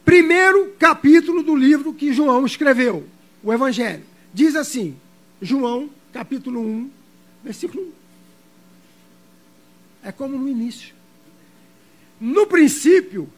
Primeiro 0.03 0.73
capítulo 0.79 1.43
do 1.43 1.55
livro 1.55 1.93
que 1.93 2.11
João 2.11 2.45
escreveu, 2.45 3.05
o 3.43 3.53
Evangelho. 3.53 4.03
Diz 4.33 4.55
assim, 4.55 4.95
João, 5.41 5.89
capítulo 6.11 6.59
1, 6.61 6.89
versículo 7.43 7.83
1. 7.83 7.91
É 10.03 10.11
como 10.11 10.37
no 10.37 10.47
início. 10.47 10.95
No 12.19 12.47
princípio 12.47 13.29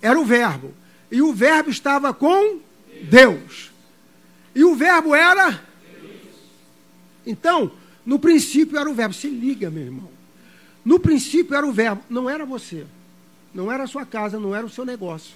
era 0.00 0.18
o 0.18 0.24
Verbo, 0.24 0.74
e 1.10 1.20
o 1.20 1.32
Verbo 1.32 1.70
estava 1.70 2.14
com 2.14 2.60
Deus. 3.02 3.70
E 4.54 4.64
o 4.64 4.74
Verbo 4.74 5.14
era. 5.14 5.62
Então, 7.26 7.72
no 8.04 8.18
princípio 8.18 8.78
era 8.78 8.88
o 8.88 8.94
Verbo. 8.94 9.14
Se 9.14 9.28
liga, 9.28 9.70
meu 9.70 9.84
irmão. 9.84 10.08
No 10.84 10.98
princípio 10.98 11.54
era 11.54 11.66
o 11.66 11.72
Verbo, 11.72 12.02
não 12.08 12.28
era 12.28 12.46
você, 12.46 12.86
não 13.52 13.70
era 13.70 13.84
a 13.84 13.86
sua 13.86 14.06
casa, 14.06 14.40
não 14.40 14.54
era 14.54 14.64
o 14.64 14.70
seu 14.70 14.84
negócio, 14.84 15.34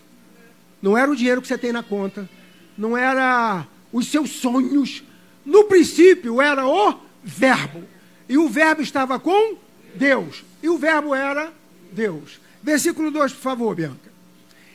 não 0.80 0.96
era 0.96 1.10
o 1.10 1.16
dinheiro 1.16 1.42
que 1.42 1.48
você 1.48 1.58
tem 1.58 1.70
na 1.70 1.82
conta, 1.82 2.28
não 2.76 2.96
era 2.96 3.66
os 3.92 4.06
seus 4.06 4.30
sonhos. 4.30 5.04
No 5.44 5.64
princípio 5.64 6.40
era 6.40 6.66
o 6.66 6.98
Verbo. 7.22 7.93
E 8.28 8.38
o 8.38 8.48
Verbo 8.48 8.82
estava 8.82 9.18
com 9.18 9.56
Deus. 9.94 10.44
E 10.62 10.68
o 10.68 10.78
Verbo 10.78 11.14
era 11.14 11.52
Deus. 11.92 12.40
Versículo 12.62 13.10
2, 13.10 13.32
por 13.32 13.40
favor, 13.40 13.74
Bianca. 13.74 14.12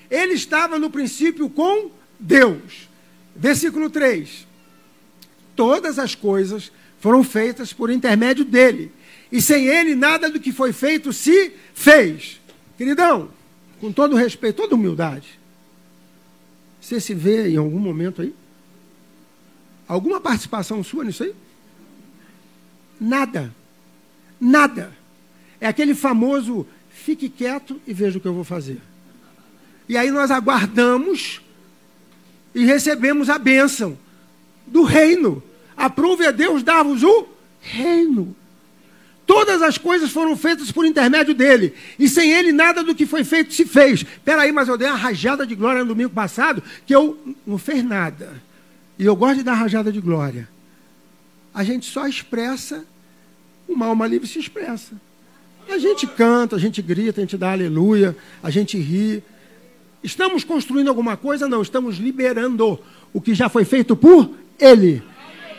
Ele 0.10 0.34
estava 0.34 0.78
no 0.78 0.90
princípio 0.90 1.50
com 1.50 1.92
Deus. 2.20 2.90
Versículo 3.36 3.90
3. 3.90 4.48
Todas 5.56 6.00
as 6.00 6.16
coisas 6.16 6.72
foram 7.00 7.24
feitas 7.24 7.74
por 7.74 7.90
intermédio 7.90 8.46
dele. 8.46 8.92
E 9.32 9.42
sem 9.42 9.68
ele, 9.68 9.96
nada 9.96 10.30
do 10.30 10.40
que 10.40 10.52
foi 10.52 10.74
feito 10.74 11.14
se 11.14 11.54
fez. 11.74 12.40
Queridão, 12.78 13.30
com 13.80 13.92
todo 13.92 14.16
respeito, 14.16 14.58
toda 14.58 14.76
humildade, 14.76 15.40
você 16.80 17.00
se 17.00 17.14
vê 17.14 17.50
em 17.50 17.58
algum 17.58 17.80
momento 17.80 18.22
aí? 18.22 18.34
Alguma 19.88 20.20
participação 20.20 20.84
sua 20.84 21.04
nisso 21.04 21.24
aí? 21.24 21.36
Nada. 23.00 23.54
Nada. 24.40 24.92
É 25.60 25.68
aquele 25.68 25.96
famoso 25.96 26.66
fique 26.92 27.30
quieto 27.30 27.80
e 27.88 27.94
veja 27.94 28.18
o 28.18 28.22
que 28.22 28.28
eu 28.28 28.34
vou 28.34 28.44
fazer. 28.44 28.80
E 29.88 29.98
aí 29.98 30.12
nós 30.12 30.30
aguardamos 30.30 31.42
e 32.54 32.66
recebemos 32.66 33.30
a 33.30 33.40
bênção 33.40 33.98
do 34.68 34.84
reino. 34.84 35.42
Aprove 35.76 36.26
a 36.28 36.32
Deus 36.32 36.62
dar-vos 36.62 37.04
o 37.04 37.28
reino. 37.62 38.36
Todas 39.26 39.62
as 39.62 39.78
coisas 39.78 40.12
foram 40.12 40.36
feitas 40.36 40.72
por 40.72 40.86
intermédio 40.86 41.34
dele. 41.34 41.74
E 41.98 42.10
sem 42.10 42.32
ele, 42.32 42.52
nada 42.52 42.84
do 42.84 42.96
que 42.96 43.06
foi 43.06 43.24
feito 43.24 43.54
se 43.54 43.66
fez. 43.66 44.04
Peraí, 44.26 44.52
mas 44.52 44.68
eu 44.68 44.78
dei 44.78 44.88
uma 44.88 44.98
rajada 44.98 45.46
de 45.46 45.56
glória 45.56 45.82
no 45.82 45.90
domingo 45.90 46.10
passado 46.10 46.64
que 46.86 46.96
eu 46.96 47.18
não 47.46 47.58
fez 47.58 47.84
nada. 47.84 48.42
E 48.98 49.06
eu 49.06 49.16
gosto 49.16 49.38
de 49.38 49.44
dar 49.44 49.54
rajada 49.54 49.92
de 49.92 50.02
glória. 50.02 50.50
A 51.54 51.64
gente 51.64 51.86
só 51.86 52.08
expressa, 52.08 52.86
uma 53.68 53.88
alma 53.88 54.08
livre 54.08 54.28
se 54.28 54.40
expressa. 54.40 54.94
A 55.70 55.78
gente 55.78 56.08
canta, 56.08 56.56
a 56.56 56.60
gente 56.60 56.82
grita, 56.82 57.22
a 57.22 57.24
gente 57.24 57.38
dá 57.38 57.52
aleluia, 57.52 58.16
a 58.42 58.50
gente 58.50 58.78
ri. 58.78 59.24
Estamos 60.04 60.44
construindo 60.44 60.88
alguma 60.88 61.16
coisa? 61.16 61.48
Não, 61.48 61.62
estamos 61.62 61.98
liberando 61.98 62.80
o 63.14 63.22
que 63.22 63.34
já 63.34 63.50
foi 63.50 63.66
feito 63.66 63.96
por 63.96 64.32
Ele. 64.60 65.04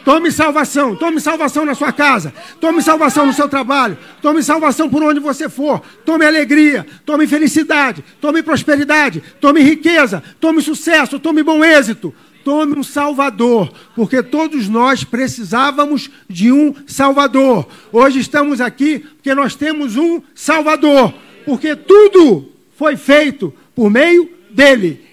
Tome 0.05 0.33
salvação, 0.33 0.97
tome 0.97 1.21
salvação 1.21 1.65
na 1.65 1.75
sua 1.75 1.93
casa, 1.93 2.33
tome 2.59 2.81
salvação 2.81 3.27
no 3.27 3.35
seu 3.35 3.49
trabalho, 3.49 3.99
tome 4.23 4.43
salvação 4.43 4.89
por 4.89 5.03
onde 5.03 5.21
você 5.21 5.47
for, 5.47 5.83
tome 6.07 6.25
alegria, 6.25 6.87
tome 7.05 7.27
felicidade, 7.27 8.03
tome 8.19 8.43
prosperidade, 8.43 9.23
tome 9.41 9.61
riqueza, 9.63 10.23
tome 10.41 10.63
sucesso, 10.63 11.19
tome 11.19 11.43
bom 11.43 11.63
êxito, 11.63 12.15
Tome 12.45 12.79
um 12.79 12.83
Salvador, 12.83 13.73
porque 13.95 14.23
todos 14.23 14.69
nós 14.69 15.05
precisávamos 15.05 16.11
de 16.29 16.51
um 16.51 16.75
Salvador. 16.87 17.69
Hoje 17.93 18.21
estamos 18.21 18.61
aqui 18.61 19.01
porque 19.01 19.35
nós 19.35 19.55
temos 19.55 19.97
um 19.97 20.23
Salvador, 20.35 21.15
porque 21.45 21.77
tudo 21.77 22.51
foi 22.77 22.97
feito 22.97 23.55
por 23.75 23.91
meio 23.91 24.31
dele. 24.51 25.05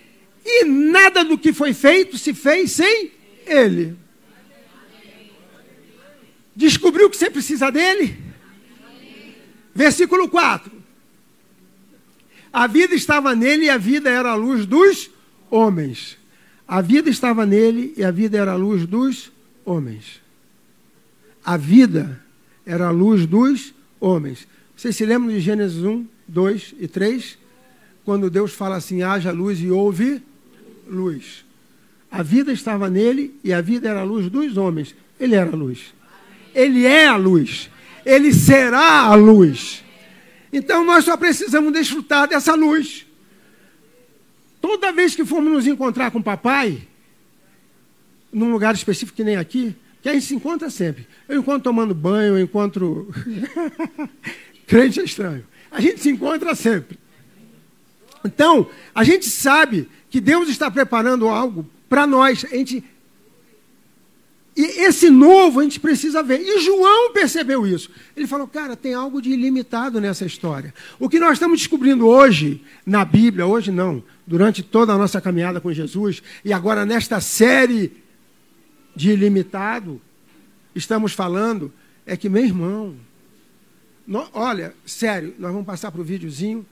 E 0.45 0.63
nada 0.63 1.23
do 1.23 1.37
que 1.37 1.51
foi 1.51 1.73
feito 1.73 2.17
se 2.17 2.33
fez 2.33 2.71
sem 2.71 3.11
ele. 3.45 3.95
Descobriu 6.55 7.09
que 7.09 7.17
você 7.17 7.29
precisa 7.29 7.69
dele? 7.69 8.17
Versículo 9.75 10.27
4. 10.27 10.71
A 12.51 12.65
vida 12.65 12.95
estava 12.95 13.35
nele 13.35 13.65
e 13.65 13.69
a 13.69 13.77
vida 13.77 14.09
era 14.09 14.31
a 14.31 14.35
luz 14.35 14.65
dos 14.65 15.11
homens. 15.51 16.16
A 16.67 16.81
vida 16.81 17.09
estava 17.09 17.45
nele 17.45 17.93
e 17.95 18.03
a 18.03 18.11
vida 18.11 18.37
era 18.37 18.51
a 18.51 18.55
luz 18.55 18.85
dos 18.85 19.31
homens. 19.63 20.21
A 21.43 21.55
vida 21.55 22.21
era 22.65 22.87
a 22.87 22.91
luz 22.91 23.25
dos 23.25 23.73
homens. 24.01 24.45
Vocês 24.75 24.95
se 24.95 25.05
lembram 25.05 25.29
de 25.29 25.39
Gênesis 25.39 25.81
1, 25.81 26.05
2 26.27 26.75
e 26.77 26.87
3? 26.87 27.37
Quando 28.03 28.29
Deus 28.29 28.53
fala 28.53 28.75
assim: 28.75 29.01
haja 29.01 29.31
luz 29.31 29.61
e 29.61 29.71
houve 29.71 30.21
luz. 30.85 31.45
A 32.11 32.21
vida 32.21 32.51
estava 32.51 32.89
nele 32.89 33.33
e 33.43 33.53
a 33.53 33.61
vida 33.61 33.87
era 33.87 34.01
a 34.01 34.03
luz 34.03 34.29
dos 34.29 34.57
homens. 34.57 34.93
Ele 35.17 35.35
era 35.35 35.49
a 35.49 35.55
luz. 35.55 35.93
Ele 36.53 36.85
é 36.85 37.07
a 37.07 37.15
luz. 37.15 37.69
Ele 38.05 38.33
será 38.33 39.03
a 39.03 39.15
luz. 39.15 39.83
Então 40.51 40.83
nós 40.85 41.05
só 41.05 41.15
precisamos 41.15 41.71
desfrutar 41.71 42.27
dessa 42.27 42.55
luz. 42.55 43.06
Toda 44.67 44.91
vez 44.91 45.15
que 45.15 45.23
formos 45.23 45.53
nos 45.53 45.65
encontrar 45.65 46.11
com 46.11 46.19
o 46.19 46.23
papai, 46.23 46.85
num 48.33 48.51
lugar 48.51 48.75
específico 48.75 49.15
que 49.15 49.23
nem 49.23 49.37
aqui, 49.37 49.73
que 50.01 50.09
a 50.09 50.13
gente 50.13 50.25
se 50.25 50.35
encontra 50.35 50.69
sempre. 50.69 51.07
Eu 51.25 51.39
encontro 51.39 51.61
tomando 51.61 51.95
banho, 51.95 52.37
eu 52.37 52.39
encontro. 52.43 53.07
Crente 54.67 54.99
é 54.99 55.05
estranho. 55.05 55.45
A 55.71 55.79
gente 55.79 56.01
se 56.01 56.09
encontra 56.09 56.53
sempre. 56.53 56.99
Então, 58.25 58.69
a 58.93 59.05
gente 59.05 59.29
sabe 59.29 59.87
que 60.09 60.19
Deus 60.19 60.49
está 60.49 60.69
preparando 60.69 61.29
algo 61.29 61.65
para 61.87 62.05
nós. 62.05 62.43
A 62.43 62.53
gente 62.53 62.83
e 64.57 64.85
esse 64.85 65.11
novo 65.11 65.59
a 65.59 65.63
gente 65.63 65.79
precisa 65.79 66.23
ver. 66.23 66.41
E 66.41 66.59
João 66.61 67.13
percebeu 67.13 67.67
isso. 67.67 67.91
Ele 68.15 68.25
falou, 68.25 68.47
cara, 68.47 68.75
tem 68.75 68.91
algo 68.91 69.21
de 69.21 69.29
ilimitado 69.29 70.01
nessa 70.01 70.25
história. 70.25 70.73
O 70.99 71.07
que 71.07 71.19
nós 71.19 71.33
estamos 71.33 71.59
descobrindo 71.59 72.07
hoje 72.07 72.63
na 72.83 73.05
Bíblia, 73.05 73.45
hoje 73.45 73.71
não, 73.71 74.03
durante 74.25 74.63
toda 74.63 74.93
a 74.93 74.97
nossa 74.97 75.21
caminhada 75.21 75.61
com 75.61 75.71
Jesus, 75.71 76.23
e 76.43 76.51
agora 76.51 76.87
nesta 76.87 77.21
série 77.21 78.03
de 78.95 79.11
ilimitado, 79.11 80.01
estamos 80.73 81.13
falando, 81.13 81.71
é 82.03 82.17
que, 82.17 82.27
meu 82.27 82.43
irmão, 82.43 82.95
no, 84.07 84.27
olha, 84.33 84.73
sério, 84.87 85.35
nós 85.37 85.51
vamos 85.51 85.67
passar 85.67 85.91
para 85.91 86.01
o 86.01 86.03
videozinho, 86.03 86.65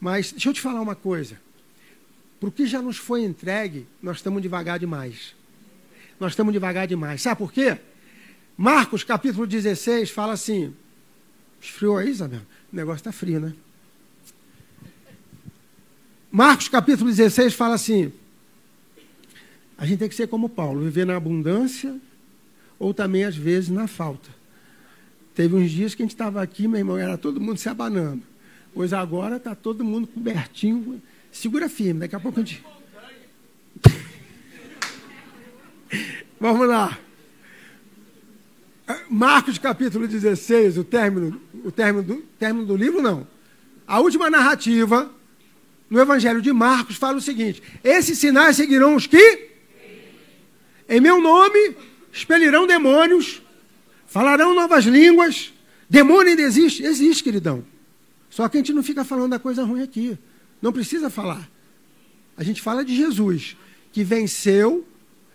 mas 0.00 0.30
deixa 0.30 0.48
eu 0.48 0.52
te 0.52 0.60
falar 0.60 0.80
uma 0.80 0.94
coisa. 0.94 1.40
Para 2.38 2.50
o 2.50 2.52
que 2.52 2.66
já 2.66 2.80
nos 2.80 2.98
foi 2.98 3.24
entregue, 3.24 3.84
nós 4.00 4.18
estamos 4.18 4.40
devagar 4.40 4.78
demais 4.78 5.41
nós 6.22 6.32
estamos 6.32 6.52
devagar 6.52 6.86
demais. 6.86 7.20
Sabe 7.20 7.38
por 7.38 7.52
quê? 7.52 7.76
Marcos 8.56 9.02
capítulo 9.02 9.44
16 9.44 10.10
fala 10.10 10.34
assim. 10.34 10.72
Esfriou 11.60 11.96
aí, 11.98 12.10
Isabel? 12.10 12.40
O 12.72 12.76
negócio 12.76 13.00
está 13.00 13.10
frio, 13.10 13.40
né? 13.40 13.52
Marcos 16.30 16.68
capítulo 16.68 17.10
16 17.10 17.54
fala 17.54 17.74
assim: 17.74 18.12
a 19.76 19.84
gente 19.84 19.98
tem 19.98 20.08
que 20.08 20.14
ser 20.14 20.28
como 20.28 20.48
Paulo, 20.48 20.80
viver 20.80 21.04
na 21.04 21.16
abundância 21.16 21.98
ou 22.78 22.94
também 22.94 23.24
às 23.24 23.36
vezes 23.36 23.68
na 23.68 23.88
falta. 23.88 24.30
Teve 25.34 25.56
uns 25.56 25.72
dias 25.72 25.92
que 25.92 26.02
a 26.02 26.04
gente 26.04 26.14
estava 26.14 26.40
aqui, 26.40 26.68
meu 26.68 26.78
irmão, 26.78 26.96
era 26.96 27.18
todo 27.18 27.40
mundo 27.40 27.58
se 27.58 27.68
abanando. 27.68 28.22
Pois 28.72 28.92
agora 28.92 29.36
está 29.38 29.56
todo 29.56 29.84
mundo 29.84 30.06
cobertinho. 30.06 31.02
Segura 31.32 31.68
firme, 31.68 32.00
daqui 32.00 32.14
a 32.14 32.20
pouco 32.20 32.38
a 32.38 32.44
gente. 32.44 32.64
Vamos 36.40 36.68
lá. 36.68 36.98
Marcos 39.08 39.58
capítulo 39.58 40.08
16, 40.08 40.78
o 40.78 40.84
término, 40.84 41.40
o 41.64 41.70
término 41.70 42.02
do, 42.02 42.16
término 42.38 42.66
do 42.66 42.76
livro, 42.76 43.00
não. 43.00 43.26
A 43.86 44.00
última 44.00 44.28
narrativa 44.28 45.10
no 45.88 46.00
Evangelho 46.00 46.42
de 46.42 46.52
Marcos 46.52 46.96
fala 46.96 47.18
o 47.18 47.20
seguinte: 47.20 47.62
Esses 47.84 48.18
sinais 48.18 48.56
seguirão 48.56 48.96
os 48.96 49.06
que? 49.06 49.50
Em 50.88 51.00
meu 51.00 51.20
nome 51.20 51.76
expelirão 52.12 52.66
demônios, 52.66 53.42
falarão 54.06 54.54
novas 54.54 54.84
línguas. 54.84 55.52
Demônio 55.88 56.30
ainda 56.30 56.42
existe? 56.42 56.82
Existe, 56.82 57.22
queridão. 57.22 57.64
Só 58.28 58.48
que 58.48 58.56
a 58.56 58.60
gente 58.60 58.72
não 58.72 58.82
fica 58.82 59.04
falando 59.04 59.30
da 59.30 59.38
coisa 59.38 59.62
ruim 59.62 59.82
aqui. 59.82 60.18
Não 60.60 60.72
precisa 60.72 61.10
falar. 61.10 61.48
A 62.36 62.42
gente 62.42 62.62
fala 62.62 62.84
de 62.84 62.96
Jesus, 62.96 63.56
que 63.92 64.02
venceu 64.02 64.86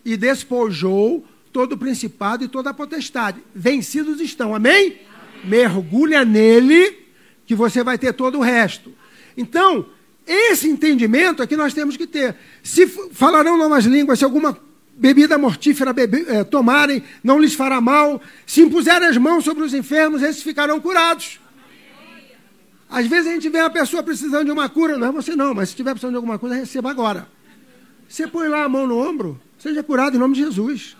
e 0.08 0.16
despojou 0.16 1.26
todo 1.52 1.74
o 1.74 1.78
principado 1.78 2.42
e 2.42 2.48
toda 2.48 2.70
a 2.70 2.74
potestade. 2.74 3.44
Vencidos 3.54 4.22
estão, 4.22 4.56
amém? 4.56 4.86
amém? 4.86 5.00
Mergulha 5.44 6.24
nele, 6.24 6.98
que 7.46 7.54
você 7.54 7.84
vai 7.84 7.98
ter 7.98 8.14
todo 8.14 8.38
o 8.38 8.42
resto. 8.42 8.94
Então, 9.36 9.86
esse 10.26 10.70
entendimento 10.70 11.44
é 11.44 11.48
que 11.48 11.58
nós 11.58 11.74
temos 11.74 11.98
que 11.98 12.08
ter. 12.08 12.38
Se 12.64 12.88
falarão 12.88 13.58
novas 13.58 13.84
línguas, 13.84 14.20
se 14.20 14.24
alguma 14.24 14.58
bebida 14.96 15.38
mortífera 15.38 15.92
bebe, 15.92 16.26
é, 16.30 16.46
tomarem, 16.46 17.04
não 17.22 17.38
lhes 17.38 17.54
fará 17.54 17.82
mal. 17.82 18.22
Se 18.46 18.62
impuserem 18.62 19.10
as 19.10 19.18
mãos 19.18 19.44
sobre 19.44 19.66
os 19.66 19.74
enfermos, 19.74 20.24
esses 20.24 20.42
ficarão 20.42 20.80
curados. 20.80 21.38
Às 22.90 23.08
vezes 23.08 23.28
a 23.28 23.34
gente 23.34 23.50
vê 23.50 23.60
a 23.60 23.70
pessoa 23.70 24.02
precisando 24.02 24.46
de 24.46 24.52
uma 24.52 24.70
cura, 24.70 24.98
não 24.98 25.08
é 25.08 25.12
você 25.12 25.36
não, 25.36 25.54
mas 25.54 25.68
se 25.68 25.76
tiver 25.76 25.92
precisando 25.92 26.14
de 26.14 26.16
alguma 26.16 26.40
coisa, 26.40 26.56
receba 26.56 26.90
agora. 26.90 27.28
Você 28.08 28.26
põe 28.26 28.48
lá 28.48 28.64
a 28.64 28.70
mão 28.70 28.88
no 28.88 28.98
ombro, 28.98 29.38
Seja 29.58 29.82
curado 29.84 30.16
em 30.16 30.20
nome 30.20 30.36
de 30.36 30.42
Jesus. 30.42 30.96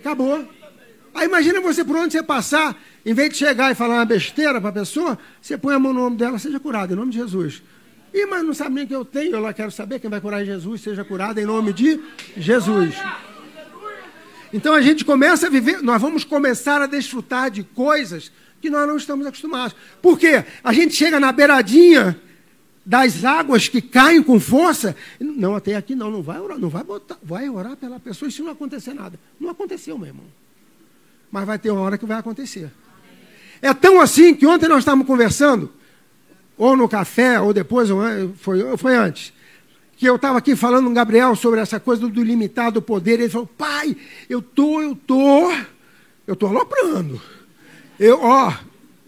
Acabou. 0.00 0.48
Aí 1.14 1.26
imagina 1.26 1.60
você 1.60 1.84
por 1.84 1.96
onde 1.96 2.12
você 2.12 2.22
passar, 2.22 2.80
em 3.04 3.12
vez 3.12 3.30
de 3.30 3.36
chegar 3.36 3.70
e 3.70 3.74
falar 3.74 3.96
uma 3.96 4.04
besteira 4.04 4.60
para 4.60 4.70
a 4.70 4.72
pessoa, 4.72 5.18
você 5.40 5.58
põe 5.58 5.74
a 5.74 5.78
mão 5.78 5.92
no 5.92 6.06
ombro 6.06 6.18
dela, 6.18 6.38
seja 6.38 6.60
curado 6.60 6.92
em 6.92 6.96
nome 6.96 7.10
de 7.10 7.18
Jesus. 7.18 7.62
E 8.12 8.26
mas 8.26 8.44
não 8.44 8.54
sabe 8.54 8.74
nem 8.76 8.84
o 8.84 8.86
que 8.86 8.94
eu 8.94 9.04
tenho, 9.04 9.32
eu 9.32 9.40
lá 9.40 9.52
quero 9.52 9.70
saber 9.70 9.98
quem 9.98 10.10
vai 10.10 10.20
curar 10.20 10.44
Jesus, 10.44 10.80
seja 10.80 11.04
curado 11.04 11.38
em 11.38 11.44
nome 11.44 11.72
de 11.72 12.00
Jesus. 12.36 12.94
Então 14.52 14.74
a 14.74 14.80
gente 14.80 15.04
começa 15.04 15.46
a 15.46 15.50
viver, 15.50 15.82
nós 15.82 16.00
vamos 16.00 16.24
começar 16.24 16.82
a 16.82 16.86
desfrutar 16.86 17.50
de 17.50 17.62
coisas 17.62 18.32
que 18.60 18.68
nós 18.68 18.86
não 18.86 18.96
estamos 18.96 19.26
acostumados. 19.26 19.76
Por 20.02 20.18
quê? 20.18 20.44
A 20.62 20.72
gente 20.72 20.94
chega 20.94 21.18
na 21.18 21.32
beiradinha 21.32 22.20
das 22.90 23.24
águas 23.24 23.68
que 23.68 23.80
caem 23.80 24.20
com 24.20 24.40
força. 24.40 24.96
Não, 25.20 25.54
até 25.54 25.76
aqui 25.76 25.94
não, 25.94 26.10
não 26.10 26.22
vai 26.22 26.40
orar, 26.40 26.58
não 26.58 26.68
vai 26.68 26.82
botar, 26.82 27.16
vai 27.22 27.48
orar 27.48 27.76
pela 27.76 28.00
pessoa 28.00 28.28
e 28.28 28.32
se 28.32 28.42
não 28.42 28.50
acontecer 28.50 28.92
nada. 28.92 29.16
Não 29.38 29.48
aconteceu, 29.48 29.96
meu 29.96 30.08
irmão. 30.08 30.24
Mas 31.30 31.46
vai 31.46 31.56
ter 31.56 31.70
uma 31.70 31.82
hora 31.82 31.96
que 31.96 32.04
vai 32.04 32.18
acontecer. 32.18 32.68
É 33.62 33.72
tão 33.72 34.00
assim 34.00 34.34
que 34.34 34.44
ontem 34.44 34.68
nós 34.68 34.80
estávamos 34.80 35.06
conversando, 35.06 35.72
ou 36.58 36.76
no 36.76 36.88
café, 36.88 37.38
ou 37.38 37.52
depois, 37.52 37.88
ou 37.90 38.00
foi, 38.34 38.76
foi 38.76 38.96
antes, 38.96 39.32
que 39.96 40.06
eu 40.06 40.16
estava 40.16 40.38
aqui 40.38 40.56
falando 40.56 40.86
com 40.86 40.90
o 40.90 40.94
Gabriel 40.94 41.36
sobre 41.36 41.60
essa 41.60 41.78
coisa 41.78 42.08
do 42.08 42.24
limitado 42.24 42.82
poder. 42.82 43.20
Ele 43.20 43.28
falou, 43.28 43.46
pai, 43.46 43.96
eu 44.28 44.42
tô, 44.42 44.82
eu 44.82 44.96
tô, 44.96 45.52
eu 46.26 46.34
tô 46.34 46.48
aloprando. 46.48 47.22
Eu, 48.00 48.18
ó, 48.20 48.52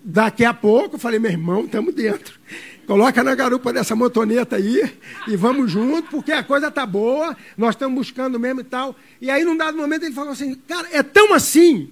daqui 0.05 0.45
a 0.45 0.55
pouco, 0.55 0.95
eu 0.95 1.01
falei, 1.01 1.19
meu 1.19 1.33
irmão, 1.33 1.65
estamos 1.65 1.93
dentro. 1.93 2.39
Coloca 2.87 3.23
na 3.23 3.35
garupa 3.35 3.73
dessa 3.73 3.95
motoneta 3.95 4.57
aí 4.57 4.99
e 5.29 5.37
vamos 5.37 5.71
junto, 5.71 6.11
porque 6.11 6.33
a 6.33 6.43
coisa 6.43 6.71
tá 6.71 6.85
boa, 6.85 7.37
nós 7.57 7.75
estamos 7.75 7.97
buscando 7.97 8.41
mesmo 8.41 8.61
e 8.61 8.65
tal. 8.65 8.97
E 9.21 9.31
aí, 9.31 9.45
num 9.45 9.57
dado 9.57 9.77
momento, 9.77 10.05
ele 10.05 10.15
falou 10.15 10.33
assim: 10.33 10.55
cara, 10.67 10.89
é 10.91 11.03
tão 11.03 11.33
assim, 11.33 11.91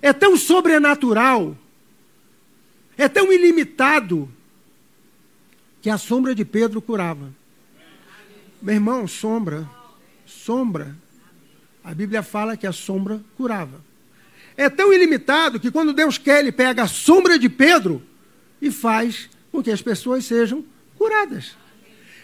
é 0.00 0.12
tão 0.12 0.36
sobrenatural, 0.36 1.56
é 2.96 3.08
tão 3.08 3.30
ilimitado, 3.30 4.28
que 5.80 5.90
a 5.90 5.98
sombra 5.98 6.34
de 6.34 6.44
Pedro 6.44 6.80
curava. 6.80 7.32
Meu 8.60 8.74
irmão, 8.74 9.08
sombra, 9.08 9.68
sombra. 10.26 10.94
A 11.82 11.94
Bíblia 11.94 12.22
fala 12.22 12.56
que 12.56 12.66
a 12.66 12.72
sombra 12.72 13.20
curava. 13.36 13.82
É 14.56 14.68
tão 14.68 14.92
ilimitado 14.92 15.58
que 15.58 15.70
quando 15.70 15.94
Deus 15.94 16.18
quer, 16.18 16.40
ele 16.40 16.52
pega 16.52 16.82
a 16.82 16.88
sombra 16.88 17.38
de 17.38 17.48
Pedro 17.48 18.02
e 18.60 18.70
faz 18.70 19.30
com 19.50 19.62
que 19.62 19.70
as 19.70 19.82
pessoas 19.82 20.24
sejam 20.24 20.64
curadas. 20.96 21.56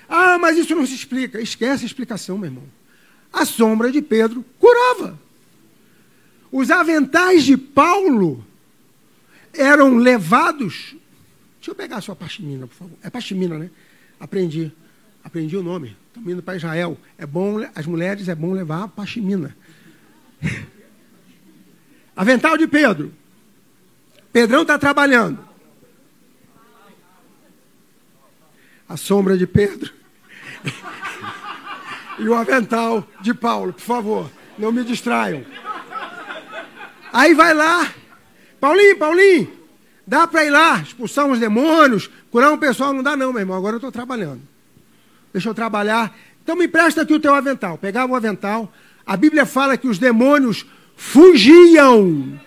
Ah, 0.08 0.38
mas 0.38 0.56
isso 0.56 0.74
não 0.74 0.86
se 0.86 0.94
explica. 0.94 1.40
Esquece 1.40 1.84
a 1.84 1.86
explicação, 1.86 2.38
meu 2.38 2.48
irmão. 2.48 2.64
A 3.32 3.44
sombra 3.44 3.90
de 3.90 4.00
Pedro 4.00 4.44
curava. 4.58 5.18
Os 6.50 6.70
aventais 6.70 7.44
de 7.44 7.56
Paulo 7.56 8.44
eram 9.52 9.96
levados. 9.96 10.94
Deixa 11.56 11.70
eu 11.70 11.74
pegar 11.74 11.96
a 11.96 12.00
sua 12.00 12.14
pashmina, 12.14 12.66
por 12.66 12.74
favor. 12.74 12.98
É 13.02 13.10
pashmina, 13.10 13.58
né? 13.58 13.70
Aprendi. 14.20 14.72
Aprendi 15.24 15.56
o 15.56 15.62
nome. 15.62 15.96
Estamos 16.08 16.32
indo 16.32 16.42
para 16.42 16.56
Israel. 16.56 16.96
É 17.18 17.26
bom, 17.26 17.56
as 17.74 17.84
mulheres 17.84 18.28
é 18.28 18.34
bom 18.34 18.52
levar 18.52 18.84
a 18.84 18.88
pashmina. 18.88 19.56
Avental 22.14 22.56
de 22.56 22.66
Pedro. 22.66 23.12
Pedrão 24.32 24.62
está 24.62 24.78
trabalhando. 24.78 25.38
A 28.88 28.96
sombra 28.96 29.36
de 29.36 29.46
Pedro 29.46 29.92
e 32.18 32.28
o 32.28 32.34
avental 32.34 33.06
de 33.20 33.34
Paulo, 33.34 33.72
por 33.72 33.82
favor, 33.82 34.30
não 34.58 34.72
me 34.72 34.84
distraiam. 34.84 35.44
Aí 37.12 37.34
vai 37.34 37.54
lá, 37.54 37.90
Paulinho, 38.60 38.98
Paulinho, 38.98 39.56
Dá 40.06 40.24
para 40.24 40.44
ir 40.44 40.50
lá, 40.50 40.78
expulsar 40.78 41.26
uns 41.26 41.40
demônios, 41.40 42.08
curar 42.30 42.52
um 42.52 42.58
pessoal? 42.58 42.92
Não 42.92 43.02
dá, 43.02 43.16
não, 43.16 43.32
meu 43.32 43.40
irmão. 43.40 43.56
Agora 43.56 43.74
eu 43.74 43.78
estou 43.78 43.90
trabalhando. 43.90 44.40
Deixa 45.32 45.48
eu 45.48 45.54
trabalhar. 45.54 46.16
Então 46.44 46.54
me 46.54 46.66
empresta 46.66 47.02
aqui 47.02 47.12
o 47.12 47.18
teu 47.18 47.34
avental. 47.34 47.76
Pegava 47.76 48.12
o 48.12 48.14
avental. 48.14 48.72
A 49.04 49.16
Bíblia 49.16 49.44
fala 49.44 49.76
que 49.76 49.88
os 49.88 49.98
demônios 49.98 50.64
fugiam 50.96 52.40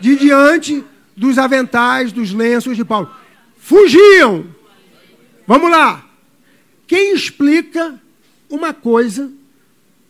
de 0.00 0.16
diante 0.16 0.84
dos 1.16 1.38
aventais, 1.38 2.10
dos 2.10 2.32
lenços 2.32 2.76
de 2.76 2.84
Paulo. 2.84 3.08
Fugiam. 3.56 4.44
Vamos 5.46 5.70
lá. 5.70 6.04
Quem 6.86 7.14
explica 7.14 8.00
uma 8.48 8.72
coisa 8.74 9.32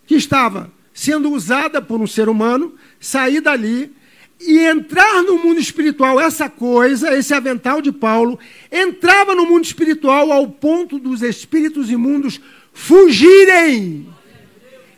que 0.06 0.14
estava 0.14 0.70
sendo 0.94 1.30
usada 1.30 1.82
por 1.82 2.00
um 2.00 2.06
ser 2.06 2.28
humano, 2.28 2.74
sair 2.98 3.40
dali 3.40 3.92
e 4.40 4.58
entrar 4.58 5.22
no 5.22 5.38
mundo 5.38 5.58
espiritual, 5.60 6.20
essa 6.20 6.48
coisa, 6.48 7.16
esse 7.16 7.34
avental 7.34 7.82
de 7.82 7.90
Paulo, 7.92 8.38
entrava 8.70 9.34
no 9.34 9.46
mundo 9.46 9.64
espiritual 9.64 10.30
ao 10.32 10.48
ponto 10.48 10.98
dos 10.98 11.22
espíritos 11.22 11.90
imundos 11.90 12.40
fugirem. 12.72 14.08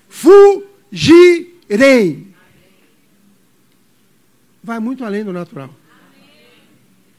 Fugirem. 0.08 0.68
Vai 4.62 4.78
muito 4.80 5.04
além 5.04 5.24
do 5.24 5.32
natural. 5.32 5.74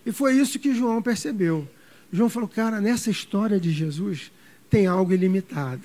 E 0.06 0.12
foi 0.12 0.34
isso 0.34 0.60
que 0.60 0.74
João 0.74 1.02
percebeu. 1.02 1.68
João 2.12 2.30
falou, 2.30 2.49
cara, 2.49 2.82
nessa 2.82 3.10
história 3.10 3.60
de 3.60 3.72
Jesus 3.72 4.32
tem 4.70 4.88
algo 4.88 5.14
ilimitado. 5.14 5.82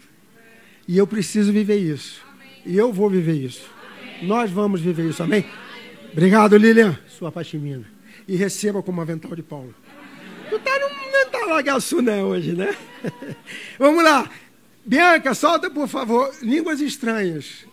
E 0.86 0.96
eu 0.98 1.06
preciso 1.06 1.52
viver 1.52 1.76
isso. 1.76 2.22
E 2.64 2.76
eu 2.76 2.92
vou 2.92 3.10
viver 3.10 3.34
isso. 3.34 3.68
Nós 4.22 4.50
vamos 4.50 4.80
viver 4.80 5.08
isso, 5.08 5.22
amém? 5.22 5.44
Obrigado, 6.12 6.56
Lilian, 6.56 6.98
sua 7.08 7.32
pachimina. 7.32 7.84
E 8.26 8.36
receba 8.36 8.82
como 8.82 9.00
avental 9.00 9.34
de 9.34 9.42
Paulo. 9.42 9.74
Tu 10.48 10.58
tá 10.60 10.70
no 10.78 10.94
Mentalagaçu, 11.12 12.00
né, 12.00 12.22
hoje, 12.22 12.52
né? 12.52 12.74
Vamos 13.78 14.02
lá. 14.02 14.30
Bianca, 14.84 15.34
solta, 15.34 15.70
por 15.70 15.88
favor, 15.88 16.32
línguas 16.42 16.80
estranhas. 16.80 17.66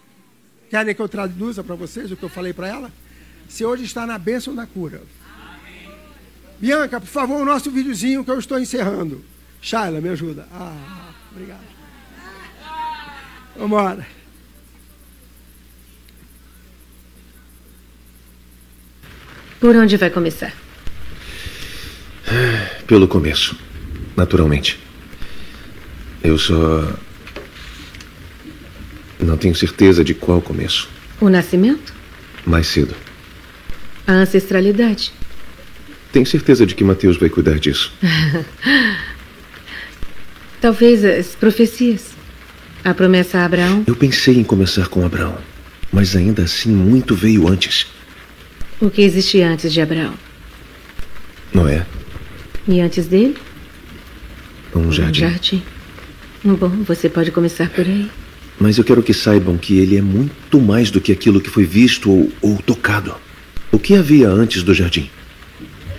Querem 0.69 0.95
que 0.95 1.01
eu 1.01 1.09
traduza 1.09 1.63
para 1.63 1.75
vocês 1.75 2.11
o 2.11 2.15
que 2.15 2.23
eu 2.23 2.29
falei 2.29 2.53
para 2.53 2.67
ela? 2.67 2.91
Se 3.47 3.65
hoje 3.65 3.83
está 3.83 4.05
na 4.05 4.17
bênção 4.17 4.55
da 4.55 4.65
cura. 4.65 5.01
Bianca, 6.61 6.99
por 7.01 7.07
favor, 7.07 7.41
o 7.41 7.45
nosso 7.45 7.71
videozinho 7.71 8.23
que 8.23 8.29
eu 8.29 8.37
estou 8.37 8.59
encerrando. 8.59 9.25
Shaila, 9.59 9.99
me 9.99 10.09
ajuda. 10.09 10.47
Ah, 10.53 11.11
obrigado. 11.31 11.59
Vamos 13.55 13.67
embora. 13.67 14.07
Por 19.59 19.75
onde 19.75 19.97
vai 19.97 20.11
começar? 20.11 20.53
Pelo 22.85 23.07
começo, 23.07 23.57
naturalmente. 24.15 24.79
Eu 26.23 26.37
só. 26.37 26.93
Não 29.19 29.37
tenho 29.37 29.55
certeza 29.55 30.03
de 30.03 30.13
qual 30.13 30.41
começo. 30.41 30.87
O 31.19 31.29
nascimento? 31.29 31.93
Mais 32.45 32.67
cedo. 32.67 32.95
A 34.07 34.13
ancestralidade? 34.13 35.11
Tenho 36.11 36.25
certeza 36.25 36.65
de 36.65 36.75
que 36.75 36.83
Mateus 36.83 37.17
vai 37.17 37.29
cuidar 37.29 37.57
disso. 37.59 37.91
Talvez 40.59 41.03
as 41.03 41.27
profecias. 41.35 42.11
A 42.83 42.93
promessa 42.93 43.39
a 43.39 43.45
Abraão? 43.45 43.83
Eu 43.85 43.95
pensei 43.95 44.37
em 44.37 44.43
começar 44.43 44.87
com 44.87 45.05
Abraão, 45.05 45.37
mas 45.91 46.15
ainda 46.15 46.43
assim 46.43 46.69
muito 46.71 47.13
veio 47.15 47.47
antes. 47.47 47.85
O 48.79 48.89
que 48.89 49.03
existia 49.03 49.47
antes 49.47 49.71
de 49.71 49.79
Abraão? 49.81 50.13
Noé, 51.53 51.85
E 52.67 52.79
antes 52.79 53.05
dele? 53.07 53.37
um 54.73 54.91
jardim. 54.91 55.25
Um 55.25 55.29
jardim. 55.29 55.63
Bom, 56.43 56.69
você 56.87 57.07
pode 57.09 57.29
começar 57.31 57.69
por 57.69 57.85
aí. 57.85 58.09
Mas 58.59 58.77
eu 58.77 58.83
quero 58.83 59.03
que 59.03 59.13
saibam 59.13 59.57
que 59.57 59.77
ele 59.77 59.97
é 59.97 60.01
muito 60.01 60.59
mais 60.59 60.89
do 60.89 60.99
que 61.01 61.11
aquilo 61.11 61.41
que 61.41 61.49
foi 61.49 61.65
visto 61.65 62.09
ou, 62.09 62.31
ou 62.41 62.57
tocado. 62.57 63.13
O 63.71 63.77
que 63.77 63.95
havia 63.95 64.27
antes 64.29 64.63
do 64.63 64.73
jardim? 64.73 65.09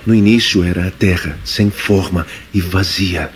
No 0.05 0.13
início 0.13 0.65
era 0.65 0.89
a 0.89 0.91
terra, 0.91 1.39
sem 1.45 1.71
forma 1.71 2.27
e 2.53 2.61
vazia. 2.61 3.31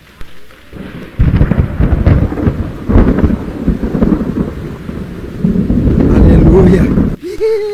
Aleluia. 6.16 6.82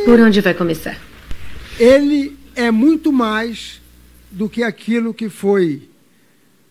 Por 0.04 0.20
onde 0.20 0.42
vai 0.42 0.52
começar? 0.52 1.00
Ele 1.80 2.36
é 2.54 2.70
muito 2.70 3.10
mais 3.10 3.80
do 4.30 4.46
que 4.46 4.62
aquilo 4.62 5.14
que 5.14 5.30
foi 5.30 5.88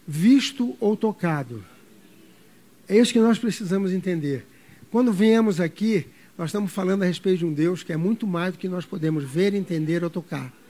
visto 0.08 0.76
ou 0.80 0.96
tocado. 0.96 1.64
É 2.88 3.00
isso 3.00 3.14
que 3.14 3.20
nós 3.20 3.40
precisamos 3.40 3.92
entender. 3.92 4.46
Quando 4.92 5.12
viemos 5.12 5.60
aqui, 5.60 6.06
nós 6.38 6.50
estamos 6.50 6.72
falando 6.72 7.02
a 7.02 7.06
respeito 7.08 7.40
de 7.40 7.46
um 7.46 7.54
Deus 7.54 7.82
que 7.82 7.92
é 7.92 7.98
muito 7.98 8.28
mais 8.28 8.54
do 8.54 8.60
que 8.60 8.70
nós 8.70 8.86
podemos 8.86 9.24
ver, 9.24 9.56
entender 9.56 10.04
ou 10.04 10.10
tocar. 10.10 10.61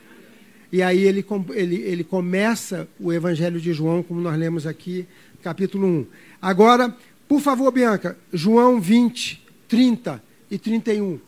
E 0.72 0.82
aí 0.82 1.00
ele, 1.00 1.26
ele, 1.54 1.76
ele 1.76 2.04
começa 2.04 2.88
o 3.00 3.12
Evangelho 3.12 3.60
de 3.60 3.74
João, 3.74 4.02
como 4.02 4.22
nós 4.22 4.38
lemos 4.38 4.66
aqui, 4.66 5.06
capítulo 5.44 5.86
1. 5.86 6.06
Agora, 6.42 6.96
por 7.28 7.42
favor, 7.42 7.72
Bianca, 7.72 8.18
João 8.32 8.80
20, 8.80 9.46
30 9.68 10.24
e 10.50 10.58
31. 10.58 11.20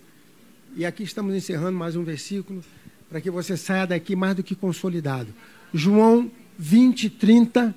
E 0.76 0.86
aqui 0.86 1.04
estamos 1.04 1.36
encerrando 1.36 1.78
mais 1.78 1.96
um 1.96 2.04
versículo, 2.04 2.64
para 3.10 3.20
que 3.20 3.30
você 3.30 3.58
saia 3.58 3.86
daqui 3.86 4.16
mais 4.16 4.36
do 4.36 4.44
que 4.44 4.56
consolidado. 4.56 5.28
João 5.74 6.32
20, 6.58 7.10
30 7.10 7.76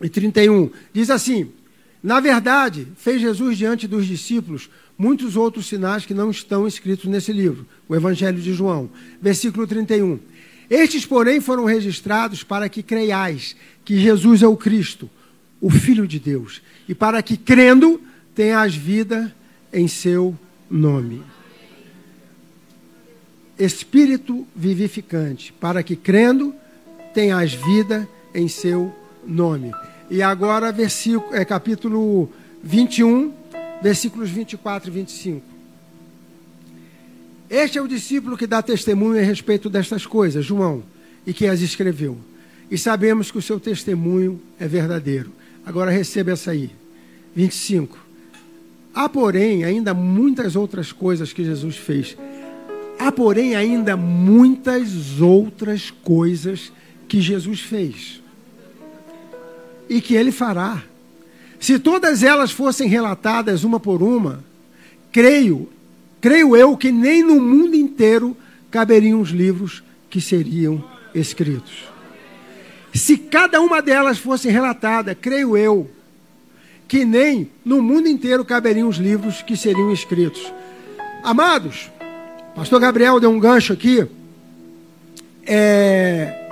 e 0.00 0.08
31. 0.08 0.70
Diz 0.92 1.10
assim: 1.10 1.50
Na 2.02 2.18
verdade, 2.18 2.88
fez 2.96 3.20
Jesus 3.20 3.58
diante 3.58 3.86
dos 3.86 4.06
discípulos 4.06 4.70
muitos 4.96 5.36
outros 5.36 5.66
sinais 5.66 6.06
que 6.06 6.14
não 6.14 6.30
estão 6.30 6.66
escritos 6.66 7.06
nesse 7.06 7.32
livro, 7.32 7.66
o 7.88 7.94
Evangelho 7.94 8.40
de 8.40 8.52
João. 8.52 8.90
Versículo 9.20 9.66
31. 9.66 10.18
Estes, 10.72 11.04
porém, 11.04 11.38
foram 11.38 11.66
registrados 11.66 12.42
para 12.42 12.66
que 12.66 12.82
creiais 12.82 13.54
que 13.84 14.00
Jesus 14.00 14.42
é 14.42 14.46
o 14.46 14.56
Cristo, 14.56 15.10
o 15.60 15.68
Filho 15.68 16.08
de 16.08 16.18
Deus, 16.18 16.62
e 16.88 16.94
para 16.94 17.22
que, 17.22 17.36
crendo, 17.36 18.00
tenhas 18.34 18.74
vida 18.74 19.36
em 19.70 19.86
seu 19.86 20.34
nome. 20.70 21.22
Espírito 23.58 24.46
vivificante, 24.56 25.52
para 25.52 25.82
que, 25.82 25.94
crendo, 25.94 26.54
tenhas 27.12 27.52
vida 27.52 28.08
em 28.34 28.48
seu 28.48 28.96
nome. 29.26 29.72
E 30.08 30.22
agora, 30.22 30.72
versículo, 30.72 31.36
é, 31.36 31.44
capítulo 31.44 32.32
21, 32.64 33.30
versículos 33.82 34.30
24 34.30 34.88
e 34.88 34.92
25. 34.94 35.51
Este 37.52 37.76
é 37.76 37.82
o 37.82 37.86
discípulo 37.86 38.34
que 38.34 38.46
dá 38.46 38.62
testemunho 38.62 39.20
a 39.20 39.22
respeito 39.22 39.68
destas 39.68 40.06
coisas, 40.06 40.42
João, 40.42 40.82
e 41.26 41.34
que 41.34 41.46
as 41.46 41.60
escreveu. 41.60 42.16
E 42.70 42.78
sabemos 42.78 43.30
que 43.30 43.36
o 43.36 43.42
seu 43.42 43.60
testemunho 43.60 44.40
é 44.58 44.66
verdadeiro. 44.66 45.30
Agora 45.66 45.90
receba 45.90 46.30
essa 46.30 46.52
aí. 46.52 46.70
25. 47.36 47.98
Há, 48.94 49.06
porém, 49.06 49.64
ainda 49.64 49.92
muitas 49.92 50.56
outras 50.56 50.92
coisas 50.92 51.34
que 51.34 51.44
Jesus 51.44 51.76
fez. 51.76 52.16
Há, 52.98 53.12
porém, 53.12 53.54
ainda 53.54 53.98
muitas 53.98 55.20
outras 55.20 55.90
coisas 55.90 56.72
que 57.06 57.20
Jesus 57.20 57.60
fez 57.60 58.22
e 59.90 60.00
que 60.00 60.14
ele 60.14 60.32
fará. 60.32 60.82
Se 61.60 61.78
todas 61.78 62.22
elas 62.22 62.50
fossem 62.50 62.88
relatadas 62.88 63.62
uma 63.62 63.78
por 63.78 64.02
uma, 64.02 64.42
creio, 65.12 65.68
creio 66.22 66.56
eu 66.56 66.74
que 66.76 66.90
nem 66.90 67.22
no 67.22 67.38
mundo 67.38 67.74
inteiro 67.74 68.34
caberiam 68.70 69.20
os 69.20 69.28
livros 69.28 69.82
que 70.08 70.20
seriam 70.20 70.82
escritos. 71.14 71.84
Se 72.94 73.18
cada 73.18 73.60
uma 73.60 73.82
delas 73.82 74.18
fosse 74.18 74.48
relatada, 74.48 75.14
creio 75.14 75.56
eu, 75.56 75.90
que 76.86 77.04
nem 77.04 77.50
no 77.64 77.82
mundo 77.82 78.08
inteiro 78.08 78.44
caberiam 78.44 78.88
os 78.88 78.96
livros 78.96 79.42
que 79.42 79.56
seriam 79.56 79.92
escritos. 79.92 80.52
Amados, 81.24 81.90
Pastor 82.54 82.78
Gabriel 82.80 83.18
deu 83.18 83.30
um 83.30 83.40
gancho 83.40 83.72
aqui. 83.72 84.06
É, 85.44 86.48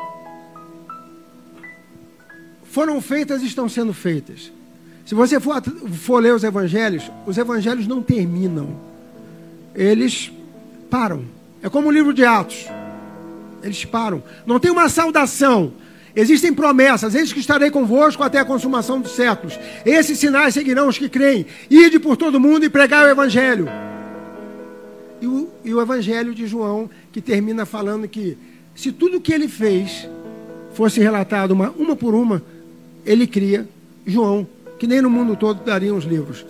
foram 2.64 3.00
feitas 3.00 3.42
e 3.42 3.46
estão 3.46 3.68
sendo 3.68 3.92
feitas. 3.92 4.50
Se 5.04 5.14
você 5.14 5.38
for, 5.38 5.62
for 5.92 6.22
ler 6.22 6.34
os 6.34 6.42
evangelhos, 6.42 7.10
os 7.26 7.36
evangelhos 7.36 7.86
não 7.86 8.02
terminam. 8.02 8.89
Eles 9.74 10.30
param. 10.90 11.24
É 11.62 11.68
como 11.68 11.88
o 11.88 11.92
livro 11.92 12.12
de 12.12 12.24
Atos. 12.24 12.66
Eles 13.62 13.84
param. 13.84 14.22
Não 14.46 14.58
tem 14.58 14.70
uma 14.70 14.88
saudação. 14.88 15.72
Existem 16.14 16.52
promessas. 16.52 17.14
Eis 17.14 17.32
que 17.32 17.40
estarei 17.40 17.70
convosco 17.70 18.22
até 18.22 18.38
a 18.38 18.44
consumação 18.44 19.00
dos 19.00 19.12
séculos. 19.12 19.58
Esses 19.84 20.18
sinais 20.18 20.54
seguirão 20.54 20.88
os 20.88 20.98
que 20.98 21.08
creem. 21.08 21.46
Ide 21.70 21.98
por 21.98 22.16
todo 22.16 22.40
mundo 22.40 22.64
e 22.64 22.70
pregai 22.70 23.06
o 23.06 23.10
evangelho. 23.10 23.68
E 25.20 25.26
o, 25.26 25.48
e 25.64 25.74
o 25.74 25.80
evangelho 25.80 26.34
de 26.34 26.46
João, 26.46 26.88
que 27.12 27.20
termina 27.20 27.66
falando 27.66 28.08
que 28.08 28.36
se 28.74 28.90
tudo 28.90 29.20
que 29.20 29.32
ele 29.32 29.48
fez 29.48 30.08
fosse 30.72 31.00
relatado 31.00 31.50
uma, 31.50 31.70
uma 31.70 31.94
por 31.94 32.14
uma, 32.14 32.42
ele 33.04 33.26
cria 33.26 33.68
João, 34.06 34.46
que 34.78 34.86
nem 34.86 35.02
no 35.02 35.10
mundo 35.10 35.36
todo 35.36 35.62
dariam 35.62 35.96
os 35.96 36.04
livros. 36.04 36.46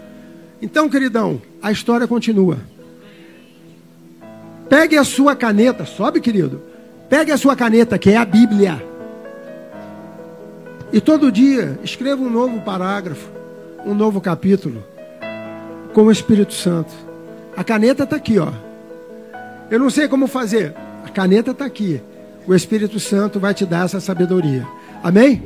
Então, 0.63 0.89
queridão, 0.89 1.41
a 1.61 1.73
história 1.73 2.07
continua. 2.07 2.59
Pegue 4.71 4.97
a 4.97 5.03
sua 5.03 5.35
caneta, 5.35 5.85
sobe, 5.85 6.21
querido. 6.21 6.63
Pegue 7.09 7.33
a 7.33 7.37
sua 7.37 7.57
caneta, 7.57 7.99
que 7.99 8.11
é 8.11 8.17
a 8.17 8.25
Bíblia. 8.25 8.81
E 10.93 11.01
todo 11.01 11.33
dia 11.33 11.77
escreva 11.83 12.23
um 12.23 12.31
novo 12.31 12.61
parágrafo, 12.61 13.29
um 13.85 13.93
novo 13.95 14.21
capítulo, 14.21 14.85
com 15.93 16.03
o 16.03 16.13
Espírito 16.13 16.55
Santo. 16.55 16.93
A 17.57 17.65
caneta 17.65 18.05
está 18.05 18.15
aqui, 18.15 18.39
ó. 18.39 18.53
Eu 19.69 19.81
não 19.81 19.91
sei 19.91 20.07
como 20.07 20.29
fazer. 20.29 20.73
A 21.05 21.09
caneta 21.09 21.51
está 21.51 21.65
aqui. 21.65 22.01
O 22.47 22.55
Espírito 22.55 23.01
Santo 23.01 23.41
vai 23.41 23.53
te 23.53 23.67
dar 23.67 23.87
essa 23.87 23.99
sabedoria. 23.99 24.65
Amém? 25.03 25.43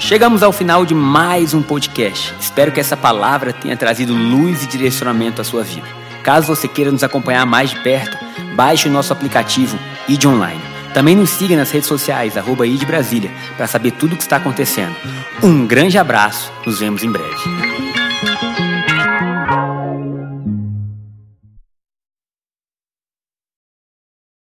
Chegamos 0.00 0.42
ao 0.42 0.52
final 0.52 0.84
de 0.84 0.96
mais 0.96 1.54
um 1.54 1.62
podcast. 1.62 2.34
Espero 2.40 2.72
que 2.72 2.80
essa 2.80 2.96
palavra 2.96 3.52
tenha 3.52 3.76
trazido 3.76 4.12
luz 4.12 4.64
e 4.64 4.66
direcionamento 4.66 5.40
à 5.40 5.44
sua 5.44 5.62
vida. 5.62 5.86
Caso 6.28 6.46
você 6.46 6.68
queira 6.68 6.92
nos 6.92 7.02
acompanhar 7.02 7.46
mais 7.46 7.70
de 7.70 7.76
perto, 7.76 8.18
baixe 8.54 8.86
o 8.86 8.92
nosso 8.92 9.14
aplicativo 9.14 9.78
ID 10.06 10.26
Online. 10.26 10.60
Também 10.92 11.16
nos 11.16 11.30
siga 11.30 11.56
nas 11.56 11.70
redes 11.70 11.88
sociais, 11.88 12.36
arroba 12.36 12.66
ID 12.66 12.84
Brasília, 12.84 13.30
para 13.56 13.66
saber 13.66 13.92
tudo 13.92 14.12
o 14.12 14.16
que 14.18 14.24
está 14.24 14.36
acontecendo. 14.36 14.94
Um 15.42 15.66
grande 15.66 15.96
abraço, 15.96 16.52
nos 16.66 16.80
vemos 16.80 17.02
em 17.02 17.10
breve. 17.10 17.34